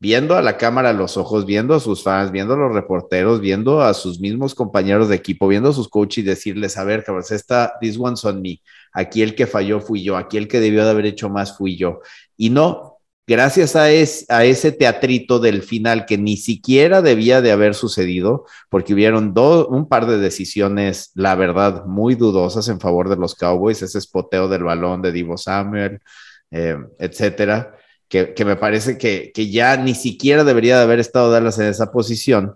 viendo 0.00 0.36
a 0.36 0.42
la 0.42 0.56
cámara 0.56 0.92
los 0.92 1.16
ojos, 1.16 1.44
viendo 1.44 1.74
a 1.74 1.80
sus 1.80 2.02
fans, 2.02 2.30
viendo 2.30 2.54
a 2.54 2.56
los 2.56 2.72
reporteros, 2.72 3.40
viendo 3.40 3.82
a 3.82 3.94
sus 3.94 4.20
mismos 4.20 4.54
compañeros 4.54 5.08
de 5.08 5.16
equipo, 5.16 5.48
viendo 5.48 5.70
a 5.70 5.72
sus 5.72 5.88
coaches 5.88 6.18
y 6.18 6.26
decirles, 6.26 6.76
a 6.76 6.84
ver, 6.84 7.04
cabrón, 7.04 7.24
esta, 7.28 7.74
this 7.80 7.98
one's 7.98 8.24
on 8.24 8.40
me. 8.40 8.60
Aquí 8.92 9.22
el 9.22 9.34
que 9.34 9.46
falló 9.46 9.80
fui 9.80 10.02
yo, 10.02 10.16
aquí 10.16 10.36
el 10.36 10.48
que 10.48 10.60
debió 10.60 10.84
de 10.84 10.90
haber 10.90 11.06
hecho 11.06 11.28
más 11.28 11.56
fui 11.56 11.76
yo. 11.76 12.00
Y 12.36 12.50
no, 12.50 12.98
gracias 13.26 13.74
a, 13.74 13.84
a 13.84 14.44
ese 14.44 14.72
teatrito 14.72 15.40
del 15.40 15.62
final 15.62 16.06
que 16.06 16.16
ni 16.16 16.36
siquiera 16.36 17.02
debía 17.02 17.42
de 17.42 17.50
haber 17.50 17.74
sucedido, 17.74 18.46
porque 18.70 18.94
hubieron 18.94 19.34
un 19.36 19.88
par 19.88 20.06
de 20.06 20.18
decisiones, 20.18 21.10
la 21.14 21.34
verdad, 21.34 21.84
muy 21.86 22.14
dudosas 22.14 22.68
en 22.68 22.78
favor 22.78 23.08
de 23.08 23.16
los 23.16 23.34
Cowboys, 23.34 23.82
ese 23.82 23.98
espoteo 23.98 24.48
del 24.48 24.62
balón 24.62 25.02
de 25.02 25.10
Divo 25.10 25.36
Samuel, 25.36 26.00
eh, 26.52 26.76
etcétera 27.00 27.77
que, 28.08 28.34
me 28.44 28.56
parece 28.56 28.96
que, 28.98 29.32
ya 29.50 29.76
ni 29.76 29.94
siquiera 29.94 30.42
debería 30.44 30.76
de 30.78 30.82
haber 30.82 30.98
estado 30.98 31.30
Dallas 31.30 31.58
en 31.58 31.66
esa 31.66 31.92
posición. 31.92 32.54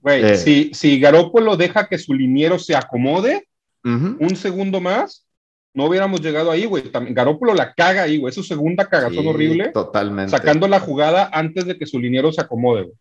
Güey, 0.00 0.24
Eh. 0.24 0.36
si, 0.36 0.70
si 0.74 0.98
Garópolo 1.00 1.56
deja 1.56 1.88
que 1.88 1.98
su 1.98 2.12
liniero 2.14 2.58
se 2.58 2.74
acomode 2.76 3.48
Ujú. 3.84 4.16
un 4.20 4.36
segundo 4.36 4.80
más, 4.80 5.26
no 5.74 5.86
hubiéramos 5.86 6.20
llegado 6.20 6.50
ahí, 6.50 6.66
güey. 6.66 6.84
Garópolo 7.10 7.54
la 7.54 7.72
caga 7.72 8.02
ahí, 8.02 8.18
güey. 8.18 8.28
Es 8.28 8.34
su 8.34 8.42
segunda 8.42 8.86
cagazón 8.88 9.22
Sí, 9.22 9.26
horrible, 9.28 9.68
Totalmente. 9.70 10.30
sacando 10.30 10.68
la 10.68 10.80
jugada 10.80 11.30
antes 11.32 11.64
de 11.64 11.78
que 11.78 11.86
su 11.86 11.98
liniero 11.98 12.30
se 12.32 12.42
acomode, 12.42 12.82
güey. 12.82 12.94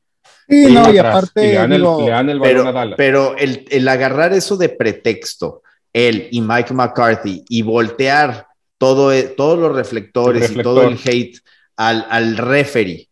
Sí, 0.47 0.67
Y 0.69 0.73
no, 0.73 0.93
y 0.93 0.97
atrás, 0.97 1.15
aparte, 1.17 1.43
y 1.43 1.47
le 1.49 1.53
dan, 1.55 1.71
digo, 1.71 1.99
el, 1.99 2.05
le 2.05 2.11
dan 2.11 2.29
el 2.29 2.39
balón 2.39 2.55
a 2.55 2.61
Pero, 2.61 2.73
Dallas. 2.73 2.95
pero 2.97 3.37
el, 3.37 3.65
el 3.69 3.87
agarrar 3.87 4.33
eso 4.33 4.55
de 4.55 4.69
pretexto, 4.69 5.61
él 5.91 6.27
y 6.31 6.39
Mike 6.41 6.73
McCarthy, 6.73 7.43
y 7.49 7.61
voltear 7.63 8.47
todo, 8.77 9.11
e- 9.11 9.23
todos 9.23 9.59
los 9.59 9.75
reflectores 9.75 10.51
El 10.51 10.59
y 10.59 10.63
todo 10.63 10.83
el 10.83 10.91
reflector. 10.91 11.13
hate 11.13 11.39
al, 11.76 12.05
al 12.09 12.38
referee, 12.38 13.07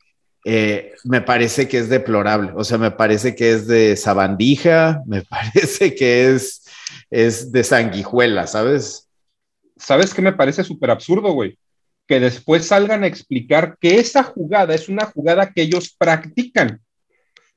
eh, 0.45 0.93
me 1.03 1.21
parece 1.21 1.67
que 1.67 1.79
es 1.79 1.89
deplorable. 1.89 2.51
O 2.55 2.63
sea, 2.63 2.77
me 2.77 2.91
parece 2.91 3.35
que 3.35 3.51
es 3.51 3.67
de 3.67 3.95
sabandija, 3.95 5.03
me 5.05 5.21
parece 5.29 5.95
que 5.95 6.33
es, 6.33 6.63
es 7.09 7.51
de 7.51 7.63
sanguijuela, 7.63 8.47
¿sabes? 8.47 9.07
¿Sabes 9.77 10.13
qué 10.13 10.21
me 10.21 10.33
parece 10.33 10.63
súper 10.63 10.91
absurdo, 10.91 11.33
güey? 11.33 11.57
Que 12.07 12.19
después 12.19 12.65
salgan 12.65 13.03
a 13.03 13.07
explicar 13.07 13.77
que 13.79 13.99
esa 13.99 14.23
jugada 14.23 14.73
es 14.73 14.89
una 14.89 15.05
jugada 15.05 15.51
que 15.53 15.61
ellos 15.61 15.95
practican. 15.97 16.81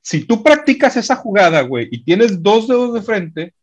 Si 0.01 0.25
tú 0.25 0.43
practicas 0.43 0.97
esa 0.97 1.15
jugada, 1.15 1.61
güey, 1.61 1.87
y 1.91 2.03
tienes 2.03 2.43
dos 2.43 2.67
dedos 2.67 2.93
de 2.93 3.01
frente, 3.01 3.53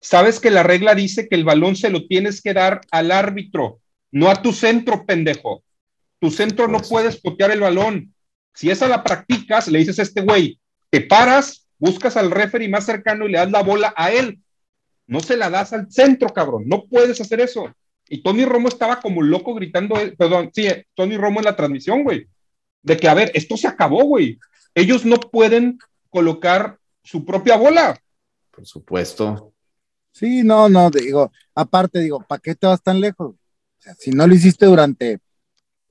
sabes 0.00 0.40
que 0.40 0.50
la 0.50 0.62
regla 0.62 0.94
dice 0.94 1.28
que 1.28 1.36
el 1.36 1.44
balón 1.44 1.76
se 1.76 1.90
lo 1.90 2.06
tienes 2.06 2.42
que 2.42 2.52
dar 2.52 2.80
al 2.90 3.12
árbitro, 3.12 3.80
no 4.10 4.28
a 4.28 4.42
tu 4.42 4.52
centro, 4.52 5.06
pendejo. 5.06 5.62
Tu 6.26 6.32
centro 6.32 6.66
no 6.66 6.80
puedes 6.80 7.20
potear 7.20 7.52
el 7.52 7.60
balón. 7.60 8.12
Si 8.52 8.68
esa 8.68 8.88
la 8.88 9.04
practicas, 9.04 9.68
le 9.68 9.78
dices 9.78 10.00
a 10.00 10.02
este 10.02 10.22
güey, 10.22 10.58
te 10.90 11.00
paras, 11.00 11.68
buscas 11.78 12.16
al 12.16 12.32
referee 12.32 12.68
más 12.68 12.84
cercano 12.84 13.28
y 13.28 13.30
le 13.30 13.38
das 13.38 13.52
la 13.52 13.62
bola 13.62 13.94
a 13.96 14.10
él. 14.10 14.40
No 15.06 15.20
se 15.20 15.36
la 15.36 15.50
das 15.50 15.72
al 15.72 15.88
centro, 15.88 16.30
cabrón. 16.30 16.64
No 16.66 16.86
puedes 16.86 17.20
hacer 17.20 17.38
eso. 17.38 17.72
Y 18.08 18.24
Tony 18.24 18.44
Romo 18.44 18.66
estaba 18.66 19.00
como 19.00 19.22
loco 19.22 19.54
gritando, 19.54 19.96
eh, 20.00 20.16
perdón, 20.18 20.50
sí, 20.52 20.66
eh, 20.66 20.88
Tony 20.94 21.16
Romo 21.16 21.38
en 21.38 21.44
la 21.44 21.54
transmisión, 21.54 22.02
güey, 22.02 22.26
de 22.82 22.96
que, 22.96 23.08
a 23.08 23.14
ver, 23.14 23.30
esto 23.32 23.56
se 23.56 23.68
acabó, 23.68 24.02
güey. 24.02 24.40
Ellos 24.74 25.04
no 25.04 25.18
pueden 25.20 25.78
colocar 26.10 26.76
su 27.04 27.24
propia 27.24 27.56
bola. 27.56 28.02
Por 28.50 28.66
supuesto. 28.66 29.52
Sí, 30.10 30.42
no, 30.42 30.68
no, 30.68 30.90
digo, 30.90 31.30
aparte, 31.54 32.00
digo, 32.00 32.18
¿para 32.26 32.40
qué 32.40 32.56
te 32.56 32.66
vas 32.66 32.82
tan 32.82 33.00
lejos? 33.00 33.30
O 33.30 33.78
sea, 33.78 33.94
si 33.94 34.10
no 34.10 34.26
lo 34.26 34.34
hiciste 34.34 34.66
durante 34.66 35.20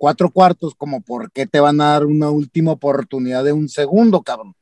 cuatro 0.06 0.30
cuartos, 0.30 0.76
como 0.78 1.01
por 1.01 1.32
qué 1.32 1.47
te 1.47 1.60
van 1.60 1.82
a 1.82 1.93
dar 1.93 2.06
una 2.06 2.30
última 2.30 2.74
oportunidad 2.74 3.43
de 3.43 3.53
un 3.53 3.68
segundo, 3.68 4.22
cabrón. 4.22 4.53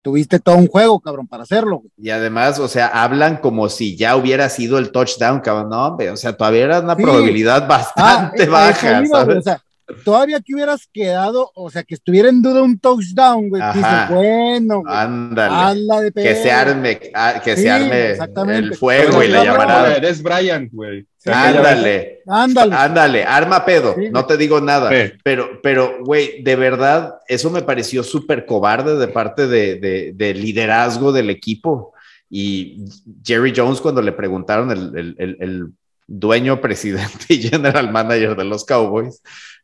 Tuviste 0.00 0.38
todo 0.40 0.56
un 0.56 0.68
juego, 0.68 0.98
cabrón, 1.00 1.28
para 1.28 1.42
hacerlo. 1.42 1.80
güey. 1.80 1.90
Y 1.98 2.08
además, 2.08 2.58
o 2.58 2.66
sea, 2.66 2.86
hablan 2.86 3.36
como 3.42 3.68
si 3.68 3.94
ya 3.94 4.16
hubiera 4.16 4.48
sido 4.48 4.78
el 4.78 4.90
touchdown, 4.90 5.40
cabrón. 5.40 5.68
No, 5.68 5.88
hombre, 5.88 6.10
o 6.10 6.16
sea, 6.16 6.34
todavía 6.34 6.64
era 6.64 6.80
una 6.80 6.96
Sí. 6.96 7.02
probabilidad 7.02 7.64
Ah, 7.64 7.66
bastante 7.66 8.46
baja, 8.46 9.04
iba, 9.04 9.18
¿sabes? 9.20 9.36
O 9.36 9.42
sea, 9.42 9.62
todavía 10.04 10.40
que 10.40 10.54
hubieras 10.54 10.88
quedado, 10.92 11.50
o 11.54 11.70
sea, 11.70 11.82
que 11.82 11.94
estuviera 11.94 12.28
en 12.28 12.42
duda 12.42 12.62
un 12.62 12.78
touchdown, 12.78 13.48
güey. 13.48 13.62
Dices, 13.74 14.08
bueno, 14.10 14.80
güey, 14.82 14.94
Ándale. 14.94 16.10
de 16.10 16.12
Que 16.12 16.34
se 16.34 16.50
arme, 16.50 16.98
ah, 17.14 17.40
que 17.44 17.56
Sí, 17.56 17.62
se 17.62 17.70
arme 17.70 18.16
el 18.56 18.74
fuego 18.74 19.22
y 19.22 19.28
la 19.28 19.38
no, 19.38 19.44
llamarada. 19.44 19.98
güey, 19.98 20.10
Es 20.10 20.22
Bryant, 20.22 20.72
güey. 20.72 21.06
Sí, 21.16 21.30
Ándale, 21.32 22.22
Ándale. 22.26 22.74
ándale, 22.74 23.24
arma 23.24 23.64
pedo, 23.64 23.94
Sí. 23.98 24.08
no 24.10 24.24
te 24.24 24.36
digo 24.38 24.60
nada. 24.60 24.90
Sí. 24.90 25.12
Pero, 25.22 25.60
pero, 25.62 25.98
güey, 26.04 26.42
de 26.42 26.56
verdad, 26.56 27.14
eso 27.28 27.50
me 27.50 27.60
pareció 27.62 28.02
súper 28.02 28.46
cobarde 28.46 28.96
de 28.96 29.08
parte 29.08 29.46
de, 29.46 29.76
de- 29.76 30.12
del 30.14 30.40
liderazgo 30.40 31.12
del 31.12 31.28
equipo. 31.28 31.92
Y 32.30 32.84
Jerry 33.24 33.52
Jones, 33.54 33.80
cuando 33.80 34.00
le 34.00 34.12
preguntaron, 34.12 34.70
el, 34.70 34.96
el- 34.96 35.14
el- 35.18 35.36
el 35.40 35.66
dueño, 36.06 36.60
presidente 36.62 37.26
y 37.28 37.42
general 37.42 37.92
manager 37.92 38.34
de 38.36 38.44
los 38.44 38.64
Cowboys, 38.64 39.20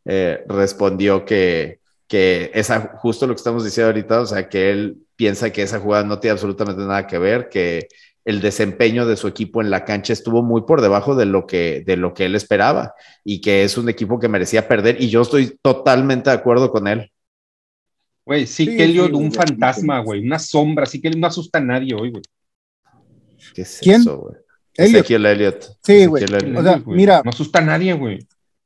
eh, 0.06 0.44
respondió 0.48 1.24
que, 1.24 1.80
que 2.06 2.50
esa, 2.54 2.92
justo 2.98 3.26
lo 3.26 3.34
que 3.34 3.38
estamos 3.38 3.64
diciendo 3.64 3.88
ahorita, 3.88 4.20
o 4.20 4.26
sea, 4.26 4.48
que 4.48 4.70
él 4.70 4.98
piensa 5.16 5.50
que 5.50 5.62
esa 5.62 5.80
jugada 5.80 6.04
no 6.04 6.18
tiene 6.18 6.32
absolutamente 6.32 6.82
nada 6.82 7.06
que 7.06 7.18
ver, 7.18 7.48
que 7.48 7.88
el 8.24 8.40
desempeño 8.40 9.06
de 9.06 9.16
su 9.16 9.28
equipo 9.28 9.60
en 9.60 9.70
la 9.70 9.84
cancha 9.84 10.12
estuvo 10.12 10.42
muy 10.42 10.62
por 10.62 10.80
debajo 10.80 11.14
de 11.14 11.26
lo 11.26 11.46
que, 11.46 11.82
de 11.86 11.96
lo 11.96 12.12
que 12.12 12.24
él 12.26 12.34
esperaba 12.34 12.94
y 13.24 13.40
que 13.40 13.62
es 13.62 13.78
un 13.78 13.88
equipo 13.88 14.18
que 14.18 14.28
merecía 14.28 14.66
perder 14.66 15.00
y 15.00 15.08
yo 15.08 15.22
estoy 15.22 15.58
totalmente 15.62 16.30
de 16.30 16.36
acuerdo 16.36 16.70
con 16.70 16.88
él. 16.88 17.12
Güey, 18.24 18.46
sí, 18.46 18.66
Sí, 18.66 18.76
que 18.76 18.84
Elliot, 18.84 19.10
sí, 19.10 19.14
un 19.14 19.32
fantasma, 19.32 20.00
güey, 20.00 20.24
una 20.24 20.40
sombra, 20.40 20.86
sí 20.86 21.00
que 21.00 21.08
él 21.08 21.20
no 21.20 21.28
asusta 21.28 21.58
a 21.58 21.62
nadie 21.62 21.94
hoy, 21.94 22.10
güey. 22.10 22.22
¿Qué 23.54 23.62
es 23.62 23.78
¿Quién? 23.80 24.00
eso, 24.00 24.18
güey? 24.18 24.34
Elliot. 24.74 24.96
Ezequiel 24.96 25.26
Elliott. 25.26 25.64
Sí, 25.82 26.06
güey. 26.06 26.24
O 26.24 26.62
sea, 26.62 26.78
Güey, 26.78 26.96
mira. 26.96 27.22
No 27.24 27.30
asusta 27.30 27.60
a 27.60 27.62
nadie, 27.62 27.92
güey. 27.94 28.18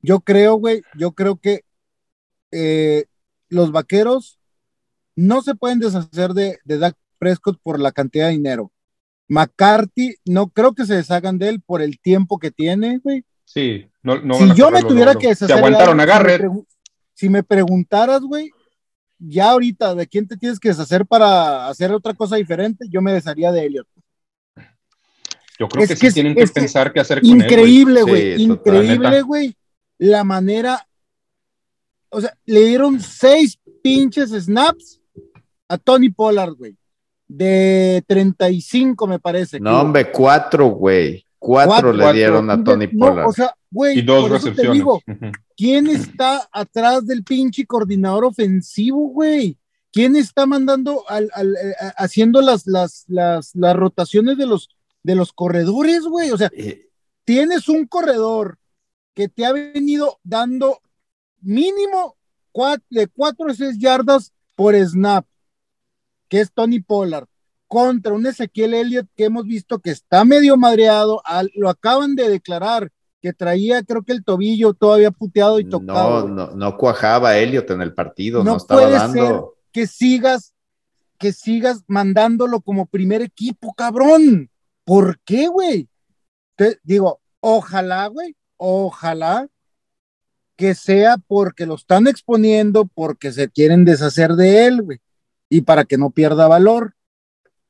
Yo 0.02 0.20
creo, 0.20 0.54
güey, 0.54 0.82
yo 0.96 1.12
creo 1.12 1.36
que 1.36 1.64
eh, 2.52 3.04
los 3.48 3.70
vaqueros 3.72 4.38
no 5.16 5.42
se 5.42 5.54
pueden 5.54 5.78
deshacer 5.78 6.32
de, 6.32 6.58
de 6.64 6.78
Dak 6.78 6.96
Prescott 7.18 7.58
por 7.62 7.78
la 7.78 7.92
cantidad 7.92 8.26
de 8.26 8.32
dinero. 8.32 8.72
McCarthy, 9.28 10.16
no 10.24 10.48
creo 10.48 10.74
que 10.74 10.86
se 10.86 10.94
deshagan 10.96 11.38
de 11.38 11.48
él 11.50 11.60
por 11.60 11.82
el 11.82 12.00
tiempo 12.00 12.38
que 12.38 12.50
tiene, 12.50 12.98
güey. 12.98 13.24
Sí, 13.44 13.86
no, 14.02 14.20
no 14.20 14.34
si 14.34 14.54
yo 14.54 14.70
me 14.70 14.82
tuviera 14.82 15.14
que 15.14 15.28
deshacer 15.28 15.48
de 15.48 15.54
aguantaron 15.54 16.00
a 16.00 16.02
alguien, 16.02 16.66
si 17.14 17.28
me 17.28 17.42
preguntaras, 17.42 18.22
güey, 18.22 18.50
ya 19.18 19.50
ahorita, 19.50 19.94
¿de 19.94 20.06
quién 20.06 20.26
te 20.26 20.36
tienes 20.36 20.58
que 20.58 20.70
deshacer 20.70 21.04
para 21.04 21.68
hacer 21.68 21.92
otra 21.92 22.14
cosa 22.14 22.36
diferente? 22.36 22.86
Yo 22.88 23.02
me 23.02 23.12
desharía 23.12 23.52
de 23.52 23.66
Elliot. 23.66 23.86
Yo 25.58 25.68
creo 25.68 25.82
Es 25.84 25.88
que, 25.90 25.94
que 25.94 26.00
sí 26.00 26.06
es- 26.06 26.14
tienen 26.14 26.34
que 26.34 26.42
es 26.42 26.50
que 26.52 26.60
pensar 26.60 26.90
qué 26.92 27.00
hacer 27.00 27.20
con 27.20 27.30
él. 27.30 27.36
Increíble, 27.42 28.00
Sí, 28.04 28.10
güey. 28.10 28.42
increíble, 28.42 29.22
güey. 29.22 29.56
La 30.00 30.24
manera. 30.24 30.86
O 32.08 32.20
sea, 32.20 32.36
le 32.46 32.60
dieron 32.64 33.00
seis 33.00 33.58
pinches 33.82 34.30
snaps 34.30 35.00
a 35.68 35.78
Tony 35.78 36.08
Pollard, 36.10 36.54
güey. 36.54 36.76
De 37.28 38.02
35, 38.08 39.06
me 39.06 39.18
parece. 39.20 39.60
No, 39.60 39.80
hombre, 39.82 40.10
cuatro, 40.10 40.66
güey. 40.68 41.24
Cuatro, 41.38 41.70
Cuatro, 41.70 41.92
le 41.92 41.98
cuatro. 42.02 42.16
dieron 42.16 42.50
a 42.50 42.64
Tony 42.64 42.88
No, 42.92 43.06
Pollard. 43.06 43.26
o 43.28 43.32
sea, 43.32 43.54
güey, 43.70 43.98
Y 43.98 44.02
dos 44.02 44.22
por 44.28 44.36
eso 44.36 44.44
te 44.46 44.50
recepciones. 44.62 44.78
digo. 44.78 45.00
¿quién 45.56 45.86
está 45.86 46.48
atrás 46.52 47.06
del 47.06 47.22
pinche 47.22 47.64
coordinador 47.66 48.24
ofensivo, 48.24 49.08
güey? 49.10 49.56
¿Quién 49.92 50.16
está 50.16 50.46
mandando 50.46 51.04
al, 51.08 51.30
al- 51.34 51.54
eh, 51.56 51.74
haciendo 51.96 52.40
las, 52.42 52.66
las, 52.66 53.04
las, 53.08 53.54
las 53.54 53.76
rotaciones 53.76 54.36
de 54.38 54.46
los, 54.46 54.68
de 55.02 55.14
los 55.14 55.32
corredores, 55.32 56.02
güey? 56.02 56.30
O 56.30 56.36
sea, 56.38 56.50
Eh, 56.54 56.88
tienes 57.24 57.68
un 57.68 57.86
corredor 57.86 58.58
que 59.20 59.28
te 59.28 59.44
ha 59.44 59.52
venido 59.52 60.18
dando 60.24 60.80
mínimo 61.42 62.16
cua- 62.54 62.82
de 62.88 63.06
4 63.06 63.50
a 63.50 63.54
6 63.54 63.78
yardas 63.78 64.32
por 64.54 64.74
snap, 64.74 65.26
que 66.28 66.40
es 66.40 66.50
Tony 66.50 66.80
Pollard, 66.80 67.26
contra 67.68 68.14
un 68.14 68.24
Ezequiel 68.24 68.72
Elliott 68.72 69.08
que 69.14 69.24
hemos 69.26 69.44
visto 69.44 69.78
que 69.78 69.90
está 69.90 70.24
medio 70.24 70.56
madreado, 70.56 71.20
al- 71.26 71.50
lo 71.54 71.68
acaban 71.68 72.14
de 72.14 72.30
declarar, 72.30 72.90
que 73.20 73.34
traía 73.34 73.82
creo 73.82 74.02
que 74.04 74.12
el 74.12 74.24
tobillo 74.24 74.72
todavía 74.72 75.10
puteado 75.10 75.60
y 75.60 75.66
tocado. 75.68 76.26
no, 76.26 76.34
no, 76.34 76.56
no 76.56 76.76
cuajaba 76.78 77.36
Elliot 77.36 77.70
en 77.72 77.82
el 77.82 77.92
partido, 77.92 78.42
no, 78.42 78.52
No 78.52 78.56
estaba 78.56 78.80
puede 78.80 78.94
dando. 78.94 79.54
Que 79.70 79.86
sigas, 79.86 80.54
que 81.18 81.34
sigas 81.34 81.82
mandándolo 81.88 82.62
como 82.62 82.86
primer 82.86 83.20
equipo, 83.20 83.74
cabrón. 83.74 84.48
¿Por 84.84 85.20
qué, 85.26 85.46
güey? 85.48 85.90
Te 86.56 86.78
digo, 86.82 87.20
ojalá, 87.40 88.06
güey, 88.06 88.34
ojalá 88.60 89.48
que 90.54 90.74
sea 90.74 91.16
porque 91.26 91.64
lo 91.64 91.74
están 91.74 92.06
exponiendo, 92.06 92.84
porque 92.84 93.32
se 93.32 93.48
quieren 93.48 93.86
deshacer 93.86 94.32
de 94.32 94.66
él, 94.66 94.82
güey, 94.82 94.98
y 95.48 95.62
para 95.62 95.84
que 95.84 95.96
no 95.96 96.10
pierda 96.10 96.46
valor. 96.46 96.94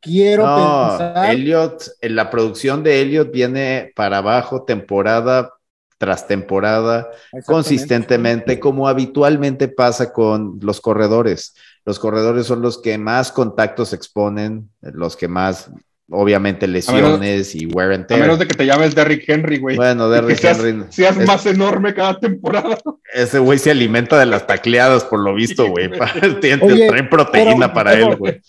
Quiero 0.01 0.45
No, 0.47 0.89
pensar. 0.89 1.31
Elliot, 1.31 1.85
la 2.03 2.31
producción 2.31 2.83
de 2.83 3.01
Elliot 3.01 3.31
viene 3.31 3.93
para 3.95 4.19
abajo 4.19 4.65
temporada 4.65 5.53
tras 5.99 6.27
temporada, 6.27 7.11
consistentemente, 7.45 8.59
como 8.59 8.89
habitualmente 8.89 9.69
pasa 9.69 10.15
con 10.15 10.59
los 10.63 10.81
corredores. 10.81 11.55
Los 11.85 11.99
corredores 11.99 12.47
son 12.47 12.63
los 12.63 12.81
que 12.81 12.97
más 12.97 13.31
contactos 13.31 13.93
exponen, 13.93 14.71
los 14.81 15.15
que 15.15 15.29
más, 15.29 15.71
obviamente, 16.11 16.67
lesiones 16.67 17.55
y 17.55 17.67
wear 17.67 17.93
and 17.93 18.05
A 18.05 18.07
tear. 18.09 18.21
menos 18.21 18.39
de 18.39 18.47
que 18.49 18.55
te 18.55 18.67
llames 18.67 18.95
Derrick 18.95 19.29
Henry, 19.29 19.59
güey. 19.59 19.77
Bueno, 19.77 20.11
Derrick 20.11 20.39
seas, 20.39 20.59
Henry. 20.59 20.87
seas 20.91 21.17
es- 21.17 21.27
más 21.27 21.47
enorme 21.47 21.95
cada 21.95 22.19
temporada. 22.19 22.79
Ese 23.15 23.39
güey 23.39 23.59
se 23.59 23.71
alimenta 23.71 24.19
de 24.19 24.27
las 24.27 24.47
tacleadas, 24.47 25.05
por 25.05 25.21
lo 25.21 25.35
visto, 25.35 25.69
güey. 25.69 25.89
Trae 25.91 27.05
proteína 27.05 27.67
pero- 27.69 27.73
para 27.75 27.91
pero- 27.93 28.09
él, 28.13 28.17
güey. 28.17 28.41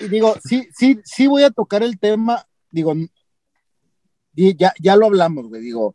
Y 0.00 0.08
digo, 0.08 0.34
sí, 0.44 0.68
sí, 0.76 0.98
sí 1.04 1.26
voy 1.26 1.42
a 1.44 1.50
tocar 1.50 1.82
el 1.82 1.98
tema, 1.98 2.44
digo, 2.70 2.94
ya, 4.34 4.72
ya 4.80 4.96
lo 4.96 5.06
hablamos, 5.06 5.48
güey, 5.48 5.62
digo, 5.62 5.94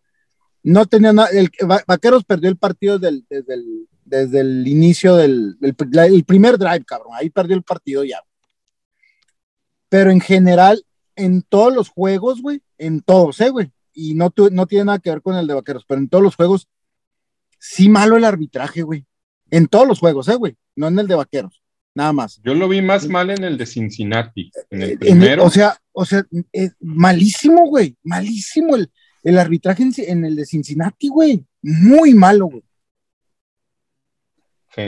no 0.64 0.86
tenía 0.86 1.12
nada, 1.14 1.30
el 1.32 1.50
Va- 1.70 1.84
Vaqueros 1.86 2.24
perdió 2.24 2.50
el 2.50 2.58
partido 2.58 2.98
del- 3.00 3.26
desde, 3.30 3.54
el, 3.56 3.88
desde 4.06 4.40
el 4.42 4.68
inicio 4.68 5.16
del, 5.16 5.58
el 5.62 6.24
primer 6.24 6.58
drive, 6.58 6.86
cabrón, 6.86 7.12
ahí 7.14 7.30
perdió 7.30 7.56
el 7.56 7.64
partido 7.64 8.04
ya. 8.04 8.22
pero 9.90 10.12
en 10.12 10.22
general, 10.22 10.84
en 11.20 11.44
todos 11.44 11.74
los 11.74 11.90
juegos, 11.90 12.42
güey, 12.42 12.62
en 12.78 13.02
todos, 13.02 13.40
¿eh, 13.42 13.50
güey? 13.50 13.72
Y 13.94 14.14
no, 14.14 14.34
no 14.52 14.66
tiene 14.66 14.86
nada 14.86 15.00
que 15.00 15.10
ver 15.10 15.22
con 15.22 15.36
el 15.36 15.46
de 15.48 15.54
Vaqueros, 15.54 15.86
pero 15.86 16.00
en 16.00 16.08
todos 16.08 16.24
los 16.24 16.36
juegos, 16.36 16.68
sí 17.60 17.90
malo 17.90 18.16
el 18.16 18.24
arbitraje, 18.24 18.82
güey. 18.82 19.06
En 19.52 19.68
todos 19.68 19.88
los 19.88 20.00
juegos, 20.00 20.28
¿eh, 20.30 20.36
güey? 20.36 20.56
No 20.76 20.88
en 20.88 20.98
el 20.98 21.08
de 21.08 21.16
Vaqueros, 21.16 21.62
nada 21.94 22.14
más. 22.14 22.40
Yo 22.44 22.54
lo 22.54 22.70
vi 22.70 22.82
más 22.82 23.08
mal 23.08 23.30
en 23.30 23.44
el 23.44 23.58
de 23.58 23.66
Cincinnati. 23.66 24.52
En 24.70 24.82
el 24.82 24.98
primero. 24.98 25.44
o 25.44 25.50
sea, 25.50 25.78
o 25.92 26.06
sea, 26.06 26.24
eh, 26.54 26.72
malísimo, 26.80 27.68
güey, 27.68 27.98
malísimo 28.04 28.76
el, 28.76 28.90
el 29.24 29.38
arbitraje 29.38 29.84
en, 30.08 30.24
el 30.24 30.36
de 30.36 30.46
Cincinnati, 30.46 31.10
güey. 31.10 31.44
Muy 31.62 32.14
malo, 32.14 32.48
güey. 32.48 32.64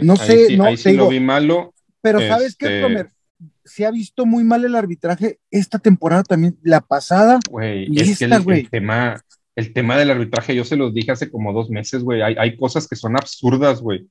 no 0.04 0.16
sé, 0.16 0.56
no 0.56 0.64
ahí 0.64 0.78
sí 0.78 0.94
lo 0.94 1.10
vi 1.10 1.20
malo. 1.20 1.74
Pero 2.02 2.20
¿sabes 2.20 2.56
qué, 2.56 2.66
este, 2.66 2.82
Romer? 2.82 3.12
Se 3.64 3.86
ha 3.86 3.92
visto 3.92 4.26
muy 4.26 4.44
mal 4.44 4.66
el 4.66 4.76
arbitraje 4.76 5.40
esta 5.50 5.80
temporada 5.80 6.24
también, 6.24 6.58
la 6.64 6.82
pasada. 6.82 7.40
Güey, 7.50 7.88
es 7.96 8.20
que 8.20 8.26
el, 8.26 8.70
tema, 8.70 9.22
el 9.56 9.74
tema 9.74 9.98
del 9.98 10.12
arbitraje, 10.12 10.56
yo 10.56 10.66
se 10.66 10.76
los 10.76 10.94
dije 10.94 11.12
hace 11.12 11.30
como 11.30 11.54
dos 11.54 11.70
meses, 11.70 12.04
güey. 12.04 12.22
Hay, 12.22 12.36
hay 12.38 12.58
cosas 12.58 12.88
que 12.88 12.96
son 12.96 13.16
absurdas, 13.16 13.82
güey 13.82 14.08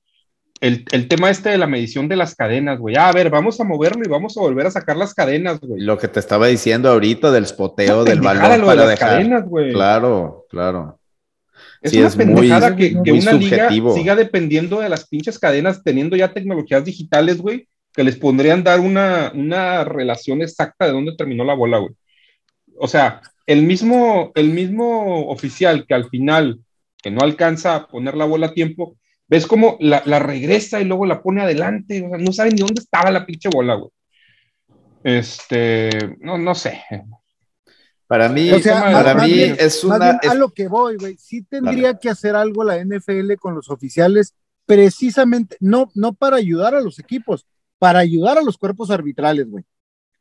el, 0.60 1.08
tema 1.08 1.30
este 1.30 1.48
de 1.48 1.58
la 1.58 1.66
medición 1.66 2.08
de 2.08 2.16
las 2.16 2.34
cadenas, 2.34 2.78
güey. 2.78 2.94
Ah, 2.96 3.08
a 3.08 3.12
ver, 3.12 3.30
vamos 3.30 3.58
a 3.60 3.64
moverlo 3.64 4.02
y 4.04 4.08
vamos 4.08 4.36
a 4.36 4.40
volver 4.40 4.66
a 4.66 4.70
sacar 4.70 4.96
las 4.96 5.14
cadenas, 5.14 5.58
güey. 5.60 5.80
Lo 5.80 5.96
que 5.96 6.08
te 6.08 6.20
estaba 6.20 6.48
diciendo 6.48 6.90
ahorita 6.90 7.30
del 7.30 7.46
spoteo 7.46 8.04
del 8.04 8.20
balón 8.20 8.64
para 8.64 8.86
dejar. 8.86 9.10
Cadenas, 9.10 9.44
güey. 9.48 9.72
Claro, 9.72 10.46
claro. 10.50 10.98
Es 11.80 11.94
una 11.94 12.10
pendejada 12.10 12.76
que, 12.76 12.94
una 12.94 13.32
liga 13.32 13.70
siga 13.94 14.14
dependiendo 14.14 14.80
de 14.80 14.90
las 14.90 15.08
pinches 15.08 15.38
cadenas, 15.38 15.82
teniendo 15.82 16.14
ya 16.14 16.34
tecnologías 16.34 16.84
digitales, 16.84 17.38
güey, 17.38 17.66
que 17.92 18.04
les 18.04 18.16
pondrían 18.16 18.62
dar 18.62 18.80
una, 18.80 19.32
una 19.34 19.84
relación 19.84 20.42
exacta 20.42 20.86
de 20.86 20.92
dónde 20.92 21.16
terminó 21.16 21.44
la 21.44 21.54
bola, 21.54 21.78
güey. 21.78 21.92
O 22.78 22.88
sea, 22.88 23.20
el 23.46 23.62
mismo, 23.62 24.32
el 24.34 24.50
mismo 24.50 25.28
oficial 25.28 25.86
que 25.86 25.94
al 25.94 26.08
final, 26.08 26.60
que 27.02 27.10
no 27.10 27.22
alcanza 27.22 27.74
a 27.74 27.86
poner 27.88 28.16
la 28.16 28.24
bola 28.24 28.48
a 28.48 28.54
tiempo, 28.54 28.96
ves 29.26 29.46
cómo 29.46 29.76
la, 29.80 30.00
regresa 30.18 30.80
y 30.80 30.84
luego 30.84 31.06
la 31.06 31.22
pone 31.22 31.42
adelante, 31.42 32.04
o 32.04 32.08
sea, 32.08 32.18
no 32.18 32.32
saben 32.32 32.54
ni 32.54 32.60
dónde 32.60 32.80
estaba 32.80 33.10
la 33.10 33.26
pinche 33.26 33.48
bola, 33.48 33.74
güey. 33.74 33.90
Este, 35.02 36.16
no, 36.20 36.36
no 36.36 36.54
sé. 36.54 36.82
Para 38.06 38.28
mí, 38.28 38.50
para 38.50 39.14
mí 39.14 39.40
es 39.40 39.84
una. 39.84 40.18
A 40.28 40.34
lo 40.34 40.50
que 40.50 40.66
voy, 40.66 40.96
güey. 40.96 41.16
Sí 41.16 41.42
tendría 41.44 41.96
que 41.96 42.10
hacer 42.10 42.34
algo 42.34 42.64
la 42.64 42.84
NFL 42.84 43.34
con 43.38 43.54
los 43.54 43.70
oficiales, 43.70 44.34
precisamente, 44.66 45.56
no, 45.60 45.90
no 45.94 46.12
para 46.12 46.36
ayudar 46.36 46.74
a 46.74 46.80
los 46.80 46.98
equipos, 46.98 47.46
para 47.80 48.00
ayudar 48.00 48.36
a 48.36 48.42
los 48.42 48.58
cuerpos 48.58 48.90
arbitrales, 48.90 49.48
güey. 49.48 49.64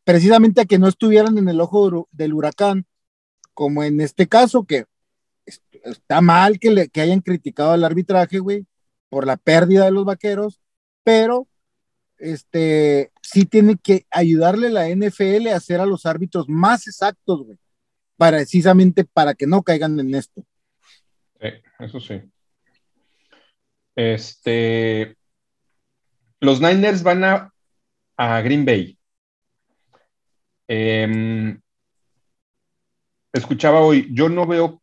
Precisamente 0.06 0.62
a 0.62 0.66
que 0.66 0.80
no 0.80 0.88
estuvieran 0.88 1.38
en 1.38 1.50
el 1.50 1.60
ojo 1.60 2.08
del 2.10 2.34
huracán, 2.34 2.86
como 3.54 3.84
en 3.84 4.00
este 4.00 4.28
caso, 4.28 4.64
que 4.64 4.86
está 5.46 6.22
mal 6.22 6.58
que, 6.58 6.72
le, 6.72 6.90
hayan 6.96 7.20
criticado 7.20 7.72
al 7.72 7.84
arbitraje, 7.84 8.40
güey, 8.40 8.66
por 9.10 9.28
la 9.28 9.36
pérdida 9.36 9.84
de 9.84 9.92
los 9.92 10.06
vaqueros, 10.06 10.62
pero 11.04 11.48
este 12.18 13.12
sí 13.22 13.46
tiene 13.46 13.76
que 13.76 14.06
ayudarle 14.10 14.70
la 14.70 14.88
NFL 14.88 15.48
a 15.48 15.58
hacer 15.58 15.82
a 15.82 15.86
los 15.86 16.06
árbitros 16.06 16.48
más 16.48 16.88
exactos, 16.88 17.44
güey, 17.44 17.58
precisamente 18.18 19.04
para 19.04 19.34
que 19.34 19.48
no 19.48 19.64
caigan 19.64 20.00
en 20.00 20.16
esto. 20.16 20.46
eso 21.80 22.00
sí. 22.00 22.22
Este, 23.96 25.19
los 26.40 26.62
Niners 26.62 27.04
van 27.04 27.24
a, 27.24 27.54
a 28.18 28.42
Green 28.42 28.66
Bay. 28.66 28.98
Em, 30.68 31.60
escuchaba 33.34 33.82
hoy, 33.82 34.08
yo 34.12 34.30
no 34.30 34.46
veo, 34.46 34.82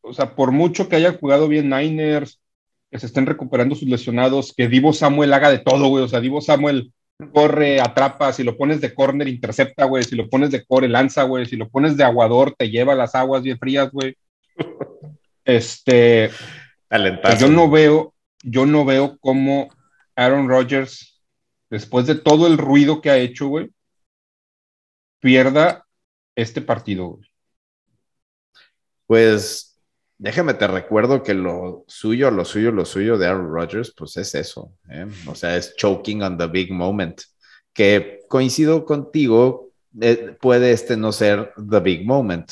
o 0.00 0.12
sea, 0.12 0.34
por 0.34 0.52
mucho 0.52 0.88
que 0.88 0.96
haya 0.96 1.12
jugado 1.12 1.48
bien 1.48 1.70
Niners, 1.70 2.40
que 2.90 2.98
se 2.98 3.06
estén 3.06 3.26
recuperando 3.26 3.74
sus 3.74 3.88
lesionados, 3.88 4.54
que 4.56 4.68
Divo 4.68 4.92
Samuel 4.92 5.32
haga 5.32 5.50
de 5.50 5.58
todo, 5.58 5.88
güey. 5.88 6.04
O 6.04 6.08
sea, 6.08 6.20
Divo 6.20 6.40
Samuel 6.40 6.92
corre, 7.32 7.80
atrapa, 7.80 8.32
si 8.32 8.44
lo 8.44 8.56
pones 8.56 8.80
de 8.80 8.94
corner, 8.94 9.28
intercepta, 9.28 9.84
güey. 9.84 10.04
Si 10.04 10.16
lo 10.16 10.28
pones 10.28 10.50
de 10.50 10.64
core, 10.64 10.88
lanza, 10.88 11.24
güey. 11.24 11.46
Si 11.46 11.56
lo 11.56 11.68
pones 11.68 11.96
de 11.96 12.04
aguador, 12.04 12.54
te 12.56 12.70
lleva 12.70 12.94
las 12.94 13.14
aguas 13.14 13.42
bien 13.42 13.58
frías, 13.58 13.90
güey. 13.90 14.16
Este. 15.44 16.30
Pues 16.90 17.38
yo 17.38 17.48
no 17.48 17.70
veo, 17.70 18.12
yo 18.42 18.66
no 18.66 18.84
veo 18.84 19.16
cómo 19.18 19.70
Aaron 20.18 20.48
Rodgers, 20.48 21.22
después 21.70 22.06
de 22.06 22.16
todo 22.16 22.46
el 22.46 22.58
ruido 22.58 23.00
que 23.00 23.10
ha 23.10 23.16
hecho, 23.18 23.48
güey, 23.48 23.70
pierda 25.20 25.86
este 26.34 26.60
partido, 26.60 27.06
güey. 27.06 27.30
Pues 29.06 29.68
Déjame 30.20 30.54
te 30.54 30.66
recuerdo 30.66 31.22
que 31.22 31.32
lo 31.32 31.84
suyo, 31.86 32.32
lo 32.32 32.44
suyo, 32.44 32.72
lo 32.72 32.84
suyo 32.84 33.16
de 33.16 33.28
Aaron 33.28 33.52
Rodgers, 33.52 33.94
pues 33.96 34.16
es 34.16 34.34
eso. 34.34 34.72
¿eh? 34.90 35.06
O 35.28 35.34
sea, 35.36 35.56
es 35.56 35.76
choking 35.76 36.22
on 36.22 36.36
the 36.36 36.48
big 36.48 36.72
moment. 36.72 37.20
Que 37.72 38.18
coincido 38.28 38.84
contigo, 38.84 39.70
eh, 40.00 40.36
puede 40.40 40.72
este 40.72 40.96
no 40.96 41.12
ser 41.12 41.52
the 41.70 41.78
big 41.78 42.04
moment. 42.04 42.50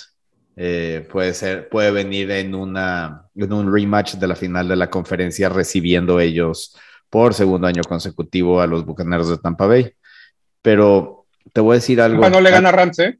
Eh, 0.54 1.08
puede 1.10 1.34
ser, 1.34 1.68
puede 1.68 1.90
venir 1.90 2.30
en 2.30 2.54
una 2.54 3.28
en 3.34 3.52
un 3.52 3.72
rematch 3.72 4.14
de 4.14 4.28
la 4.28 4.36
final 4.36 4.68
de 4.68 4.76
la 4.76 4.88
conferencia, 4.88 5.48
recibiendo 5.48 6.20
ellos 6.20 6.76
por 7.10 7.34
segundo 7.34 7.66
año 7.66 7.82
consecutivo 7.82 8.60
a 8.60 8.66
los 8.66 8.84
bucaneros 8.84 9.28
de 9.28 9.38
Tampa 9.38 9.66
Bay. 9.66 9.92
Pero 10.62 11.26
te 11.52 11.60
voy 11.60 11.74
a 11.74 11.78
decir 11.78 12.00
algo. 12.00 12.20
Tampa 12.20 12.36
no 12.36 12.40
le 12.40 12.50
gana 12.50 12.68
a 12.68 12.72
Rams, 12.72 12.98
¿eh? 12.98 13.18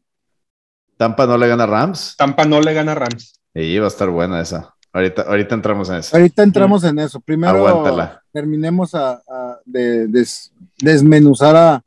Tampa 0.96 1.26
no 1.26 1.38
le 1.38 1.48
gana 1.48 1.64
a 1.64 1.66
Rams. 1.66 2.14
Tampa 2.16 2.44
no 2.44 2.60
le 2.60 2.74
gana 2.74 2.92
a 2.92 2.94
Rams. 2.96 3.40
Y 3.54 3.78
va 3.78 3.86
a 3.86 3.88
estar 3.88 4.08
buena 4.10 4.40
esa. 4.40 4.74
Ahorita, 4.92 5.22
ahorita 5.22 5.54
entramos 5.54 5.90
en 5.90 5.96
eso. 5.96 6.16
Ahorita 6.16 6.42
entramos 6.42 6.84
en 6.84 6.98
eso. 6.98 7.20
Primero 7.20 8.10
terminemos 8.32 8.94
a, 8.94 9.22
de, 9.64 10.08
desmenuzar 10.78 11.54
a, 11.54 11.84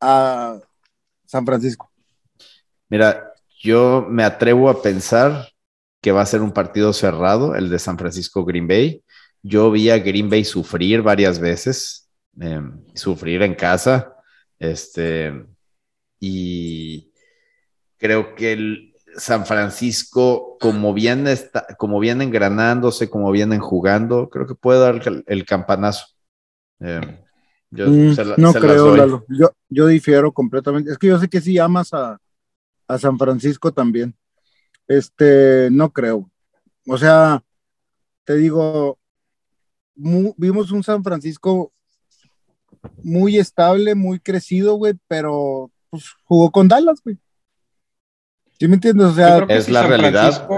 a 0.00 0.60
San 1.24 1.44
Francisco. 1.44 1.90
Mira, 2.88 3.32
yo 3.60 4.06
me 4.08 4.22
atrevo 4.22 4.70
a 4.70 4.80
pensar 4.80 5.48
que 6.00 6.12
va 6.12 6.22
a 6.22 6.26
ser 6.26 6.42
un 6.42 6.52
partido 6.52 6.92
cerrado, 6.92 7.56
el 7.56 7.68
de 7.68 7.80
San 7.80 7.98
Francisco 7.98 8.44
Green 8.44 8.68
Bay. 8.68 9.02
Yo 9.46 9.70
vi 9.70 9.90
a 9.90 9.98
Green 9.98 10.28
Bay 10.28 10.44
sufrir 10.44 11.02
varias 11.02 11.38
veces, 11.38 12.10
em, 12.40 12.82
sufrir 12.94 13.42
en 13.42 13.54
casa, 13.54 14.14
este, 14.58 15.46
y 16.18 17.12
creo 17.98 18.34
que 18.34 18.52
el, 18.52 18.96
San 19.16 19.46
Francisco, 19.46 20.58
como 20.60 20.92
viene, 20.92 21.32
está, 21.32 21.66
como 21.78 21.98
viene 22.00 22.24
engranándose, 22.24 23.08
como 23.08 23.30
vienen 23.30 23.60
jugando, 23.60 24.28
creo 24.28 24.46
que 24.46 24.54
puede 24.54 24.80
dar 24.80 25.00
el, 25.26 25.44
campanazo. 25.46 26.06
Eh, 26.80 27.00
mm, 27.70 28.12
no 28.36 28.52
creo, 28.52 28.96
Lalo. 28.96 29.24
Yo, 29.28 29.52
yo 29.68 29.86
difiero 29.86 30.32
completamente. 30.32 30.92
Es 30.92 30.98
que 30.98 31.06
yo 31.08 31.18
sé 31.18 31.28
que 31.28 31.40
sí 31.40 31.58
amas 31.58 31.92
a, 31.92 32.20
San 32.98 33.18
Francisco 33.18 33.72
también. 33.72 34.14
Este, 34.86 35.68
no 35.72 35.90
creo. 35.92 36.30
O 36.86 36.98
sea, 36.98 37.42
te 38.24 38.36
digo, 38.36 38.98
vimos 39.96 40.70
un 40.70 40.82
San 40.82 41.02
Francisco 41.02 41.72
muy 43.02 43.38
estable, 43.38 43.94
muy 43.94 44.20
crecido, 44.20 44.74
güey, 44.74 44.94
pero 45.08 45.70
pues, 45.90 46.04
jugó 46.24 46.50
con 46.50 46.68
Dallas, 46.68 47.00
güey. 47.02 47.18
¿Sí 48.58 48.68
me 48.68 48.74
entiendes? 48.74 49.06
O 49.06 49.14
sea, 49.14 49.38
es 49.48 49.68
la 49.68 49.82
realidad. 49.82 50.48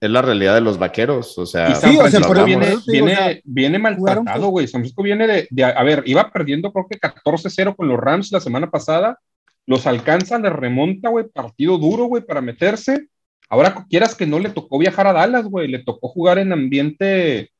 Es 0.00 0.10
la 0.10 0.22
realidad 0.22 0.54
de 0.54 0.62
los 0.62 0.78
vaqueros, 0.78 1.36
o 1.36 1.44
sea, 1.44 1.74
sí, 1.74 1.98
o 1.98 2.08
sea 2.08 2.44
viene, 2.44 2.78
viene, 2.86 3.42
viene 3.44 3.78
maltratado, 3.78 4.48
güey. 4.48 4.66
San 4.66 4.80
Francisco 4.80 5.02
viene 5.02 5.46
de, 5.50 5.64
a 5.64 5.82
ver, 5.82 6.02
iba 6.06 6.30
perdiendo 6.32 6.72
creo 6.72 6.86
que 6.88 6.98
14-0 6.98 7.76
con 7.76 7.86
los 7.86 8.00
Rams 8.00 8.32
la 8.32 8.40
semana 8.40 8.70
pasada, 8.70 9.18
los 9.66 9.86
alcanza, 9.86 10.38
le 10.38 10.48
remonta, 10.48 11.10
güey, 11.10 11.28
partido 11.28 11.76
duro, 11.76 12.04
güey, 12.04 12.24
para 12.24 12.40
meterse. 12.40 13.08
Ahora 13.50 13.84
quieras 13.90 14.14
que 14.14 14.26
no 14.26 14.38
le 14.38 14.48
tocó 14.48 14.78
viajar 14.78 15.06
a 15.06 15.12
Dallas, 15.12 15.44
güey, 15.44 15.68
le 15.68 15.80
tocó 15.80 16.08
jugar 16.08 16.38
en 16.38 16.54
ambiente 16.54 17.50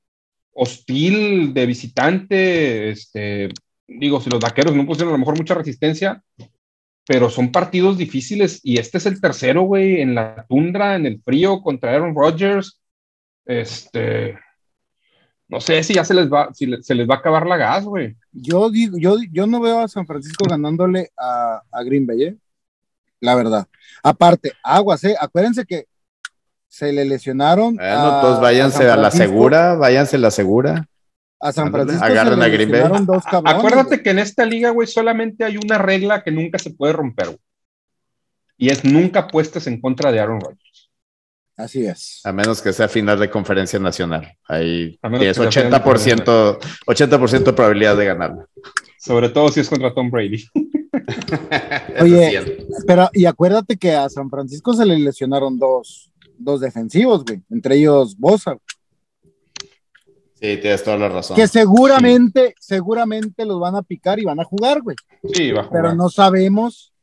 hostil, 0.53 1.55
de 1.55 1.67
visitante, 1.67 2.91
este, 2.91 3.49
digo, 3.87 4.21
si 4.21 4.31
los 4.31 4.41
vaqueros 4.41 4.75
no 4.75 4.87
pusieron 4.87 5.11
a 5.11 5.13
lo 5.13 5.19
mejor 5.19 5.37
mucha 5.37 5.55
resistencia, 5.55 6.23
pero 7.07 7.29
son 7.29 7.51
partidos 7.51 7.99
difíciles 7.99 8.61
y 8.63 8.79
este 8.79 8.99
es 8.99 9.07
el 9.07 9.21
tercero, 9.21 9.63
güey, 9.63 10.01
en 10.01 10.15
la 10.15 10.47
tundra, 10.49 10.97
en 10.97 11.07
el 11.07 11.21
frío 11.21 11.61
contra 11.61 11.93
Aaron 11.93 12.15
Rodgers. 12.15 12.81
Este, 13.45 14.39
no 15.49 15.61
sé 15.61 15.83
si 15.83 15.95
ya 15.95 16.05
se 16.05 16.15
les 16.15 16.33
va, 16.33 16.55
si 16.55 16.71
se 16.83 16.95
les 16.95 17.09
va 17.09 17.17
a 17.17 17.19
acabar 17.19 17.47
la 17.47 17.57
gas, 17.57 17.85
güey. 17.85 18.17
Yo 18.31 18.71
digo, 18.71 18.97
yo, 18.97 19.47
no 19.49 19.61
veo 19.61 19.81
a 19.81 19.89
San 19.89 20.07
Francisco 20.07 20.45
ganándole 20.49 21.11
a, 21.19 21.61
Green 21.85 22.07
Bay, 22.07 22.23
¿eh? 22.23 22.37
la 23.19 23.35
verdad. 23.35 23.67
Aparte, 24.03 24.53
aguas, 24.63 25.03
¿eh? 25.03 25.17
Acuérdense 25.21 25.65
que 25.65 25.87
se 26.71 26.93
le 26.93 27.05
lesionaron. 27.05 27.77
Bueno, 27.77 28.21
todos 28.23 28.41
váyanse 28.41 28.89
a, 28.89 28.97
la 28.97 29.11
segura, 29.11 29.75
váyanse 29.75 30.17
a 30.17 30.21
la 30.21 30.31
segura 30.31 30.89
a 31.41 31.53
San 31.53 31.73
Francisco. 31.73 32.05
Agarren 32.05 32.41
a 32.43 32.49
Green 32.49 32.71
Bay. 32.71 32.83
Acuérdate 33.45 34.03
que 34.03 34.11
en 34.11 34.21
esta 34.21 34.47
liga, 34.47 34.71
güey, 34.71 34.87
solamente 34.87 35.45
hay 35.45 35.57
una 35.57 35.79
regla 35.79 36.23
que 36.23 36.31
nunca 36.31 36.59
se 36.59 36.71
puede 36.71 36.93
romper, 36.93 37.37
y 38.57 38.69
es 38.69 38.85
nunca 38.85 39.21
apuestes 39.21 39.67
en 39.67 39.81
contra 39.81 40.13
de 40.13 40.21
Aaron 40.21 40.41
Rodgers. 40.41 40.91
Así 41.57 41.85
es. 41.85 42.21
A 42.25 42.33
menos 42.33 42.63
que 42.63 42.73
sea 42.73 42.89
final 42.89 43.19
de 43.19 43.29
conferencia 43.29 43.79
nacional. 43.79 44.33
Ahí 44.49 44.99
A 45.03 45.11
de 45.11 45.33
80%, 45.33 46.59
80 46.87 47.19
de 47.19 47.53
probabilidad 47.53 47.97
de 47.97 48.07
ganarlo. 48.07 48.49
Sobre 48.99 49.29
todo 49.29 49.51
si 49.51 49.61
es 49.61 49.69
contra 49.69 49.93
Tom 49.93 50.11
Brady. 50.11 50.47
Oye. 52.01 52.67
Pero, 52.87 53.11
y 53.13 53.27
acuérdate 53.27 53.77
que 53.77 53.93
a 53.93 54.09
San 54.09 54.31
Francisco 54.31 54.73
se 54.73 54.87
le 54.87 54.99
lesionaron 54.99 55.59
dos, 55.59 56.10
dos 56.41 56.61
defensivos, 56.61 57.25
güey, 57.25 57.43
entre 57.51 57.77
ellos 57.77 58.17
Bosa, 58.19 58.57
Sí, 60.35 60.57
tienes 60.57 60.83
toda 60.83 60.97
la 60.97 61.11
razón. 61.11 61.37
que 61.37 61.47
seguramente, 61.47 62.55
seguramente 62.59 63.45
los 63.45 63.61
van 63.61 63.75
a 63.77 63.83
picar 63.83 64.19
y 64.19 64.25
van 64.25 64.41
a 64.41 64.45
jugar, 64.45 64.81
güey. 64.81 64.97
Sí, 65.35 65.53
va 65.53 65.61
a 65.61 65.65
jugar. 65.65 65.83
Pero 65.83 65.95
no 65.95 66.09
sabemos, 66.09 66.95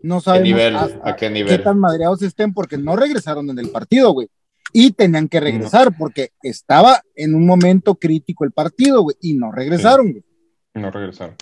no 0.00 0.18
¿Qué 0.18 0.24
sabemos 0.24 0.44
nivel? 0.48 0.76
hasta 0.76 1.08
¿A 1.10 1.16
qué 1.16 1.26
qué 1.26 1.30
nivel? 1.32 1.62
tan 1.64 1.80
madreados 1.80 2.22
estén 2.22 2.54
porque 2.54 2.78
no 2.78 2.94
regresaron 2.94 3.50
en 3.50 3.58
el 3.58 3.70
partido, 3.70 4.12
güey. 4.12 4.28
Y 4.72 4.92
tenían 4.92 5.28
que 5.28 5.40
regresar 5.40 5.96
porque 5.98 6.30
estaba 6.40 7.02
en 7.16 7.34
un 7.34 7.46
momento 7.46 7.96
crítico 7.96 8.44
el 8.44 8.52
partido, 8.52 9.02
güey, 9.02 9.16
y 9.20 9.34
no 9.34 9.50
regresaron, 9.50 10.12
güey. 10.12 10.24
No 10.74 10.92
regresaron. 10.92 11.34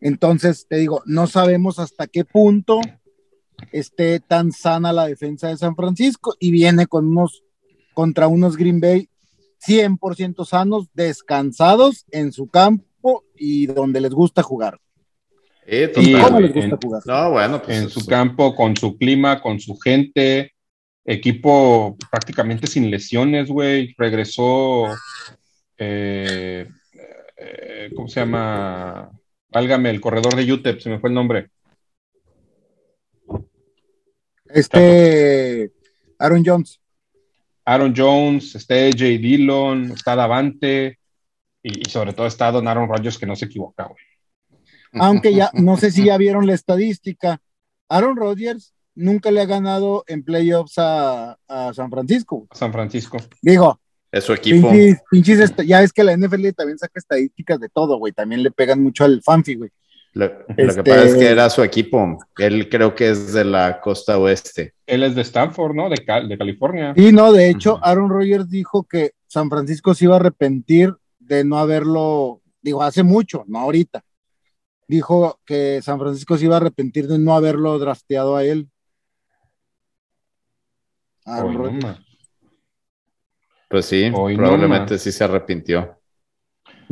Entonces, 0.00 0.66
te 0.68 0.76
digo, 0.76 1.02
no 1.06 1.26
sabemos 1.26 1.80
hasta 1.80 2.06
qué 2.06 2.24
punto 2.24 2.80
esté 3.72 4.20
tan 4.20 4.52
sana 4.52 4.92
la 4.92 5.06
defensa 5.06 5.48
de 5.48 5.56
San 5.56 5.74
Francisco 5.76 6.34
y 6.38 6.50
viene 6.50 6.86
con 6.86 7.06
unos 7.06 7.42
contra 7.92 8.26
unos 8.28 8.56
Green 8.56 8.80
Bay 8.80 9.08
100% 9.66 10.44
sanos, 10.44 10.88
descansados 10.94 12.04
en 12.10 12.32
su 12.32 12.48
campo 12.48 13.24
y 13.36 13.66
donde 13.66 14.00
les 14.00 14.12
gusta 14.12 14.42
jugar. 14.42 14.78
Total. 15.94 16.22
¿Cómo 16.22 16.40
les 16.40 16.52
gusta 16.52 16.74
en- 16.74 16.80
jugar? 16.82 17.02
No, 17.06 17.30
bueno, 17.30 17.62
pues 17.62 17.78
en 17.78 17.84
eso- 17.86 18.00
su 18.00 18.06
campo, 18.06 18.54
con 18.54 18.76
su 18.76 18.98
clima, 18.98 19.40
con 19.40 19.58
su 19.60 19.76
gente, 19.78 20.52
equipo 21.06 21.96
prácticamente 22.10 22.66
sin 22.66 22.90
lesiones, 22.90 23.48
güey. 23.48 23.94
Regresó, 23.96 24.86
eh, 25.78 26.68
eh, 27.36 27.90
¿cómo 27.94 28.08
se 28.08 28.20
llama? 28.20 29.10
Válgame, 29.48 29.90
el 29.90 30.00
corredor 30.00 30.34
de 30.36 30.52
UTEP, 30.52 30.80
se 30.80 30.90
me 30.90 30.98
fue 30.98 31.08
el 31.10 31.14
nombre. 31.14 31.48
Este 34.54 35.72
Aaron 36.18 36.42
Jones. 36.44 36.80
Aaron 37.64 37.94
Jones, 37.96 38.54
está 38.54 38.74
AJ 38.74 39.18
Dillon, 39.20 39.92
está 39.92 40.14
Davante 40.16 40.98
y, 41.62 41.80
y 41.86 41.90
sobre 41.90 42.12
todo 42.12 42.26
está 42.26 42.50
Don 42.52 42.68
Aaron 42.68 42.88
Rodgers 42.88 43.18
que 43.18 43.26
no 43.26 43.36
se 43.36 43.46
equivoca, 43.46 43.84
güey. 43.84 44.04
Aunque 44.92 45.34
ya, 45.34 45.50
no 45.54 45.76
sé 45.76 45.90
si 45.90 46.04
ya 46.04 46.16
vieron 46.18 46.46
la 46.46 46.54
estadística. 46.54 47.40
Aaron 47.88 48.16
Rodgers 48.16 48.74
nunca 48.94 49.30
le 49.32 49.40
ha 49.40 49.46
ganado 49.46 50.04
en 50.06 50.22
playoffs 50.22 50.74
a, 50.78 51.36
a 51.48 51.74
San 51.74 51.90
Francisco. 51.90 52.46
San 52.52 52.72
Francisco. 52.72 53.16
Digo, 53.42 53.80
es 54.12 54.22
su 54.22 54.32
equipo. 54.34 54.70
pinches, 54.70 55.02
pinches 55.10 55.40
est- 55.40 55.62
ya 55.62 55.82
es 55.82 55.92
que 55.92 56.04
la 56.04 56.16
NFL 56.16 56.48
también 56.52 56.78
saca 56.78 57.00
estadísticas 57.00 57.58
de 57.58 57.68
todo, 57.70 57.96
güey. 57.98 58.12
También 58.12 58.44
le 58.44 58.52
pegan 58.52 58.80
mucho 58.82 59.04
al 59.04 59.20
Fanfi, 59.20 59.56
güey. 59.56 59.70
Lo, 60.14 60.26
lo 60.26 60.32
Este- 60.56 60.82
que 60.82 60.90
pasa 60.90 61.04
es 61.06 61.14
que 61.16 61.26
era 61.28 61.50
su 61.50 61.62
equipo. 61.62 62.18
Él 62.38 62.68
creo 62.68 62.94
que 62.94 63.10
es 63.10 63.32
de 63.32 63.44
la 63.44 63.80
costa 63.80 64.16
oeste. 64.18 64.74
Él 64.86 65.02
es 65.02 65.14
de 65.16 65.22
Stanford, 65.22 65.74
¿no? 65.74 65.88
De, 65.88 65.96
Cal- 66.04 66.28
de 66.28 66.38
California. 66.38 66.92
Y 66.96 67.10
no, 67.12 67.32
de 67.32 67.50
hecho. 67.50 67.80
Aaron 67.82 68.08
Rodgers 68.08 68.48
dijo 68.48 68.84
que 68.84 69.12
San 69.26 69.50
Francisco 69.50 69.92
se 69.94 70.04
iba 70.04 70.14
a 70.14 70.20
arrepentir 70.20 70.94
de 71.18 71.42
no 71.44 71.58
haberlo, 71.58 72.40
digo, 72.62 72.82
hace 72.82 73.02
mucho, 73.02 73.44
no 73.48 73.58
ahorita. 73.58 74.04
Dijo 74.86 75.40
que 75.44 75.80
San 75.82 75.98
Francisco 75.98 76.36
se 76.38 76.44
iba 76.44 76.54
a 76.54 76.58
arrepentir 76.58 77.08
de 77.08 77.18
no 77.18 77.34
haberlo 77.34 77.76
drafteado 77.78 78.36
a 78.36 78.44
él. 78.44 78.68
Aaron 81.24 81.56
Hoy 81.56 81.72
no. 81.72 81.98
Pues 83.68 83.86
sí, 83.86 84.12
Hoy 84.14 84.36
probablemente 84.36 84.98
sí 84.98 85.10
se 85.10 85.24
arrepintió. 85.24 85.98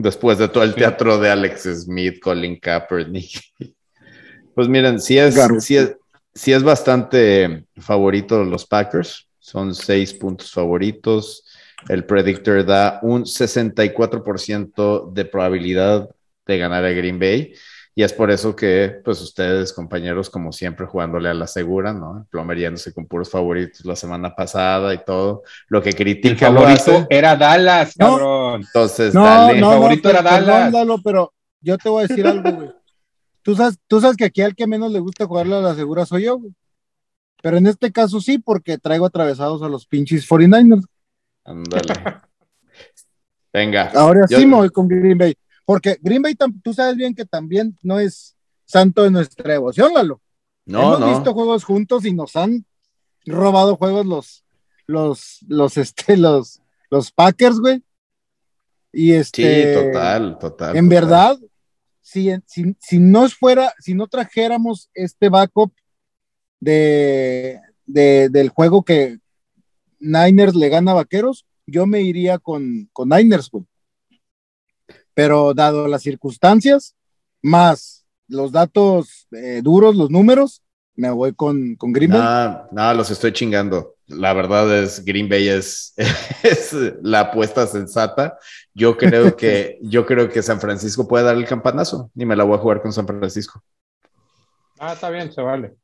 Después 0.03 0.37
de 0.37 0.49
todo 0.49 0.65
el 0.65 0.71
Sí. 0.71 0.77
teatro 0.81 1.17
de 1.19 1.31
Alex 1.31 1.63
Smith, 1.85 2.19
Colin 2.21 2.59
Kaepernick. 2.59 3.41
Pues 4.55 4.69
miren, 4.69 5.01
sí 5.01 5.17
es, 5.17 5.35
Claro. 5.35 5.59
sí 5.63 5.77
es, 5.79 5.97
sí 6.35 6.53
es 6.53 6.63
bastante 6.63 7.65
favorito 7.79 8.39
de 8.41 8.45
los 8.51 8.67
Packers. 8.67 9.27
Son 9.39 9.75
seis 9.75 10.13
puntos 10.13 10.53
favoritos. 10.53 11.43
El 11.89 12.05
predictor 12.05 12.63
da 12.67 12.99
un 13.03 13.25
64% 13.25 15.11
de 15.11 15.25
probabilidad 15.25 16.09
de 16.47 16.59
ganar 16.59 16.85
a 16.85 16.91
Green 16.91 17.19
Bay. 17.19 17.55
Y 17.95 18.03
es 18.03 18.13
por 18.15 18.31
eso 18.31 18.57
que, 18.57 19.01
pues, 19.05 19.21
ustedes, 19.21 19.73
compañeros, 19.73 20.31
como 20.31 20.51
siempre, 20.51 20.87
jugándole 20.87 21.29
a 21.29 21.35
la 21.35 21.47
segura, 21.47 21.93
¿no? 21.93 22.27
Plomeríandose 22.31 22.95
con 22.95 23.07
puros 23.07 23.29
favoritos 23.31 23.85
la 23.85 23.95
semana 23.97 24.35
pasada 24.35 24.95
y 24.95 25.05
todo. 25.05 25.43
Lo 25.69 25.83
que 25.83 25.91
El 25.91 25.97
critica 25.97 26.49
lo 26.49 26.61
favorito 26.63 26.91
hace. 26.93 27.07
era 27.11 27.37
Dallas, 27.37 27.95
No. 27.99 28.07
cabrón. 28.17 28.61
Entonces, 28.63 29.13
No, 29.15 29.25
dale. 29.25 29.61
no, 29.61 29.67
no, 29.67 29.73
favorito 29.75 30.03
pero- 30.09 30.21
era 30.21 30.23
Dallas. 30.31 30.65
perdón, 30.65 30.73
Lalo, 30.73 31.03
pero 31.05 31.33
yo 31.61 31.77
te 31.77 31.89
voy 31.91 32.05
a 32.05 32.07
decir 32.07 32.27
algo, 32.27 32.51
güey. 32.51 32.71
Tú 33.43 33.55
sabes, 33.57 33.77
tú 33.87 34.01
sabes 34.01 34.17
que 34.17 34.25
aquí 34.25 34.41
al 34.41 34.55
que 34.55 34.67
menos 34.67 34.91
le 34.91 35.01
gusta 35.01 35.27
jugarle 35.27 35.57
a 35.57 35.61
la 35.61 35.75
segura 35.75 36.07
soy 36.07 36.25
yo, 36.25 36.39
güey. 36.39 36.53
Pero 37.43 37.57
en 37.59 37.67
este 37.67 37.93
caso 37.93 38.21
sí, 38.21 38.39
porque 38.39 38.79
traigo 38.79 39.05
atravesados 39.05 39.63
a 39.63 39.69
los 39.69 39.85
pinches 39.87 40.25
49ers. 40.27 40.85
Ándale. 41.45 41.93
Venga. 43.53 43.91
Ahora 43.95 44.27
Yo- 44.31 44.39
sí 44.39 44.47
me 44.47 44.57
voy 44.57 44.71
con 44.71 44.89
Green 44.89 45.19
Bay. 45.19 45.35
Porque 45.65 45.99
Green 46.01 46.23
Bay, 46.23 46.35
tú 46.63 46.75
sabes 46.75 46.97
bien 46.97 47.15
que 47.15 47.25
también 47.25 47.79
no 47.83 47.99
es 48.01 48.37
santo 48.65 49.03
de 49.03 49.11
nuestra 49.11 49.53
devoción, 49.53 49.93
Lalo. 49.95 50.21
No, 50.65 50.81
Hemos 50.97 51.01
no. 51.01 51.09
visto 51.15 51.35
juegos 51.35 51.65
juntos 51.65 52.05
y 52.05 52.13
nos 52.13 52.37
han 52.37 52.65
robado 53.27 53.77
juegos 53.77 54.07
los, 54.07 54.45
los, 54.87 55.39
los, 55.49 55.77
este, 55.79 56.17
los, 56.17 56.61
los 56.91 57.11
Packers, 57.13 57.59
güey. 57.59 57.83
Y 58.93 59.11
Sí, 59.13 59.15
este. 59.15 59.75
total, 59.75 60.39
total. 60.39 60.77
En 60.77 60.85
total. 60.85 60.89
verdad, 60.89 61.39
si, 62.01 62.31
si, 62.47 62.77
si 62.81 62.99
no 62.99 63.29
fuera, 63.31 63.73
si 63.79 63.95
no 63.95 64.07
trajéramos 64.07 64.91
este 64.95 65.29
backup 65.29 65.73
de, 66.61 67.61
de- 67.87 68.29
del 68.29 68.49
juego 68.51 68.83
que 68.85 69.19
Niners 69.99 70.55
le 70.55 70.69
gana 70.69 70.91
a 70.93 70.95
Vaqueros, 70.95 71.47
yo 71.67 71.87
me 71.87 72.03
iría 72.03 72.39
con, 72.39 72.89
con 72.93 73.09
Niners, 73.09 73.49
güey. 73.51 73.65
Pero 75.15 75.55
dado 75.55 75.89
las 75.89 76.03
circunstancias, 76.03 76.95
más 77.43 78.03
los 78.29 78.53
datos 78.53 79.29
eh, 79.33 79.61
duros, 79.63 79.95
los 79.95 80.11
números, 80.11 80.63
me 80.95 81.11
voy 81.11 81.35
con, 81.35 81.77
con 81.77 81.93
Green 81.93 82.11
Bay. 82.11 82.21
No, 82.21 82.69
no, 82.71 82.95
los 82.95 83.11
estoy 83.11 83.33
chingando. 83.33 83.97
La 84.07 84.33
verdad 84.35 84.83
es, 84.83 85.05
Green 85.05 85.29
Bay 85.29 85.49
es, 85.49 85.95
es 86.43 86.75
la 87.03 87.21
apuesta 87.21 87.67
sensata. 87.67 88.39
Yo 88.75 88.97
creo 88.97 89.37
que, 89.37 89.79
yo 89.83 90.05
creo 90.05 90.29
que 90.29 90.43
San 90.43 90.61
Francisco 90.61 91.09
puede 91.09 91.25
dar 91.25 91.37
el 91.37 91.47
campanazo 91.47 92.11
y 92.15 92.27
me 92.27 92.37
la 92.37 92.45
voy 92.45 92.57
a 92.57 92.61
jugar 92.61 92.83
con 92.83 92.93
San 92.93 93.07
Francisco. 93.07 93.63
Ah, 94.79 94.95
está 94.95 95.11
bien, 95.11 95.33
se 95.33 95.41
vale. 95.41 95.75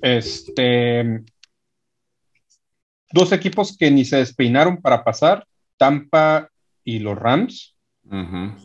Este. 0.00 1.22
Dos 3.12 3.30
equipos 3.30 3.76
que 3.76 3.90
ni 3.90 4.04
se 4.04 4.16
despeinaron 4.16 4.80
para 4.80 5.04
pasar, 5.04 5.46
Tampa 5.76 6.48
y 6.82 6.98
los 6.98 7.16
Rams. 7.16 7.73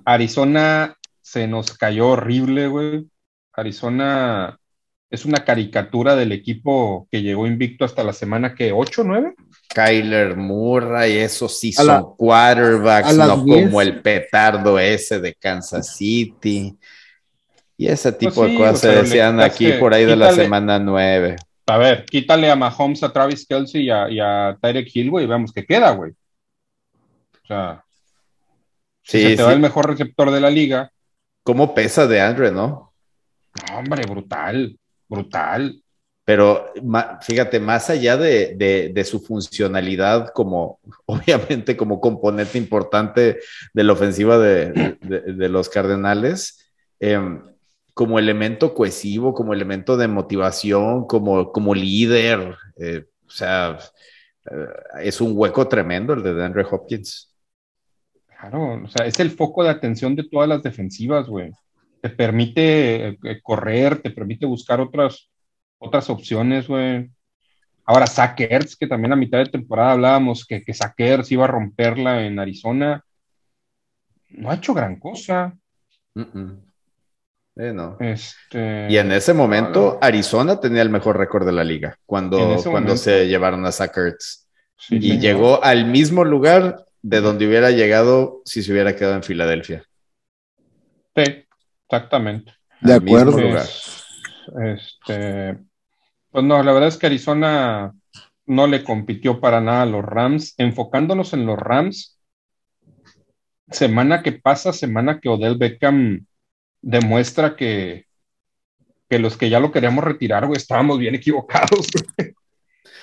Arizona 0.06 0.96
se 1.22 1.48
nos 1.48 1.78
cayó 1.78 2.10
horrible, 2.10 2.68
güey. 2.68 3.08
Arizona 3.54 4.58
es 5.10 5.26
una 5.26 5.44
caricatura 5.44 6.16
del 6.16 6.32
equipo 6.32 7.08
que 7.12 7.22
llegó 7.22 7.48
invicto 7.48 7.84
hasta 7.84 8.04
la 8.04 8.14
semana 8.14 8.54
que 8.54 8.72
8, 8.72 9.04
9. 9.04 9.34
Kyler 9.74 10.36
Murray, 10.38 11.18
esos 11.18 11.60
sí 11.60 11.70
A 11.70 11.74
son 11.84 11.88
la- 11.88 12.04
quarterbacks, 12.18 13.16
no 13.18 13.44
10. 13.44 13.66
como 13.68 13.82
el 13.82 14.02
petardo 14.02 14.78
ese 14.80 15.20
de 15.20 15.34
Kansas 15.36 15.96
City. 15.96 16.78
Y 17.78 17.88
ese 17.88 18.12
tipo 18.12 18.34
Pues 18.36 18.48
de 18.52 18.56
sí, 18.56 18.58
cosas 18.62 18.80
se 18.80 18.88
decían 18.90 19.40
aquí 19.40 19.72
por 19.74 19.94
ahí 19.94 20.06
de 20.06 20.16
la 20.16 20.32
semana 20.34 20.80
9. 20.80 21.38
A 21.68 21.78
ver, 21.78 22.04
quítale 22.06 22.50
a 22.52 22.56
Mahomes, 22.56 23.04
a 23.04 23.14
Travis 23.14 23.46
Kelsey 23.48 23.84
y 23.86 23.90
a, 23.92 24.10
y 24.10 24.20
a 24.20 24.58
Tyreek 24.60 24.90
Hill, 24.94 25.12
güey, 25.12 25.26
y 25.26 25.28
veamos 25.28 25.54
qué 25.54 25.66
queda, 25.66 25.92
güey. 25.92 26.12
O 26.12 27.48
sea, 27.48 27.84
Sí, 29.10 29.22
se 29.22 29.36
te 29.38 29.44
va 29.44 29.54
el 29.54 29.60
mejor 29.60 29.88
receptor 29.90 30.32
de 30.32 30.42
la 30.42 30.50
liga, 30.50 30.92
¿Cómo 31.44 31.74
pesa 31.74 32.06
de 32.06 32.22
Andre, 32.22 32.52
no? 32.52 32.94
hombre, 33.74 34.04
brutal, 34.06 34.78
brutal. 35.08 35.82
Pero 36.26 36.72
fíjate, 37.22 37.60
más 37.60 37.90
allá 37.90 38.16
de, 38.16 38.54
de- 38.56 38.92
de 38.94 39.04
su 39.04 39.20
funcionalidad 39.20 40.30
como, 40.34 40.80
obviamente, 41.06 41.76
como 41.76 42.00
componente 42.00 42.58
importante 42.58 43.40
de 43.74 43.84
la 43.84 43.94
ofensiva 43.94 44.38
de, 44.38 44.98
de- 45.02 45.22
de 45.34 45.50
los 45.50 45.70
Cardenales, 45.70 46.72
em, 47.00 47.42
como 47.96 48.20
elemento 48.20 48.74
cohesivo, 48.76 49.34
como 49.34 49.54
elemento 49.54 49.98
de 49.98 50.08
motivación, 50.08 51.08
como, 51.08 51.52
como 51.52 51.74
líder, 51.74 52.56
eh, 52.78 53.06
o 53.28 53.32
sea, 53.32 53.80
eh, 54.52 54.68
es 55.02 55.20
un 55.22 55.32
hueco 55.36 55.68
tremendo 55.68 56.14
el 56.14 56.22
de 56.24 56.46
Andre 56.46 56.64
Hopkins. 56.70 57.34
Claro, 58.40 58.82
o 58.84 58.88
sea, 58.88 59.06
es 59.06 59.20
el 59.20 59.32
foco 59.32 59.64
de 59.64 59.70
atención 59.70 60.16
de 60.16 60.24
todas 60.24 60.48
las 60.48 60.64
defensivas, 60.64 61.28
güey. 61.28 61.52
Te 62.02 62.10
permite 62.10 63.08
eh, 63.10 63.42
correr, 63.44 64.02
te 64.02 64.12
permite 64.12 64.46
buscar 64.46 64.80
otras, 64.80 65.30
otras 65.78 66.10
opciones, 66.10 66.68
güey. 66.68 67.10
Ahora 67.84 68.08
Sackers, 68.08 68.78
que 68.78 68.88
también 68.88 69.12
a 69.12 69.18
mitad 69.18 69.40
de 69.40 69.48
temporada 69.48 69.92
hablábamos 69.92 70.46
que, 70.46 70.64
que 70.64 70.74
Sackers 70.74 71.30
iba 71.32 71.44
a 71.44 71.48
romperla 71.48 72.26
en 72.26 72.40
Arizona. 72.40 73.04
No 74.30 74.52
ha 74.52 74.56
hecho 74.56 74.74
gran 74.74 75.00
cosa. 75.00 75.58
Eh, 76.16 77.74
no. 77.74 77.98
Este... 78.00 78.88
Y 78.90 78.98
en 78.98 79.12
ese 79.12 79.34
momento, 79.34 79.98
Arizona 80.02 80.62
tenía 80.62 80.82
el 80.82 80.90
mejor 80.90 81.18
récord 81.18 81.46
de 81.46 81.52
la 81.52 81.66
liga 81.66 81.98
cuando, 82.06 82.56
cuando 82.64 82.96
se 82.96 83.28
llevaron 83.28 83.66
a 83.66 83.72
Sackers. 83.74 84.48
y 84.90 85.20
llegó 85.20 85.62
al 85.62 85.88
mismo 85.88 86.24
lugar 86.24 86.86
de 87.02 87.22
donde 87.22 87.48
hubiera 87.48 87.72
llegado 87.72 88.42
si 88.46 88.64
se 88.64 88.72
hubiera 88.72 88.96
quedado 88.96 89.16
en 89.16 89.24
Filadelfia. 89.24 89.84
Sí, 91.16 91.46
exactamente. 91.86 92.54
De 92.82 92.94
acuerdo. 92.94 93.40
Este, 94.64 95.58
pues 96.32 96.46
no, 96.46 96.62
la 96.64 96.74
verdad 96.74 96.90
es 96.90 96.98
que 96.98 97.08
Arizona 97.08 97.94
no 98.46 98.68
le 98.68 98.84
compitió 98.84 99.40
para 99.40 99.62
nada 99.62 99.84
a 99.84 99.86
los 99.86 100.04
Rams. 100.04 100.56
Enfocándonos 100.58 101.34
en 101.34 101.46
los 101.46 101.58
Rams, 101.58 102.20
semana 103.70 104.24
que 104.24 104.32
pasa, 104.34 104.74
semana 104.74 105.20
que 105.20 105.30
Odell 105.30 105.58
Beckham 105.58 106.26
demuestra 106.82 107.56
que, 107.56 108.06
que 109.10 109.20
los 109.20 109.38
que 109.38 109.50
ya 109.50 109.60
lo 109.60 109.72
queríamos 109.72 110.04
retirar, 110.04 110.48
güey, 110.48 110.58
estábamos 110.58 110.98
bien 110.98 111.16
equivocados. 111.16 111.88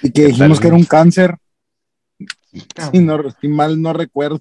Y 0.03 0.11
que 0.11 0.27
dijimos 0.27 0.61
que 0.61 0.67
era 0.67 0.77
un 0.77 0.85
cáncer. 0.85 1.37
Si, 2.93 2.99
no, 2.99 3.19
mal 3.43 3.81
no 3.81 3.93
recuerdo. 3.93 4.41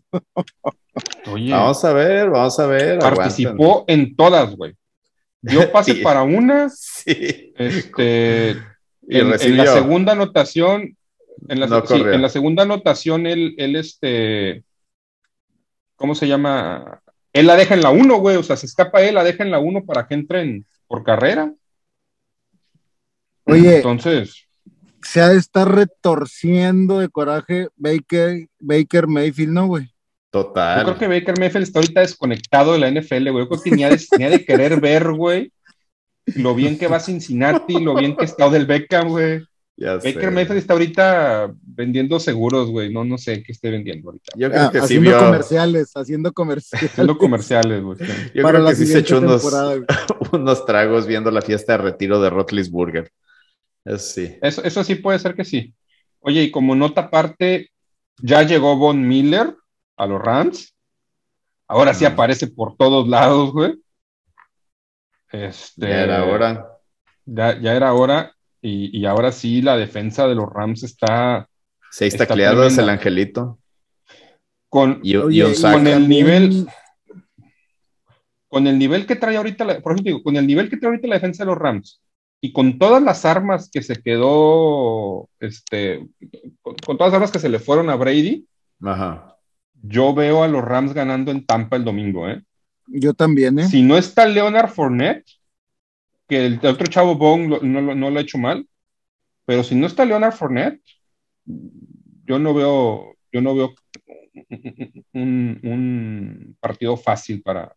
vamos 1.25 1.85
a 1.85 1.93
ver, 1.93 2.29
vamos 2.29 2.59
a 2.59 2.67
ver. 2.67 2.99
Participó 2.99 3.85
en 3.87 4.15
todas, 4.15 4.55
güey. 4.55 4.75
Dio 5.41 5.71
pase 5.71 5.95
para 5.95 6.23
una. 6.23 6.69
Sí. 6.69 7.53
Este, 7.57 8.51
en, 9.07 9.29
la 9.57 9.67
segunda 9.67 10.13
anotación, 10.13 10.97
en 11.47 11.59
la, 11.59 11.83
en 11.89 12.21
la 12.21 12.29
segunda 12.29 12.63
anotación, 12.63 13.27
él, 13.27 13.53
él, 13.57 13.75
este, 13.75 14.63
¿cómo 15.95 16.15
se 16.15 16.27
llama? 16.27 17.01
Él 17.33 17.47
la 17.47 17.55
deja 17.55 17.73
en 17.73 17.81
la 17.81 17.89
1, 17.89 18.17
güey, 18.17 18.37
o 18.37 18.43
sea, 18.43 18.55
se 18.55 18.65
escapa 18.65 19.01
él, 19.01 19.15
la 19.15 19.23
deja 19.23 19.43
en 19.43 19.51
la 19.51 19.59
1 19.59 19.85
para 19.85 20.07
que 20.07 20.15
entren 20.15 20.65
por 20.87 21.03
carrera. 21.03 21.53
Oye, 23.43 23.77
entonces. 23.77 24.44
Se 25.05 25.21
ha 25.21 25.29
de 25.29 25.37
estar 25.37 25.73
retorciendo 25.73 26.99
de 26.99 27.09
coraje 27.09 27.69
Baker, 27.75 28.47
Baker 28.59 29.07
Mayfield, 29.07 29.53
¿no, 29.53 29.67
güey? 29.67 29.89
Total. 30.31 30.79
Yo 30.79 30.83
creo 30.83 30.97
que 30.97 31.19
Baker 31.19 31.39
Mayfield 31.39 31.63
está 31.63 31.79
ahorita 31.79 32.01
desconectado 32.01 32.73
de 32.73 32.79
la 32.79 32.89
NFL, 32.89 33.29
güey. 33.29 33.43
Yo 33.43 33.47
creo 33.47 33.61
que 33.61 33.69
tenía 33.69 33.89
de, 33.89 34.29
de 34.29 34.45
querer 34.45 34.81
ver, 34.81 35.13
güey, 35.13 35.53
lo 36.35 36.55
bien 36.55 36.77
que 36.77 36.87
va 36.87 36.99
Cincinnati, 36.99 37.79
lo 37.79 37.95
bien 37.95 38.15
que 38.15 38.25
está 38.25 38.49
del 38.49 38.65
Beckham, 38.65 39.09
güey. 39.09 39.43
Baker 39.77 40.31
Mayfield 40.31 40.57
está 40.57 40.73
ahorita 40.73 41.53
vendiendo 41.61 42.19
seguros, 42.19 42.69
güey. 42.69 42.91
No, 42.91 43.03
no 43.03 43.17
sé 43.17 43.43
qué 43.43 43.51
esté 43.51 43.69
vendiendo 43.69 44.09
ahorita. 44.09 44.31
Yo 44.35 44.49
creo 44.49 44.71
que 44.71 44.77
haciendo 44.79 45.11
sí 45.11 45.25
comerciales, 45.25 45.91
haciendo 45.95 46.33
comerciales. 46.33 46.91
Haciendo 46.91 47.17
comerciales, 47.17 47.83
güey. 47.83 47.97
Yo 48.33 48.43
Para 48.43 48.59
creo 48.59 48.69
que 48.69 48.75
sí 48.75 48.87
se 48.87 48.99
echó 48.99 49.19
unos, 49.19 49.43
unos, 50.31 50.65
tragos 50.65 51.05
viendo 51.05 51.29
la 51.29 51.41
fiesta 51.41 51.73
de 51.73 51.79
retiro 51.79 52.21
de 52.21 52.29
Rotlisburger. 52.29 53.11
Eso 53.85 53.99
sí. 53.99 54.37
Eso, 54.41 54.63
eso 54.63 54.83
sí 54.83 54.95
puede 54.95 55.19
ser 55.19 55.35
que 55.35 55.45
sí. 55.45 55.73
Oye, 56.19 56.41
y 56.43 56.51
como 56.51 56.75
nota 56.75 57.01
aparte, 57.01 57.69
ya 58.17 58.41
llegó 58.41 58.75
Von 58.77 59.07
Miller 59.07 59.55
a 59.95 60.07
los 60.07 60.19
Rams. 60.19 60.75
Ahora 61.67 61.93
sí 61.93 62.03
aparece 62.03 62.47
por 62.47 62.75
todos 62.77 63.07
lados, 63.07 63.51
güey. 63.51 63.75
Este, 65.31 65.87
ya 65.87 66.03
era 66.03 66.25
hora. 66.25 66.67
Ya, 67.25 67.59
ya 67.59 67.75
era 67.75 67.93
hora. 67.93 68.31
Y, 68.61 69.05
ahora 69.05 69.31
sí, 69.31 69.61
la 69.61 69.77
defensa 69.77 70.27
de 70.27 70.33
los 70.33 70.49
Rams 70.49 70.81
está. 70.81 71.47
Seis 71.91 72.17
tacleados 72.17 72.75
el 72.79 72.89
angelito. 72.89 73.59
Con, 74.69 75.01
con 75.01 75.87
el 75.87 76.09
nivel. 76.09 76.67
Con 78.47 78.65
el 78.65 78.79
nivel 78.79 79.05
que 79.05 79.15
trae 79.15 79.37
ahorita, 79.37 79.65
la, 79.65 79.79
por 79.79 79.91
ejemplo, 79.91 80.23
con 80.23 80.35
el 80.37 80.47
nivel 80.47 80.69
que 80.69 80.77
trae 80.77 80.89
ahorita 80.89 81.07
la 81.07 81.15
defensa 81.15 81.43
de 81.43 81.51
los 81.51 81.57
Rams 81.57 82.01
y 82.45 82.53
con 82.53 82.77
todas 82.77 83.01
las 83.01 83.25
armas 83.25 83.71
que 83.73 83.81
se 83.81 83.95
quedó, 84.03 85.27
este, 85.39 86.07
con, 86.61 86.95
todas 86.95 87.11
las 87.11 87.13
armas 87.15 87.31
que 87.31 87.39
se 87.39 87.49
le 87.49 87.57
fueron 87.57 87.89
a 87.89 87.95
Brady, 87.95 88.47
yo 89.81 90.13
veo 90.13 90.43
a 90.43 90.47
los 90.47 90.63
Rams 90.63 90.93
ganando 90.93 91.31
en 91.31 91.43
Tampa 91.43 91.75
el 91.75 91.83
domingo, 91.83 92.29
¿eh? 92.29 92.43
Yo 92.85 93.15
también, 93.15 93.57
¿eh? 93.57 93.67
Si 93.67 93.81
no 93.81 93.97
está 93.97 94.27
Leonard 94.27 94.69
Fournette, 94.69 95.25
que 96.27 96.45
el, 96.45 96.59
otro 96.63 96.85
chavo 96.85 97.15
Bong 97.15 97.63
no, 97.63 98.11
lo 98.11 98.19
ha 98.19 98.21
hecho 98.21 98.37
mal, 98.37 98.67
pero 99.45 99.63
si 99.63 99.73
no 99.73 99.87
está 99.87 100.05
Leonard 100.05 100.35
Fournette, 100.35 100.83
yo 101.45 102.37
no 102.37 102.53
veo, 102.53 103.15
yo 103.31 103.41
no 103.41 103.55
veo 103.55 103.73
un, 105.13 106.55
partido 106.59 106.95
fácil 106.95 107.41
para, 107.41 107.75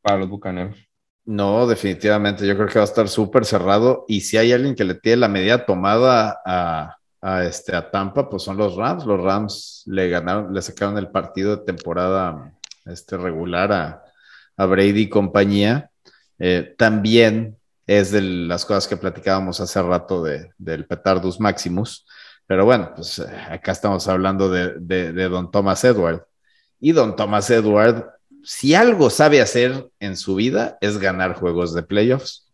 para 0.00 0.16
los 0.16 0.30
Bucaneros. 0.30 0.78
No, 1.24 1.66
definitivamente, 1.68 2.46
yo 2.46 2.56
creo 2.56 2.66
que 2.66 2.78
va 2.78 2.84
a 2.84 2.84
estar 2.84 3.08
súper 3.08 3.44
cerrado. 3.44 4.04
Y 4.08 4.22
si 4.22 4.36
hay 4.38 4.52
alguien 4.52 4.74
que 4.74 4.84
le 4.84 4.94
tiene 4.94 5.18
la 5.18 5.28
medida 5.28 5.64
tomada 5.64 6.40
a, 6.44 7.44
este, 7.44 7.76
a 7.76 7.90
Tampa, 7.90 8.28
pues 8.28 8.42
son 8.42 8.56
los 8.56 8.74
Rams. 8.76 9.06
Los 9.06 9.22
Rams 9.22 9.84
le 9.86 10.08
ganaron, 10.08 10.52
le 10.52 10.60
sacaron 10.62 10.98
el 10.98 11.10
partido 11.10 11.56
de 11.56 11.64
temporada 11.64 12.52
este, 12.86 13.16
regular 13.16 13.72
a, 13.72 14.02
Brady 14.66 15.02
y 15.02 15.08
compañía. 15.08 15.90
Eh, 16.38 16.74
también 16.78 17.56
es 17.86 18.12
de 18.12 18.20
las 18.20 18.64
cosas 18.64 18.86
que 18.86 18.96
platicábamos 18.96 19.60
hace 19.60 19.82
rato 19.82 20.22
de, 20.22 20.50
del 20.58 20.86
Petardus 20.86 21.40
Maximus. 21.40 22.06
Pero 22.46 22.64
bueno, 22.64 22.92
pues 22.94 23.18
eh, 23.18 23.26
acá 23.50 23.72
estamos 23.72 24.06
hablando 24.08 24.48
de, 24.48 24.74
de, 24.78 25.28
Don 25.28 25.50
Thomas 25.50 25.82
Edward. 25.84 26.26
Y 26.80 26.92
Don 26.92 27.16
Thomas 27.16 27.50
Edward, 27.50 28.10
si 28.44 28.74
algo 28.74 29.10
sabe 29.10 29.40
hacer 29.40 29.88
en 30.00 30.16
su 30.16 30.34
vida, 30.34 30.78
es 30.80 30.98
ganar 30.98 31.34
juegos 31.34 31.74
de 31.74 31.82
playoffs. 31.82 32.48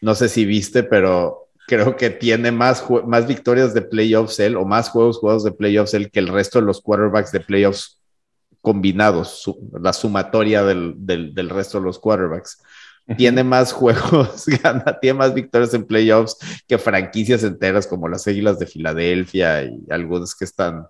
No 0.00 0.14
sé 0.14 0.28
si 0.28 0.44
viste, 0.44 0.82
pero 0.82 1.48
creo 1.66 1.96
que 1.96 2.10
tiene 2.10 2.52
más, 2.52 2.84
más 3.06 3.26
victorias 3.26 3.74
de 3.74 3.82
playoffs 3.82 4.38
él, 4.40 4.56
o 4.56 4.64
más 4.64 4.88
juegos 4.90 5.18
juegos 5.18 5.44
de 5.44 5.52
playoffs 5.52 5.94
él 5.94 6.10
que 6.10 6.20
el 6.20 6.28
resto 6.28 6.60
de 6.60 6.66
los 6.66 6.80
quarterbacks 6.80 7.32
de 7.32 7.40
playoffs 7.40 8.00
combinados, 8.60 9.44
la 9.80 9.92
sumatoria 9.92 10.62
del, 10.64 10.94
del, 10.96 11.34
del 11.34 11.48
resto 11.48 11.78
de 11.78 11.84
los 11.84 11.98
quarterbacks 11.98 12.58
tiene 13.16 13.42
más 13.42 13.72
juegos, 13.72 14.46
gana, 14.62 14.98
tiene 15.00 15.18
más 15.18 15.34
victorias 15.34 15.72
en 15.74 15.86
playoffs 15.86 16.36
que 16.66 16.78
franquicias 16.78 17.42
enteras 17.42 17.86
como 17.86 18.08
las 18.08 18.26
Águilas 18.26 18.58
de 18.58 18.66
Filadelfia 18.66 19.64
y 19.64 19.86
algunas 19.90 20.34
que 20.34 20.44
están 20.44 20.86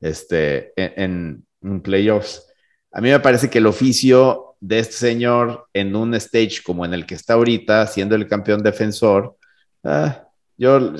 este, 0.00 0.72
en, 0.76 1.46
playoffs. 1.82 2.46
A 2.92 3.00
mí 3.00 3.10
me 3.10 3.20
parece 3.20 3.48
que 3.48 3.58
el 3.58 3.66
oficio 3.66 4.56
de 4.60 4.78
este 4.78 4.94
señor 4.94 5.66
en 5.72 5.96
un 5.96 6.14
stage 6.14 6.62
como 6.62 6.84
en 6.84 6.94
el 6.94 7.06
que 7.06 7.14
está 7.14 7.34
ahorita, 7.34 7.86
siendo 7.86 8.14
el 8.14 8.28
campeón 8.28 8.62
defensor, 8.62 9.36
ah, 9.82 10.24
yo, 10.56 10.92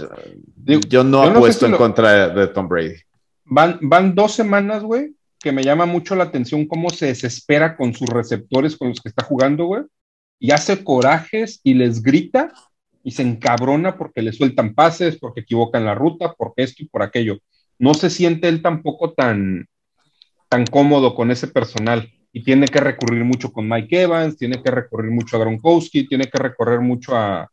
yo 0.88 1.04
no 1.04 1.22
apuesto 1.22 1.66
en 1.66 1.72
contra 1.72 2.28
de 2.28 2.46
Tom 2.48 2.68
Brady. 2.68 2.96
Van, 3.44 3.78
van 3.82 4.14
dos 4.14 4.32
semanas, 4.32 4.82
güey, 4.82 5.14
que 5.38 5.52
me 5.52 5.62
llama 5.62 5.86
mucho 5.86 6.14
la 6.14 6.24
atención 6.24 6.66
cómo 6.66 6.90
se 6.90 7.06
desespera 7.06 7.76
con 7.76 7.92
sus 7.92 8.08
receptores 8.08 8.76
con 8.76 8.88
los 8.88 9.00
que 9.00 9.10
está 9.10 9.22
jugando, 9.22 9.66
güey 9.66 9.82
y 10.42 10.50
hace 10.50 10.82
corajes 10.82 11.60
y 11.62 11.74
les 11.74 12.02
grita 12.02 12.52
y 13.04 13.12
se 13.12 13.22
encabrona 13.22 13.96
porque 13.96 14.22
le 14.22 14.32
sueltan 14.32 14.74
pases, 14.74 15.16
porque 15.16 15.42
equivocan 15.42 15.84
la 15.84 15.94
ruta, 15.94 16.34
porque 16.36 16.64
esto 16.64 16.82
y 16.82 16.88
por 16.88 17.04
aquello. 17.04 17.38
No 17.78 17.94
se 17.94 18.10
siente 18.10 18.48
él 18.48 18.60
tampoco 18.60 19.12
tan, 19.12 19.68
tan 20.52 20.66
cómodo 20.66 21.14
con 21.14 21.30
ese 21.30 21.48
personal 21.48 22.12
y 22.30 22.44
tiene 22.44 22.68
que 22.68 22.78
recurrir 22.78 23.24
mucho 23.24 23.50
con 23.50 23.66
Mike 23.66 24.02
Evans, 24.02 24.36
tiene 24.36 24.62
que 24.62 24.70
recurrir 24.70 25.10
mucho 25.10 25.36
a 25.36 25.40
Gronkowski, 25.40 26.06
tiene 26.06 26.26
que 26.26 26.36
recorrer 26.36 26.80
mucho 26.80 27.16
a, 27.16 27.50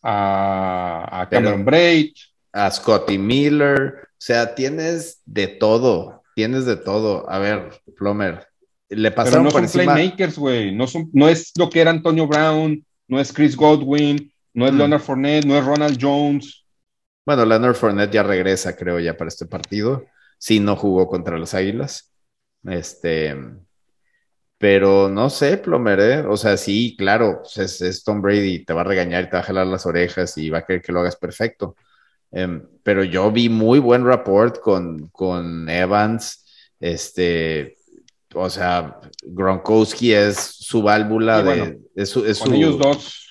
a, 0.00 1.26
Cameron 1.28 1.64
Braid. 1.64 2.12
A 2.52 2.70
Scotty 2.70 3.18
Miller, 3.18 3.92
o 4.04 4.20
sea, 4.20 4.54
tienes 4.54 5.20
de 5.26 5.48
todo, 5.48 6.22
tienes 6.36 6.64
de 6.64 6.76
todo. 6.76 7.28
A 7.28 7.40
ver, 7.40 7.72
Plomer, 7.96 8.46
le 8.88 9.10
pasaron 9.10 9.48
Pero 9.48 9.60
no 9.60 9.68
son 9.68 9.84
playmakers, 9.84 10.38
güey. 10.38 10.72
No, 10.72 10.86
no 11.12 11.28
es 11.28 11.50
lo 11.56 11.68
que 11.68 11.80
era 11.80 11.90
Antonio 11.90 12.28
Brown, 12.28 12.86
no 13.08 13.18
es 13.18 13.32
Chris 13.32 13.56
Godwin, 13.56 14.32
no 14.54 14.64
es 14.64 14.72
mm. 14.72 14.76
Leonard 14.76 15.00
Fournette, 15.00 15.44
no 15.44 15.58
es 15.58 15.64
Ronald 15.64 15.98
Jones. 16.00 16.64
Bueno, 17.26 17.44
Leonard 17.44 17.74
Fournette 17.74 18.12
ya 18.12 18.22
regresa, 18.22 18.76
creo, 18.76 19.00
ya 19.00 19.16
para 19.16 19.26
este 19.26 19.46
partido. 19.46 20.06
Sí, 20.38 20.60
no 20.60 20.76
jugó 20.76 21.08
contra 21.08 21.36
las 21.36 21.52
Águilas. 21.52 22.08
Este, 22.70 23.36
pero 24.58 25.08
no 25.08 25.30
sé, 25.30 25.56
Plomer, 25.58 26.00
¿eh? 26.00 26.20
O 26.26 26.36
sea, 26.36 26.56
sí, 26.56 26.96
claro, 26.98 27.42
pues 27.42 27.80
es, 27.80 28.02
Tom 28.02 28.20
Brady, 28.20 28.64
te 28.64 28.72
va 28.72 28.80
a 28.80 28.84
regañar 28.84 29.24
y 29.24 29.26
te 29.26 29.36
va 29.36 29.40
a 29.40 29.44
jalar 29.44 29.66
las 29.66 29.86
orejas 29.86 30.36
y 30.36 30.50
va 30.50 30.58
a 30.58 30.66
querer 30.66 30.82
que 30.82 30.92
lo 30.92 31.00
hagas 31.00 31.16
perfecto. 31.16 31.76
Em, 32.32 32.62
pero 32.82 33.04
yo 33.04 33.30
vi 33.30 33.48
muy 33.48 33.78
buen 33.78 34.04
rapport 34.04 34.58
con, 34.60 35.08
con 35.08 35.68
Evans. 35.68 36.44
Este, 36.80 37.78
o 38.34 38.50
sea, 38.50 39.00
Gronkowski 39.22 40.12
es 40.12 40.36
su 40.36 40.82
válvula 40.82 41.42
de. 41.42 41.78
Es 41.94 42.10
su, 42.10 42.24
ellos 42.24 42.78
dos. 42.78 43.28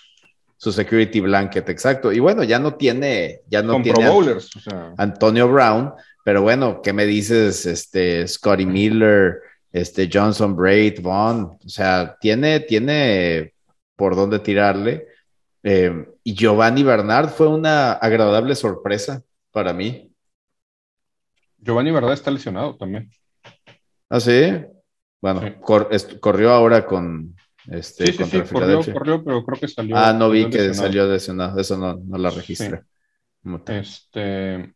su 0.57 0.71
security 0.71 1.19
blanket, 1.19 1.69
exacto. 1.69 2.11
Y 2.11 2.19
bueno, 2.19 2.43
ya 2.43 2.57
no 2.57 2.75
tiene, 2.75 3.41
ya 3.47 3.61
no 3.61 3.73
Con 3.73 3.83
tiene 3.83 3.99
Pro 3.99 4.13
Bowlers, 4.13 4.55
o 4.55 4.59
sea, 4.59 4.93
Antonio 4.97 5.47
Brown, 5.47 5.93
pero 6.27 6.41
bueno, 6.41 6.81
¿qué 6.81 6.91
me 6.91 7.05
dices? 7.05 7.65
Este, 7.65 8.27
Scotty 8.27 8.65
Miller, 8.65 9.39
este, 9.71 10.09
Johnson 10.11 10.57
Braid, 10.57 10.99
Vaughn, 11.01 11.57
o 11.65 11.69
sea, 11.69 12.17
tiene, 12.19 12.59
tiene 12.59 13.53
por 13.95 14.13
dónde 14.13 14.39
tirarle. 14.39 15.07
Eh, 15.63 16.05
y 16.25 16.33
Giovanni 16.35 16.83
Bernard 16.83 17.29
fue 17.29 17.47
una 17.47 17.93
agradable 17.93 18.55
sorpresa 18.55 19.23
para 19.51 19.71
mí. 19.71 20.11
Giovanni 21.59 21.91
Verdad 21.91 22.11
está 22.11 22.29
lesionado 22.29 22.75
también. 22.75 23.09
¿Ah, 24.09 24.19
sí? 24.19 24.65
Bueno, 25.21 25.39
Sí. 25.43 25.53
cor- 25.61 25.87
est- 25.91 26.19
corrió 26.19 26.51
ahora 26.51 26.85
con 26.85 27.37
este 27.69 28.07
Sí, 28.07 28.11
sí, 28.11 28.23
sí, 28.25 28.53
corrió, 28.53 28.81
corrió, 28.83 29.23
pero 29.23 29.45
creo 29.45 29.59
que 29.61 29.67
salió. 29.69 29.95
Ah, 29.95 30.11
no 30.11 30.29
vi 30.29 30.43
que 30.49 30.57
lesionado. 30.57 30.75
salió 30.75 31.07
lesionado, 31.07 31.57
eso 31.61 31.77
no, 31.77 31.95
no 31.95 32.17
la 32.17 32.31
registré. 32.31 32.83
Este, 33.67 34.73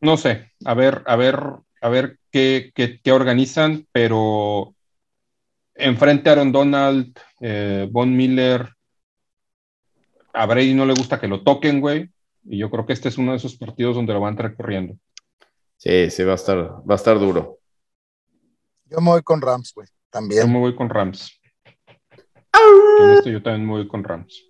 no 0.00 0.16
sé, 0.16 0.52
a 0.64 0.74
ver, 0.74 1.02
a 1.06 1.16
ver, 1.16 1.38
a 1.80 1.88
ver 1.88 2.18
qué, 2.30 2.72
qué, 2.74 3.00
qué 3.02 3.12
organizan, 3.12 3.86
pero 3.92 4.74
enfrente 5.74 6.28
a 6.28 6.32
Aaron 6.32 6.52
Donald, 6.52 7.18
eh, 7.40 7.88
Von 7.90 8.16
Miller, 8.16 8.68
a 10.32 10.46
Brady 10.46 10.74
no 10.74 10.84
le 10.86 10.94
gusta 10.94 11.18
que 11.20 11.28
lo 11.28 11.42
toquen, 11.42 11.80
güey, 11.80 12.10
y 12.44 12.58
yo 12.58 12.70
creo 12.70 12.86
que 12.86 12.92
este 12.92 13.08
es 13.08 13.18
uno 13.18 13.32
de 13.32 13.38
esos 13.38 13.56
partidos 13.56 13.96
donde 13.96 14.12
lo 14.12 14.20
van 14.20 14.28
a 14.28 14.32
entrar 14.32 14.54
corriendo. 14.54 14.96
Sí, 15.76 16.10
sí, 16.10 16.24
va 16.24 16.32
a 16.32 16.36
estar, 16.36 16.56
va 16.58 16.94
a 16.94 16.96
estar 16.96 17.18
duro. 17.18 17.58
Yo 18.86 19.00
me 19.00 19.10
voy 19.10 19.22
con 19.22 19.40
Rams, 19.40 19.72
güey. 19.74 19.86
Yo 19.88 19.94
También. 20.10 20.52
me 20.52 20.58
voy 20.58 20.74
con 20.74 20.88
Rams. 20.88 21.40
En 22.98 23.10
esto 23.10 23.28
yo 23.28 23.42
también 23.42 23.66
me 23.66 23.72
voy 23.72 23.88
con 23.88 24.02
Rams. 24.02 24.45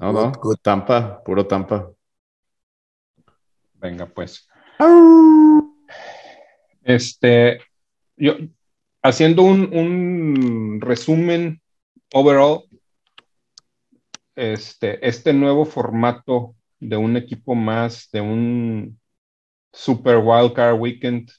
No, 0.00 0.12
no, 0.14 0.32
Good. 0.32 0.60
Tampa, 0.62 1.22
puro 1.22 1.46
Tampa. 1.46 1.92
Venga, 3.74 4.06
pues. 4.06 4.48
Este, 6.82 7.60
yo, 8.16 8.36
haciendo 9.02 9.42
un, 9.42 9.76
un 9.76 10.80
resumen 10.80 11.60
overall, 12.14 12.62
este, 14.34 15.06
este 15.06 15.34
nuevo 15.34 15.66
formato 15.66 16.54
de 16.78 16.96
un 16.96 17.18
equipo 17.18 17.54
más, 17.54 18.08
de 18.10 18.22
un 18.22 18.98
Super 19.70 20.16
Wildcard 20.16 20.80
Weekend, 20.80 21.30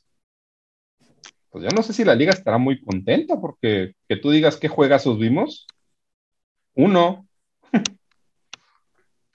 pues 1.50 1.64
ya 1.64 1.72
no 1.72 1.82
sé 1.82 1.94
si 1.94 2.06
la 2.06 2.14
liga 2.14 2.32
estará 2.32 2.60
muy 2.60 2.80
contenta 2.80 3.42
porque 3.42 3.96
que 4.08 4.18
tú 4.18 4.30
digas 4.30 4.58
qué 4.58 4.68
juegazos 4.68 5.18
vimos. 5.18 5.66
Uno, 6.76 7.28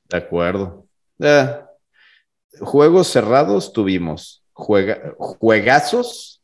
De 0.08 0.16
acuerdo. 0.18 0.86
Eh, 1.18 1.60
juegos 2.60 3.08
cerrados 3.08 3.72
tuvimos. 3.72 4.42
Juega- 4.52 5.14
juegazos, 5.18 6.42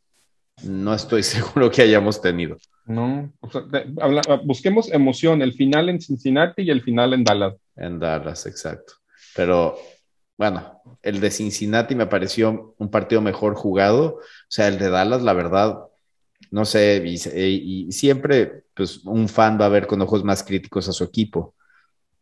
no 0.65 0.95
estoy 0.95 1.23
seguro 1.23 1.71
que 1.71 1.83
hayamos 1.83 2.21
tenido. 2.21 2.57
no, 2.85 3.33
o 3.41 3.51
sea, 3.51 3.63
de- 3.63 3.93
habla- 4.01 4.23
busquemos 4.45 4.91
emoción, 4.93 5.41
el 5.43 5.53
final 5.55 5.89
en 5.89 6.01
Cincinnati 6.01 6.63
y 6.63 6.71
el 6.71 6.83
final 6.83 7.13
en 7.15 7.25
Dallas. 7.25 7.55
En 7.77 7.99
Dallas, 7.99 8.45
exacto. 8.47 8.95
Pero 9.35 9.79
bueno, 10.37 10.83
el 11.03 11.21
de 11.21 11.31
Cincinnati 11.31 11.95
me 11.95 12.07
pareció 12.07 12.75
un 12.79 12.91
partido 12.91 13.21
mejor 13.23 13.55
jugado. 13.55 14.17
O 14.17 14.21
sea, 14.49 14.69
el 14.69 14.79
de 14.79 14.91
Dallas, 14.91 15.23
la 15.23 15.33
verdad, 15.33 15.79
no 16.51 16.65
sé, 16.65 17.03
y, 17.07 17.87
y 17.87 17.93
siempre 17.93 18.65
pues, 18.75 19.05
un 19.07 19.29
fan 19.29 19.59
va 19.61 19.67
a 19.67 19.71
ver 19.71 19.87
con 19.87 20.03
ojos 20.03 20.23
más 20.25 20.43
críticos 20.43 20.89
a 20.89 20.93
su 20.93 21.05
equipo. 21.05 21.55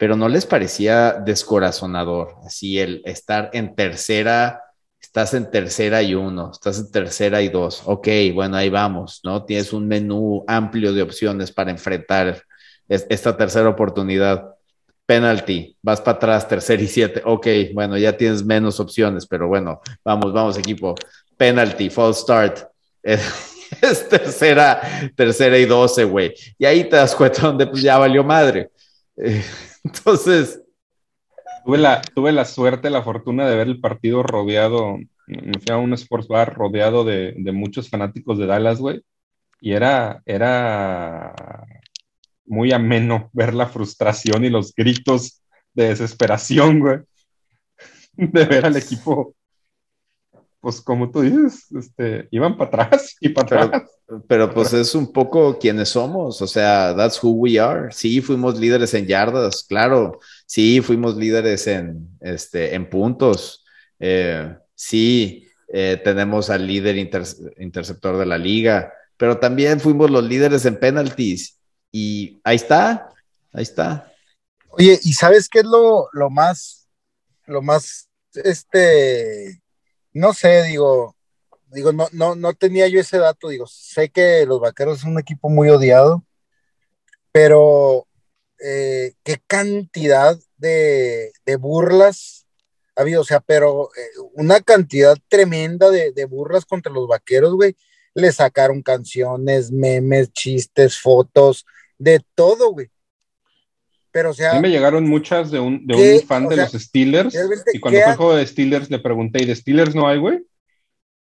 Pero 0.01 0.17
no 0.17 0.31
les 0.31 0.47
parecía 0.47 1.13
descorazonador, 1.13 2.37
así 2.47 2.79
el 2.81 3.03
estar 3.05 3.51
en 3.53 3.75
tercera, 3.75 4.63
estás 4.99 5.35
en 5.35 5.51
tercera 5.51 6.03
y 6.03 6.15
uno, 6.15 6.51
estás 6.53 6.79
en 6.79 6.91
tercera 6.91 7.43
y 7.43 7.51
dos. 7.51 7.83
Ok, 7.85 8.09
bueno, 8.33 8.57
ahí 8.57 8.71
vamos, 8.71 9.21
¿no? 9.25 9.45
Tienes 9.45 9.75
un 9.75 9.87
menú 9.87 10.43
amplio 10.49 10.95
de 10.95 11.03
opciones 11.03 11.53
para 11.53 11.71
enfrentar 11.71 12.43
es- 12.89 13.07
esta 13.11 13.37
tercera 13.37 13.69
oportunidad 13.69 14.55
penalty, 15.05 15.77
vas 15.83 16.01
para 16.01 16.17
atrás, 16.17 16.49
tercer 16.49 16.81
y 16.81 16.87
siete, 16.87 17.21
ok, 17.25 17.47
bueno, 17.75 17.99
ya 17.99 18.17
tienes 18.17 18.43
menos 18.45 18.81
opciones, 18.81 19.27
pero 19.27 19.49
bueno, 19.49 19.81
vamos, 20.05 20.33
vamos 20.33 20.57
equipo, 20.57 20.95
penalty, 21.37 21.91
false 21.91 22.23
start, 22.23 22.61
es, 23.03 23.21
es 23.83 24.09
tercera, 24.09 24.81
tercera 25.17 25.59
y 25.59 25.67
doce, 25.67 26.05
güey, 26.05 26.33
y 26.59 26.65
ahí 26.65 26.85
te 26.89 26.97
das 26.97 27.15
cuenta 27.15 27.43
donde 27.43 27.67
pues 27.67 27.83
ya 27.83 27.99
valió 27.99 28.25
madre. 28.25 28.71
Eh, 29.17 29.45
Entonces, 29.85 30.61
Tuve 31.65 31.79
la, 31.79 32.01
tuve 32.01 32.33
la 32.33 32.45
suerte, 32.45 32.91
la 32.91 33.03
fortuna 33.03 33.47
de 33.49 33.57
ver 33.57 33.67
el 33.67 33.81
partido 33.81 34.23
rodeado, 34.23 34.99
me 35.27 35.53
fui 35.61 35.71
a 35.71 35.77
un 35.77 35.93
sports 35.93 36.27
bar 36.29 36.55
rodeado 36.55 37.05
de, 37.05 37.35
de 37.37 37.53
muchos 37.53 37.91
fanáticos 37.91 38.39
de 38.39 38.47
Dallas, 38.47 38.81
güey, 38.81 39.03
y 39.61 39.73
era, 39.73 40.23
era 40.25 41.35
muy 42.47 42.73
ameno 42.73 43.29
ver 43.33 43.55
la 43.55 43.67
frustración 43.67 44.45
y 44.45 44.51
los 44.51 44.75
gritos 44.75 45.43
de 45.75 45.89
desesperación, 45.89 46.81
güey, 46.81 46.99
de 48.17 48.45
ver 48.47 48.65
al 48.65 48.77
equipo, 48.77 49.35
pues 50.61 50.81
como 50.81 51.11
tú 51.11 51.23
dices, 51.23 51.67
este, 51.75 52.29
iban 52.31 52.57
para 52.57 52.85
atrás 52.85 53.17
y 53.21 53.31
para 53.31 53.47
Pero- 53.49 53.63
atrás. 53.63 53.83
pero 54.29 54.53
pues 54.53 54.73
es 54.75 54.95
un 54.95 55.13
poco 55.13 55.59
quienes 55.59 55.89
somos, 55.91 56.43
o 56.43 56.47
sea, 56.47 56.95
that's 56.97 57.23
who 57.23 57.31
we 57.31 57.59
are. 57.59 57.91
Sí, 57.93 58.21
fuimos 58.21 58.59
líderes 58.59 58.93
en 58.95 59.07
yardas, 59.07 59.65
claro. 59.65 60.19
Sí, 60.47 60.81
fuimos 60.81 61.17
líderes 61.17 61.67
en, 61.67 62.09
este, 62.21 62.75
en 62.75 62.91
puntos. 62.91 63.65
Eh, 63.99 64.55
sí, 64.75 65.47
eh, 65.73 66.01
tenemos 66.05 66.51
al 66.51 66.67
líder 66.67 66.97
inter- 66.99 67.25
interceptor 67.59 68.19
de 68.19 68.27
la 68.27 68.37
liga, 68.39 68.93
pero 69.17 69.39
también 69.39 69.79
fuimos 69.81 70.11
los 70.11 70.25
líderes 70.25 70.65
en 70.67 70.79
penalties. 70.79 71.59
Y 71.93 72.41
ahí 72.45 72.57
está, 72.57 73.09
ahí 73.53 73.63
está. 73.63 74.13
Oye, 74.71 74.99
¿y 75.03 75.13
sabes 75.15 75.49
qué 75.49 75.61
es 75.61 75.65
lo, 75.65 76.09
lo 76.13 76.31
más, 76.31 76.89
lo 77.47 77.63
más, 77.63 78.09
este, 78.35 79.61
no 80.13 80.33
sé, 80.35 80.63
digo, 80.65 81.17
digo, 81.69 81.93
no, 81.93 82.09
no, 82.13 82.35
no 82.35 82.55
tenía 82.55 82.89
yo 82.89 83.01
ese 83.01 83.19
dato, 83.19 83.49
digo, 83.49 83.67
sé 83.67 84.11
que 84.11 84.45
los 84.47 84.61
vaqueros 84.61 84.99
es 84.99 85.05
un 85.05 85.19
equipo 85.19 85.49
muy 85.49 85.69
odiado, 85.69 86.25
pero 87.33 88.07
eh, 88.63 89.15
qué 89.23 89.41
cantidad 89.47 90.39
de, 90.57 91.33
de 91.47 91.57
burlas 91.57 92.47
ha 92.97 93.03
habido, 93.03 93.23
o 93.23 93.25
sea, 93.25 93.41
pero 93.41 93.91
eh, 93.97 94.21
una 94.35 94.61
cantidad 94.61 95.17
tremenda 95.29 95.91
de, 95.91 96.13
de 96.13 96.25
burlas 96.27 96.65
contra 96.67 96.93
los 96.93 97.09
vaqueros, 97.09 97.55
güey. 97.55 97.77
Le 98.15 98.33
sacaron 98.33 98.83
canciones, 98.83 99.71
memes, 99.71 100.33
chistes, 100.33 100.99
fotos, 100.99 101.65
de 101.99 102.21
todo, 102.35 102.73
güey. 102.73 102.91
Pero, 104.13 104.31
o 104.31 104.35
sea, 104.35 104.53
A 104.53 104.55
mí 104.55 104.61
me 104.61 104.71
llegaron 104.71 105.09
muchas 105.09 105.51
de 105.51 105.61
un, 105.61 105.87
de 105.87 105.95
un 106.21 106.27
fan 106.27 106.49
de 106.49 106.57
sea, 106.57 106.65
los 106.65 106.83
Steelers. 106.83 107.35
Y 107.73 107.79
cuando 107.79 107.99
¿qué 107.99 108.05
fue 108.05 108.13
el 108.13 108.17
juego 108.19 108.35
de 108.35 108.47
Steelers 108.47 108.91
le 108.91 108.99
pregunté, 108.99 109.43
¿y 109.43 109.47
de 109.47 109.55
Steelers 109.55 109.95
no 109.95 110.09
hay, 110.09 110.19
güey? 110.19 110.45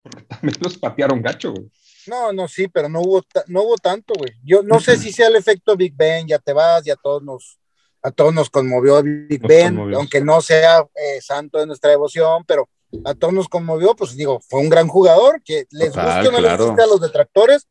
Porque 0.01 0.23
también 0.23 0.55
los 0.61 0.77
patearon 0.77 1.21
gacho, 1.21 1.51
güey. 1.53 1.69
No, 2.07 2.33
no, 2.33 2.47
sí, 2.47 2.67
pero 2.67 2.89
no 2.89 3.01
hubo, 3.01 3.21
no 3.47 3.61
hubo 3.61 3.75
tanto, 3.77 4.15
güey. 4.17 4.31
Yo 4.43 4.63
no 4.63 4.79
sé 4.79 4.97
si 4.97 5.11
sea 5.13 5.27
el 5.27 5.35
efecto 5.35 5.75
Big 5.77 5.93
Ben, 5.95 6.27
ya 6.27 6.39
te 6.39 6.51
vas, 6.53 6.83
ya 6.83 6.95
todos 6.95 7.21
nos, 7.21 7.59
a 8.01 8.09
todos 8.09 8.33
nos 8.33 8.49
conmovió 8.49 9.03
Big 9.03 9.39
Nos 9.41 9.47
Ben, 9.47 9.67
conmovió. 9.75 9.97
aunque 9.99 10.19
no 10.21 10.41
sea 10.41 10.79
eh, 10.95 11.21
santo 11.21 11.59
de 11.59 11.67
nuestra 11.67 11.91
devoción, 11.91 12.43
pero 12.47 12.67
a 13.05 13.13
todos 13.13 13.31
nos 13.33 13.47
conmovió, 13.47 13.95
pues 13.95 14.17
digo, 14.17 14.41
fue 14.49 14.59
un 14.59 14.69
gran 14.69 14.87
jugador, 14.87 15.43
que 15.43 15.65
les 15.69 15.89
Total, 15.89 16.05
guste 16.23 16.27
o 16.29 16.31
no 16.31 16.37
les 16.41 16.47
claro. 16.49 16.65
guste 16.65 16.81
a 16.81 16.87
los 16.87 16.99
detractores, 17.01 17.67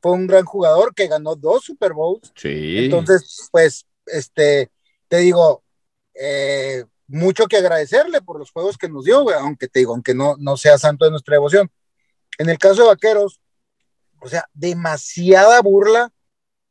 fue 0.00 0.12
un 0.12 0.26
gran 0.26 0.46
jugador 0.46 0.94
que 0.94 1.06
ganó 1.08 1.36
dos 1.36 1.64
Super 1.64 1.92
Bowls, 1.92 2.32
Sí. 2.34 2.86
entonces, 2.86 3.48
pues, 3.52 3.84
este, 4.06 4.70
te 5.08 5.18
digo, 5.18 5.62
eh, 6.14 6.84
mucho 7.08 7.46
que 7.46 7.56
agradecerle 7.58 8.20
por 8.22 8.38
los 8.38 8.50
juegos 8.50 8.78
que 8.78 8.88
nos 8.88 9.04
dio, 9.04 9.22
güey, 9.22 9.36
aunque 9.36 9.68
te 9.68 9.80
digo, 9.80 9.92
aunque 9.92 10.14
no, 10.14 10.36
no 10.38 10.56
sea 10.56 10.78
santo 10.78 11.04
de 11.04 11.10
nuestra 11.12 11.34
devoción. 11.34 11.70
En 12.38 12.48
el 12.50 12.58
caso 12.58 12.82
de 12.82 12.88
Vaqueros, 12.88 13.40
o 14.20 14.28
sea, 14.28 14.44
demasiada 14.52 15.60
burla. 15.62 16.12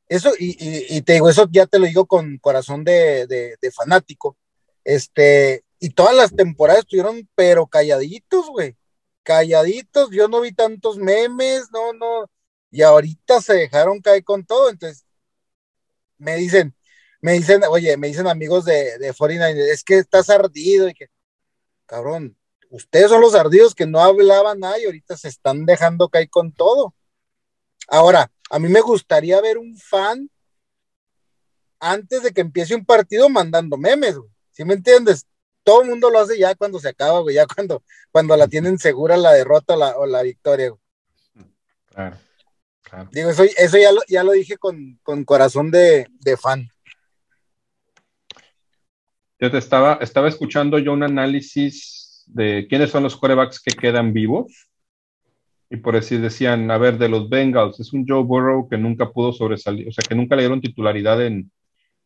Eso, 0.08 0.32
y, 0.38 0.58
y- 0.98 1.02
te 1.02 1.14
digo, 1.14 1.30
eso 1.30 1.48
ya 1.52 1.66
te 1.66 1.80
lo 1.80 1.86
digo 1.88 2.06
con 2.06 2.38
corazón 2.38 2.84
de, 2.84 3.26
de- 3.28 3.58
de 3.62 3.72
fanático. 3.72 4.38
Este, 4.84 5.64
y 5.80 5.90
todas 5.92 6.16
las 6.16 6.36
temporadas 6.36 6.82
estuvieron, 6.82 7.28
pero 7.36 7.66
calladitos, 7.68 8.48
güey. 8.50 8.76
Calladitos, 9.24 10.12
yo 10.12 10.28
no 10.28 10.42
vi 10.42 10.52
tantos 10.54 10.98
memes, 10.98 11.66
no, 11.72 11.94
no. 11.94 12.30
Y 12.72 12.84
ahorita 12.84 13.42
se 13.42 13.54
dejaron 13.54 14.02
caer 14.02 14.24
con 14.24 14.46
todo. 14.46 14.70
Entonces, 14.70 15.06
me 16.18 16.36
dicen, 16.36 16.75
me 17.26 17.34
dicen, 17.34 17.64
oye, 17.68 17.98
me 17.98 18.06
dicen 18.06 18.28
amigos 18.28 18.66
de, 18.66 19.00
de 19.00 19.12
49 19.12 19.72
es 19.72 19.84
que 19.84 19.98
estás 19.98 20.30
ardido 20.30 20.88
y 20.88 20.94
que, 20.94 21.08
cabrón, 21.88 22.38
ustedes 22.70 23.10
son 23.10 23.20
los 23.20 23.34
ardidos 23.34 23.74
que 23.74 23.88
no 23.88 24.00
hablaban 24.00 24.60
nada 24.60 24.78
y 24.80 24.86
ahorita 24.86 25.18
se 25.18 25.30
están 25.30 25.66
dejando 25.66 26.08
caer 26.08 26.30
con 26.30 26.52
todo. 26.52 26.94
Ahora, 27.88 28.32
a 28.52 28.60
mí 28.60 28.70
me 28.70 28.80
gustaría 28.82 29.42
ver 29.42 29.58
un 29.58 29.76
fan 29.76 30.30
antes 31.80 32.22
de 32.22 32.32
que 32.32 32.42
empiece 32.42 32.76
un 32.76 32.86
partido 32.86 33.28
mandando 33.28 33.76
memes, 33.76 34.20
güey. 34.20 34.30
¿Sí 34.52 34.64
me 34.64 34.76
entiendes? 34.76 35.26
Todo 35.64 35.82
el 35.82 35.90
mundo 35.90 36.12
lo 36.12 36.20
hace 36.20 36.38
ya 36.38 36.54
cuando 36.54 36.80
se 36.80 36.90
acaba, 36.90 37.22
güey, 37.22 37.34
ya 37.38 37.48
cuando, 37.48 37.82
cuando 38.12 38.38
la 38.38 38.48
tienen 38.48 38.78
segura 38.78 39.18
la 39.18 39.34
derrota 39.34 39.74
o 39.98 40.06
la, 40.06 40.22
victoria, 40.22 40.76
Claro, 41.88 42.20
Digo, 43.12 43.32
eso, 43.32 43.44
eso 43.44 43.78
ya, 43.80 43.92
lo, 43.92 44.02
ya 44.08 44.24
lo 44.24 44.34
dije 44.34 44.58
con, 44.60 45.00
corazón 45.26 45.72
de, 45.72 46.08
fan. 46.40 46.70
Yo 49.40 49.52
te 49.52 49.58
estaba, 49.58 50.00
estaba 50.02 50.28
escuchando 50.28 50.80
yo 50.80 50.94
un 50.94 51.04
análisis 51.04 52.24
de 52.28 52.68
quiénes 52.70 52.92
son 52.92 53.04
los 53.04 53.16
corebacks 53.16 53.62
que 53.62 53.76
quedan 53.76 54.14
vivos. 54.14 54.68
Y 55.70 55.78
por 55.78 55.96
decir, 55.96 56.22
decían, 56.22 56.70
a 56.72 56.78
ver, 56.78 56.98
de 56.98 57.10
los 57.10 57.28
Bengals, 57.28 57.80
es 57.80 57.92
un 57.92 58.06
Joe 58.08 58.24
Burrow 58.24 58.70
que 58.70 58.78
nunca 58.78 59.12
pudo 59.12 59.34
sobresalir, 59.34 59.88
o 59.88 59.92
sea, 59.92 60.04
que 60.08 60.16
nunca 60.16 60.36
le 60.36 60.44
dieron 60.44 60.62
titularidad 60.62 61.26
en, 61.26 61.52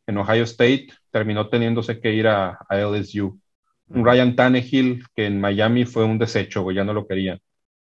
en 0.08 0.18
Ohio 0.18 0.44
State, 0.44 0.88
terminó 1.12 1.50
teniéndose 1.50 2.00
que 2.00 2.14
ir 2.14 2.28
a, 2.28 2.58
a 2.68 2.78
LSU. 2.80 3.40
Un 3.90 4.06
Ryan 4.06 4.36
Tannehill 4.36 5.04
que 5.16 5.26
en 5.26 5.42
Miami 5.42 5.86
fue 5.86 6.04
un 6.04 6.20
desecho, 6.20 6.70
ya 6.72 6.84
no 6.84 6.94
lo 6.94 7.08
querían. 7.08 7.40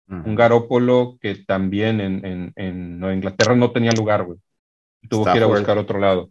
Un 0.08 0.36
Garópolo 0.36 1.18
que 1.20 1.36
también 1.36 2.00
en, 2.00 2.54
en, 2.56 3.04
Inglaterra 3.12 3.56
no 3.56 3.72
tenía 3.72 3.92
lugar, 3.92 4.24
güey. 4.24 4.38
Tuvo 5.10 5.26
que 5.26 5.38
ir 5.38 5.44
a 5.44 5.48
buscar 5.48 5.80
otro 5.80 6.00
lado. 6.00 6.30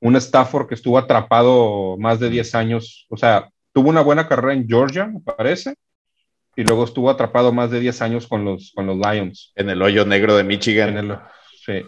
Un 0.00 0.16
Stafford 0.16 0.68
que 0.68 0.74
estuvo 0.74 0.98
atrapado 0.98 1.96
más 1.98 2.20
de 2.20 2.30
10 2.30 2.54
años, 2.54 3.06
o 3.08 3.16
sea, 3.16 3.48
tuvo 3.72 3.88
una 3.90 4.02
buena 4.02 4.28
carrera 4.28 4.54
en 4.54 4.68
Georgia, 4.68 5.06
me 5.06 5.20
parece, 5.20 5.74
y 6.56 6.64
luego 6.64 6.84
estuvo 6.84 7.10
atrapado 7.10 7.52
más 7.52 7.70
de 7.70 7.80
10 7.80 8.02
años 8.02 8.26
con 8.26 8.44
los, 8.44 8.72
con 8.74 8.86
los 8.86 8.96
Lions. 8.96 9.52
En 9.54 9.68
el 9.68 9.82
hoyo 9.82 10.04
negro 10.04 10.36
de 10.36 10.44
Michigan. 10.44 11.20
sí. 11.64 11.84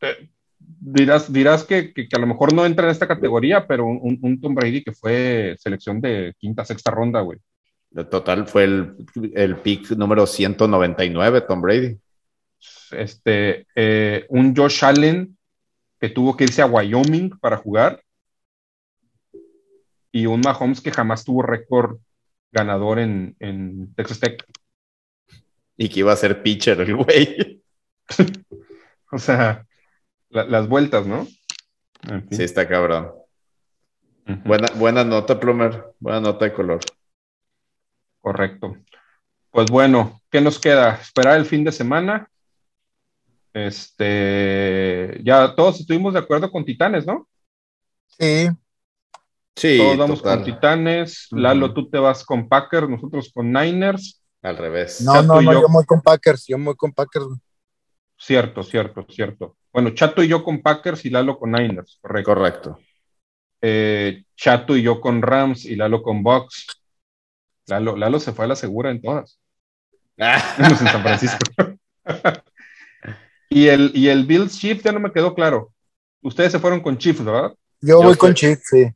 Eh, 0.00 0.28
dirás, 0.80 1.32
dirás 1.32 1.64
que, 1.64 1.92
a 2.12 2.18
lo 2.18 2.26
mejor 2.26 2.52
no 2.52 2.66
entra 2.66 2.86
en 2.86 2.90
esta 2.90 3.08
categoría, 3.08 3.66
pero 3.66 3.86
un, 3.86 4.40
Tom 4.40 4.54
Brady 4.54 4.82
que 4.82 4.92
fue 4.92 5.56
selección 5.58 6.00
de 6.00 6.34
quinta, 6.38 6.64
sexta 6.64 6.90
ronda, 6.90 7.20
güey. 7.20 7.38
De 7.90 8.04
total 8.04 8.46
fue 8.46 8.64
el, 8.64 8.96
el 9.34 9.56
pick 9.56 9.90
número 9.92 10.26
199, 10.26 11.40
Tom 11.42 11.60
Brady. 11.60 11.96
Este, 12.90 13.66
eh, 13.74 14.26
un 14.28 14.54
Josh 14.54 14.84
Allen 14.84 15.37
que 16.00 16.08
tuvo 16.08 16.36
que 16.36 16.44
irse 16.44 16.62
a 16.62 16.66
Wyoming 16.66 17.30
para 17.38 17.56
jugar. 17.56 18.02
Y 20.12 20.26
un 20.26 20.40
Mahomes 20.40 20.80
que 20.80 20.90
jamás 20.90 21.24
tuvo 21.24 21.42
récord 21.42 21.98
ganador 22.50 22.98
en, 22.98 23.36
en 23.40 23.94
Texas 23.94 24.20
Tech. 24.20 24.44
Y 25.76 25.88
que 25.88 26.00
iba 26.00 26.12
a 26.12 26.16
ser 26.16 26.42
pitcher 26.42 26.80
el 26.80 26.96
güey. 26.96 27.62
o 29.12 29.18
sea, 29.18 29.66
las 30.30 30.68
vueltas, 30.68 31.06
¿no? 31.06 31.26
Sí, 32.30 32.42
está 32.42 32.68
cabrón. 32.68 33.12
buena, 34.44 34.68
buena 34.74 35.04
nota, 35.04 35.38
Plumer. 35.38 35.84
Buena 35.98 36.20
nota 36.20 36.44
de 36.44 36.52
color. 36.52 36.80
Correcto. 38.20 38.76
Pues 39.50 39.70
bueno, 39.70 40.20
¿qué 40.30 40.40
nos 40.40 40.58
queda? 40.58 40.94
Esperar 40.94 41.36
el 41.38 41.46
fin 41.46 41.64
de 41.64 41.72
semana. 41.72 42.28
Este, 43.66 45.20
ya 45.24 45.54
todos 45.54 45.80
estuvimos 45.80 46.12
de 46.12 46.20
acuerdo 46.20 46.50
con 46.50 46.64
Titanes, 46.64 47.06
¿no? 47.06 47.28
Sí. 48.06 48.48
Sí. 49.56 49.78
Todos 49.78 49.96
vamos 49.96 50.22
con 50.22 50.44
Titanes. 50.44 51.26
Lalo, 51.32 51.74
tú 51.74 51.90
te 51.90 51.98
vas 51.98 52.24
con 52.24 52.48
Packers, 52.48 52.88
nosotros 52.88 53.30
con 53.34 53.52
Niners. 53.52 54.22
Al 54.42 54.56
revés. 54.56 55.00
No, 55.00 55.22
no, 55.22 55.42
no, 55.42 55.52
yo... 55.52 55.60
yo 55.62 55.68
voy 55.68 55.84
con 55.84 56.00
Packers, 56.00 56.46
yo 56.46 56.56
voy 56.58 56.76
con 56.76 56.92
Packers. 56.92 57.26
Cierto, 58.16 58.62
cierto, 58.62 59.04
cierto. 59.08 59.56
Bueno, 59.72 59.90
Chato 59.90 60.22
y 60.22 60.28
yo 60.28 60.44
con 60.44 60.62
Packers 60.62 61.04
y 61.04 61.10
Lalo 61.10 61.38
con 61.38 61.52
Niners, 61.52 61.98
correcto. 62.00 62.34
Correcto. 62.34 62.78
Eh, 63.60 64.24
Chato 64.36 64.76
y 64.76 64.82
yo 64.82 65.00
con 65.00 65.22
Rams 65.22 65.64
y 65.64 65.74
Lalo 65.74 66.02
con 66.02 66.22
Bucks. 66.22 66.66
Lalo, 67.66 67.96
Lalo 67.96 68.20
se 68.20 68.32
fue 68.32 68.44
a 68.44 68.48
la 68.48 68.56
segura 68.56 68.90
en 68.90 69.02
todas. 69.02 69.38
Ah. 70.20 70.42
en 70.58 70.76
San 70.76 71.00
Francisco. 71.00 71.38
y, 73.48 73.68
el, 73.68 73.92
y 73.94 74.08
el 74.08 74.24
Bills 74.26 74.58
Chiefs 74.58 74.84
ya 74.84 74.92
no 74.92 75.00
me 75.00 75.12
quedó 75.12 75.34
claro. 75.34 75.72
Ustedes 76.22 76.52
se 76.52 76.58
fueron 76.58 76.80
con 76.80 76.98
Chiefs, 76.98 77.24
¿verdad? 77.24 77.54
Yo, 77.80 78.02
voy 78.02 78.16
con 78.16 78.34
Chiefs, 78.34 78.62
sí. 78.70 78.86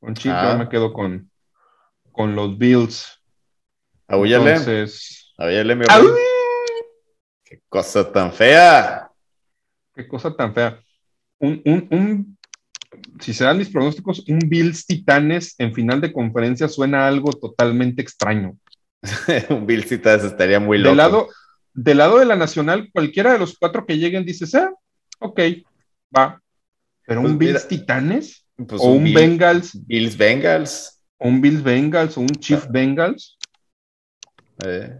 Con 0.00 0.14
Chiefs 0.14 0.36
yo 0.42 0.48
ah. 0.50 0.56
me 0.58 0.68
quedo 0.68 0.92
con, 0.92 1.30
con 2.12 2.34
los 2.34 2.56
Bills. 2.58 3.20
Entonces, 4.08 5.34
mi 5.38 5.84
Qué 7.44 7.60
cosa 7.68 8.12
tan 8.12 8.32
fea. 8.32 9.10
Qué 9.94 10.06
cosa 10.06 10.34
tan 10.34 10.52
fea. 10.52 10.80
Un, 11.38 11.62
un, 11.64 11.88
un, 11.90 12.38
si 13.20 13.32
se 13.32 13.44
dan 13.44 13.58
mis 13.58 13.68
pronósticos, 13.68 14.24
un 14.28 14.40
Bills 14.40 14.86
Titanes 14.86 15.54
en 15.58 15.72
final 15.74 16.00
de 16.00 16.12
conferencia 16.12 16.68
suena 16.68 17.06
algo 17.06 17.32
totalmente 17.32 18.02
extraño. 18.02 18.56
un 19.50 19.66
Bills 19.66 19.88
Titanes 19.88 20.24
estaría 20.24 20.58
muy 20.58 20.78
loco. 20.78 20.88
Del 20.88 20.96
lado, 20.96 21.28
del 21.76 21.98
lado 21.98 22.18
de 22.18 22.26
la 22.26 22.36
Nacional, 22.36 22.90
cualquiera 22.92 23.32
de 23.32 23.38
los 23.38 23.56
cuatro 23.58 23.86
que 23.86 23.98
lleguen 23.98 24.24
dices, 24.24 24.54
ah, 24.54 24.72
ok, 25.20 25.40
va. 26.16 26.42
Pero 27.06 27.20
un 27.20 27.36
pues 27.36 27.38
Bills 27.38 27.68
Titanes 27.68 28.44
pues 28.56 28.82
o 28.82 28.92
un, 28.92 29.12
Bengals. 29.12 29.86
Bills 29.86 30.16
Bengals. 30.16 31.04
un 31.18 31.40
Bills 31.40 31.62
Bengals 31.62 32.16
o 32.16 32.22
un 32.22 32.28
Chief 32.28 32.64
ah. 32.64 32.68
Bengals. 32.70 33.38
Eh 34.64 34.98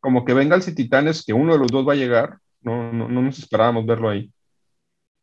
como 0.00 0.24
que 0.24 0.34
Bengals 0.34 0.68
y 0.68 0.74
Titanes, 0.74 1.24
que 1.24 1.32
uno 1.32 1.52
de 1.52 1.58
los 1.58 1.68
dos 1.68 1.86
va 1.86 1.92
a 1.92 1.96
llegar. 1.96 2.38
No, 2.60 2.92
no, 2.92 3.08
nos 3.08 3.38
esperábamos 3.38 3.86
verlo 3.86 4.08
ahí. 4.08 4.30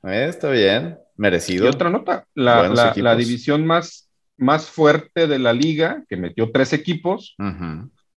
Eh, 0.03 0.27
está 0.29 0.49
bien, 0.49 0.97
merecido. 1.15 1.65
Y 1.65 1.69
otra 1.69 1.89
nota, 1.89 2.27
la, 2.33 3.15
división 3.15 3.65
más, 3.65 4.09
más 4.37 4.67
fuerte 4.67 5.27
de 5.27 5.39
la 5.39 5.53
liga, 5.53 6.03
que 6.07 6.17
metió 6.17 6.51
tres 6.51 6.73
equipos, 6.73 7.35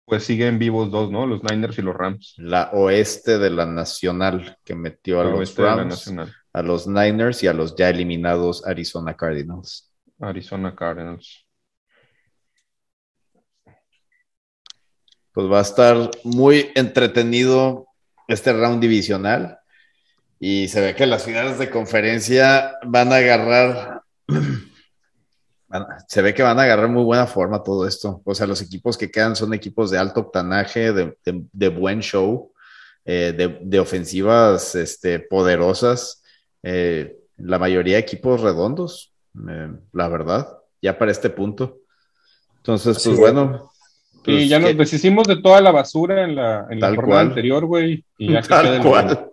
pues 0.08 0.24
siguen 0.24 0.58
vivos 0.58 0.90
dos, 0.90 1.10
¿no? 1.10 1.26
Los 1.26 1.42
Niners 1.42 1.78
y 1.78 1.82
los 1.82 1.94
Rams. 1.94 2.34
La 2.38 2.70
oeste 2.72 3.38
de 3.38 3.50
la 3.50 3.66
Nacional, 3.66 4.56
que 4.64 4.74
metió 4.74 5.20
a 5.20 5.24
los 5.24 5.54
Rams, 5.56 6.12
a 6.52 6.62
los 6.62 6.86
Niners 6.86 7.42
y 7.42 7.46
a 7.46 7.52
los 7.52 7.76
ya 7.76 7.90
eliminados 7.90 8.66
Arizona 8.66 9.16
Cardinals. 9.16 9.92
Arizona 10.20 10.74
Cardinals. 10.74 11.48
pues 15.38 15.52
va 15.52 15.60
a 15.60 15.62
estar 15.62 16.10
muy 16.24 16.72
entretenido 16.74 17.86
este 18.26 18.52
round 18.52 18.80
divisional 18.80 19.60
y 20.40 20.66
se 20.66 20.80
ve 20.80 20.96
que 20.96 21.06
las 21.06 21.22
finales 21.22 21.60
de 21.60 21.70
conferencia 21.70 22.72
van 22.84 23.12
a 23.12 23.18
agarrar, 23.18 24.02
se 26.06 26.22
ve 26.22 26.34
que 26.34 26.42
van 26.42 26.58
a 26.58 26.62
agarrar 26.62 26.88
muy 26.88 27.04
buena 27.04 27.26
forma 27.26 27.62
todo 27.62 27.86
esto. 27.86 28.22
O 28.24 28.34
sea, 28.34 28.46
los 28.46 28.62
equipos 28.62 28.96
que 28.96 29.10
quedan 29.10 29.36
son 29.36 29.52
equipos 29.54 29.90
de 29.90 29.98
alto 29.98 30.20
octanaje, 30.20 30.92
de, 30.92 31.68
buen 31.68 32.00
show, 32.00 32.52
eh, 33.04 33.58
de, 33.60 33.78
ofensivas 33.78 34.74
este, 34.74 35.20
poderosas, 35.20 36.22
eh, 36.62 37.16
la 37.36 37.58
mayoría 37.58 37.94
de 37.94 38.00
equipos 38.00 38.40
redondos, 38.40 39.12
eh, 39.48 39.70
la 39.92 40.08
verdad, 40.08 40.58
ya 40.80 40.98
para 40.98 41.12
este 41.12 41.30
punto. 41.30 41.78
Entonces, 42.56 43.02
pues 43.04 43.18
bueno, 43.18 43.70
y 44.28 44.32
pues 44.32 44.48
ya 44.48 44.58
nos 44.58 44.76
deshicimos 44.76 45.26
de 45.26 45.40
toda 45.40 45.60
la 45.60 45.70
basura 45.70 46.24
en 46.24 46.34
la, 46.34 46.66
en 46.68 46.80
la 46.80 46.94
jornada 46.94 47.22
anterior, 47.22 47.64
güey. 47.64 48.04
Y 48.18 48.32
ya 48.32 48.42
Tal 48.42 48.82
cual. 48.82 49.30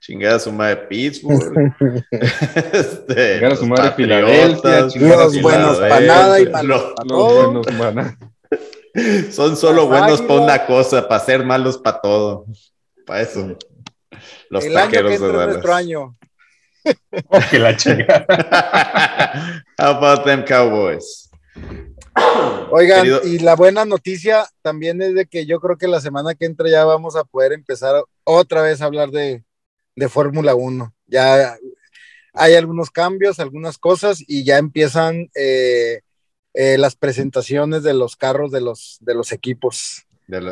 Chingada 0.00 0.38
su 0.38 0.52
madre 0.52 0.76
Pittsburgh. 0.88 1.74
este, 2.10 3.34
chingada 3.34 3.56
su 3.56 3.66
madre 3.66 3.92
Filadelfia. 3.92 4.80
Los 4.80 5.42
buenos 5.42 5.78
para 5.78 6.00
nada 6.00 6.40
y 6.40 6.48
malos 6.48 6.94
Los 7.04 7.18
buenos 7.18 7.66
para 7.66 8.18
Son 9.30 9.56
solo 9.56 9.86
buenos 9.86 10.22
para 10.22 10.40
una 10.40 10.66
cosa, 10.66 11.06
para 11.06 11.24
ser 11.24 11.44
malos 11.44 11.78
para 11.78 12.00
todo. 12.00 12.46
Para 13.06 13.22
eso. 13.22 13.56
Los 14.50 14.64
El 14.64 14.74
taqueros 14.74 15.12
año 15.12 15.20
que 15.20 15.38
de 15.38 15.46
nuestro 15.46 15.74
año. 15.74 16.16
oh, 17.28 17.40
que 17.50 17.58
la 17.58 17.76
chingada. 17.76 18.26
How 19.78 19.88
about 19.88 20.24
them 20.24 20.44
Cowboys? 20.44 21.30
Oigan, 22.70 23.06
y 23.24 23.38
la 23.38 23.54
buena 23.54 23.84
noticia 23.84 24.46
también 24.62 25.00
es 25.00 25.14
de 25.14 25.26
que 25.26 25.46
yo 25.46 25.60
creo 25.60 25.78
que 25.78 25.88
la 25.88 26.00
semana 26.00 26.34
que 26.34 26.44
entra 26.44 26.68
ya 26.68 26.84
vamos 26.84 27.16
a 27.16 27.24
poder 27.24 27.52
empezar 27.52 28.02
otra 28.24 28.62
vez 28.62 28.82
a 28.82 28.86
hablar 28.86 29.10
de, 29.10 29.42
Fórmula 30.08 30.54
1. 30.54 30.94
Ya 31.06 31.56
hay 32.34 32.54
algunos 32.54 32.90
cambios, 32.90 33.40
algunas 33.40 33.78
cosas 33.78 34.22
y 34.26 34.44
ya 34.44 34.58
empiezan 34.58 35.30
eh, 35.34 36.02
eh, 36.54 36.78
las 36.78 36.94
presentaciones 36.94 37.82
de 37.82 37.94
los 37.94 38.16
carros 38.16 38.52
de 38.52 38.60
los, 38.60 38.98
de 39.00 39.14
los 39.14 39.32
equipos. 39.32 40.06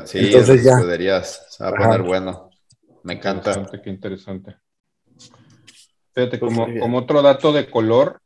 sí, 0.07 0.19
Entonces 0.19 0.65
ya. 0.65 1.23
Se 1.23 1.63
va 1.63 1.69
a 1.69 1.75
poner 1.75 2.03
bueno. 2.03 2.51
Me 3.05 3.13
encanta. 3.15 3.51
Interesante, 3.51 3.83
qué 3.83 3.91
interesante. 3.91 4.57
Fíjate, 6.15 6.41
como, 6.41 6.67
como 6.81 6.99
otro 6.99 7.21
dato 7.23 7.53
de 7.53 7.71
color, 7.71 8.21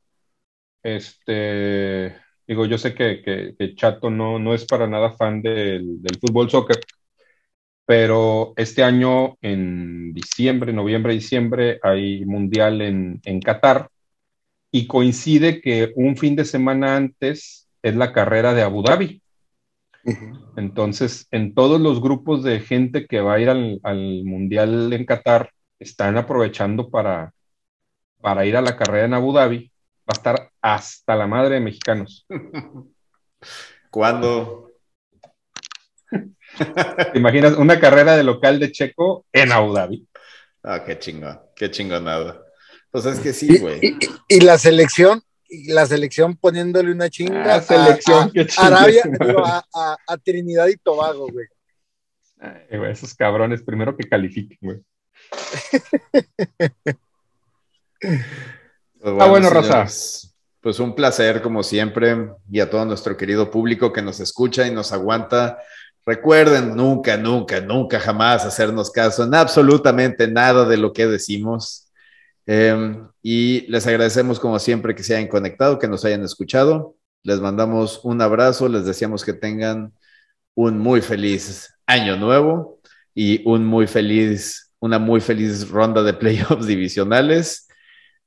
este 0.82 2.16
Digo, 2.50 2.66
yo 2.66 2.78
sé 2.78 2.96
que, 2.96 3.54
Chato 3.76 4.10
no, 4.10 4.40
no 4.40 4.54
es 4.54 4.64
para 4.64 4.88
nada 4.88 5.12
fan 5.12 5.40
del, 5.40 6.02
del 6.02 6.18
fútbol 6.18 6.50
soccer, 6.50 6.80
pero 7.90 8.52
este 8.54 8.84
año 8.84 9.36
en 9.42 10.14
diciembre, 10.14 10.72
noviembre, 10.72 11.12
diciembre 11.12 11.80
hay 11.82 12.24
mundial 12.24 12.82
en, 12.82 13.20
en 13.24 13.40
Qatar 13.40 13.88
y 14.70 14.86
coincide 14.86 15.60
que 15.60 15.92
un 15.96 16.16
fin 16.16 16.36
de 16.36 16.44
semana 16.44 16.94
antes 16.94 17.68
es 17.82 17.96
la 17.96 18.12
carrera 18.12 18.54
de 18.54 18.62
Abu 18.62 18.84
Dhabi. 18.84 19.20
Entonces, 20.56 21.26
en 21.32 21.52
todos 21.52 21.80
los 21.80 22.00
grupos 22.00 22.44
de 22.44 22.60
gente 22.60 23.08
que 23.08 23.22
va 23.22 23.34
a 23.34 23.40
ir 23.40 23.48
al, 23.48 23.80
Mundial 24.24 24.92
en 24.92 25.04
Qatar, 25.04 25.50
están 25.80 26.16
aprovechando 26.16 26.90
para, 26.90 27.32
para 28.20 28.46
ir 28.46 28.56
a 28.56 28.62
la 28.62 28.76
carrera 28.76 29.06
en 29.06 29.14
Abu 29.14 29.32
Dhabi. 29.32 29.68
Va 30.02 30.12
a 30.12 30.12
estar 30.12 30.50
hasta 30.62 31.16
la 31.16 31.26
madre 31.26 31.56
de 31.56 31.60
mexicanos. 31.60 32.24
¿Cuándo? 33.90 34.69
¿Te 37.12 37.18
imaginas 37.18 37.54
una 37.54 37.78
carrera 37.80 38.16
de 38.16 38.24
local 38.24 38.58
de 38.58 38.72
Checo 38.72 39.26
en 39.32 39.52
Abu 39.52 39.72
Dhabi? 39.72 40.06
Ah, 40.62 40.84
qué 40.84 40.98
chingón, 40.98 41.40
qué 41.54 41.70
chingonado. 41.70 42.44
Pues 42.90 43.06
es 43.06 43.20
que 43.20 43.32
sí, 43.32 43.58
güey. 43.58 43.96
y, 44.28 44.40
la 44.40 44.58
selección, 44.58 45.22
la 45.68 45.86
selección 45.86 46.36
poniéndole 46.36 46.90
una 46.90 47.08
chinga 47.08 47.54
ah, 47.56 47.60
selección, 47.62 48.32
a, 48.58 48.66
Arabia, 48.66 49.04
a, 50.06 50.18
Trinidad 50.18 50.66
y 50.66 50.76
Tobago, 50.76 51.28
güey. 51.30 51.46
Esos 52.90 53.14
cabrones, 53.14 53.62
primero 53.62 53.96
que 53.96 54.08
califiquen, 54.08 54.58
güey. 54.60 54.78
Pues 59.02 59.14
ah, 59.18 59.26
bueno, 59.28 59.48
Rosa. 59.48 59.86
Pues 60.60 60.78
un 60.78 60.94
placer, 60.94 61.40
como 61.40 61.62
siempre, 61.62 62.28
y 62.50 62.60
a 62.60 62.68
todo 62.68 62.84
nuestro 62.84 63.16
querido 63.16 63.50
público 63.50 63.92
que 63.94 64.02
nos 64.02 64.20
escucha 64.20 64.66
y 64.66 64.70
nos 64.70 64.92
aguanta. 64.92 65.58
Recuerden 66.06 66.76
nunca, 66.76 67.16
nunca, 67.16 67.60
nunca 67.60 68.00
jamás 68.00 68.44
hacernos 68.44 68.90
caso 68.90 69.24
en 69.24 69.34
absolutamente 69.34 70.26
nada 70.28 70.64
de 70.64 70.76
lo 70.76 70.92
que 70.92 71.06
decimos. 71.06 71.90
Em, 72.46 73.06
y 73.22 73.66
les 73.70 73.86
agradecemos 73.86 74.40
como 74.40 74.58
siempre 74.58 74.94
que 74.94 75.02
se 75.02 75.14
hayan 75.14 75.28
conectado, 75.28 75.78
que 75.78 75.88
nos 75.88 76.04
hayan 76.04 76.24
escuchado. 76.24 76.96
Les 77.22 77.40
mandamos 77.40 78.00
un 78.02 78.20
abrazo, 78.22 78.68
les 78.68 78.84
deseamos 78.84 79.24
que 79.24 79.34
tengan 79.34 79.92
un 80.54 80.78
muy 80.78 81.00
feliz 81.00 81.74
año 81.86 82.16
nuevo 82.16 82.80
y 83.14 83.46
un 83.48 83.66
muy 83.66 83.86
feliz, 83.86 84.72
una 84.80 84.98
muy 84.98 85.20
feliz 85.20 85.68
ronda 85.68 86.02
de 86.02 86.14
playoffs 86.14 86.66
divisionales. 86.66 87.68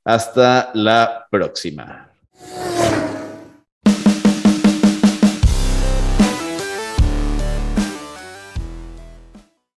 Hasta 0.04 0.70
la 0.74 1.26
próxima. 1.30 2.10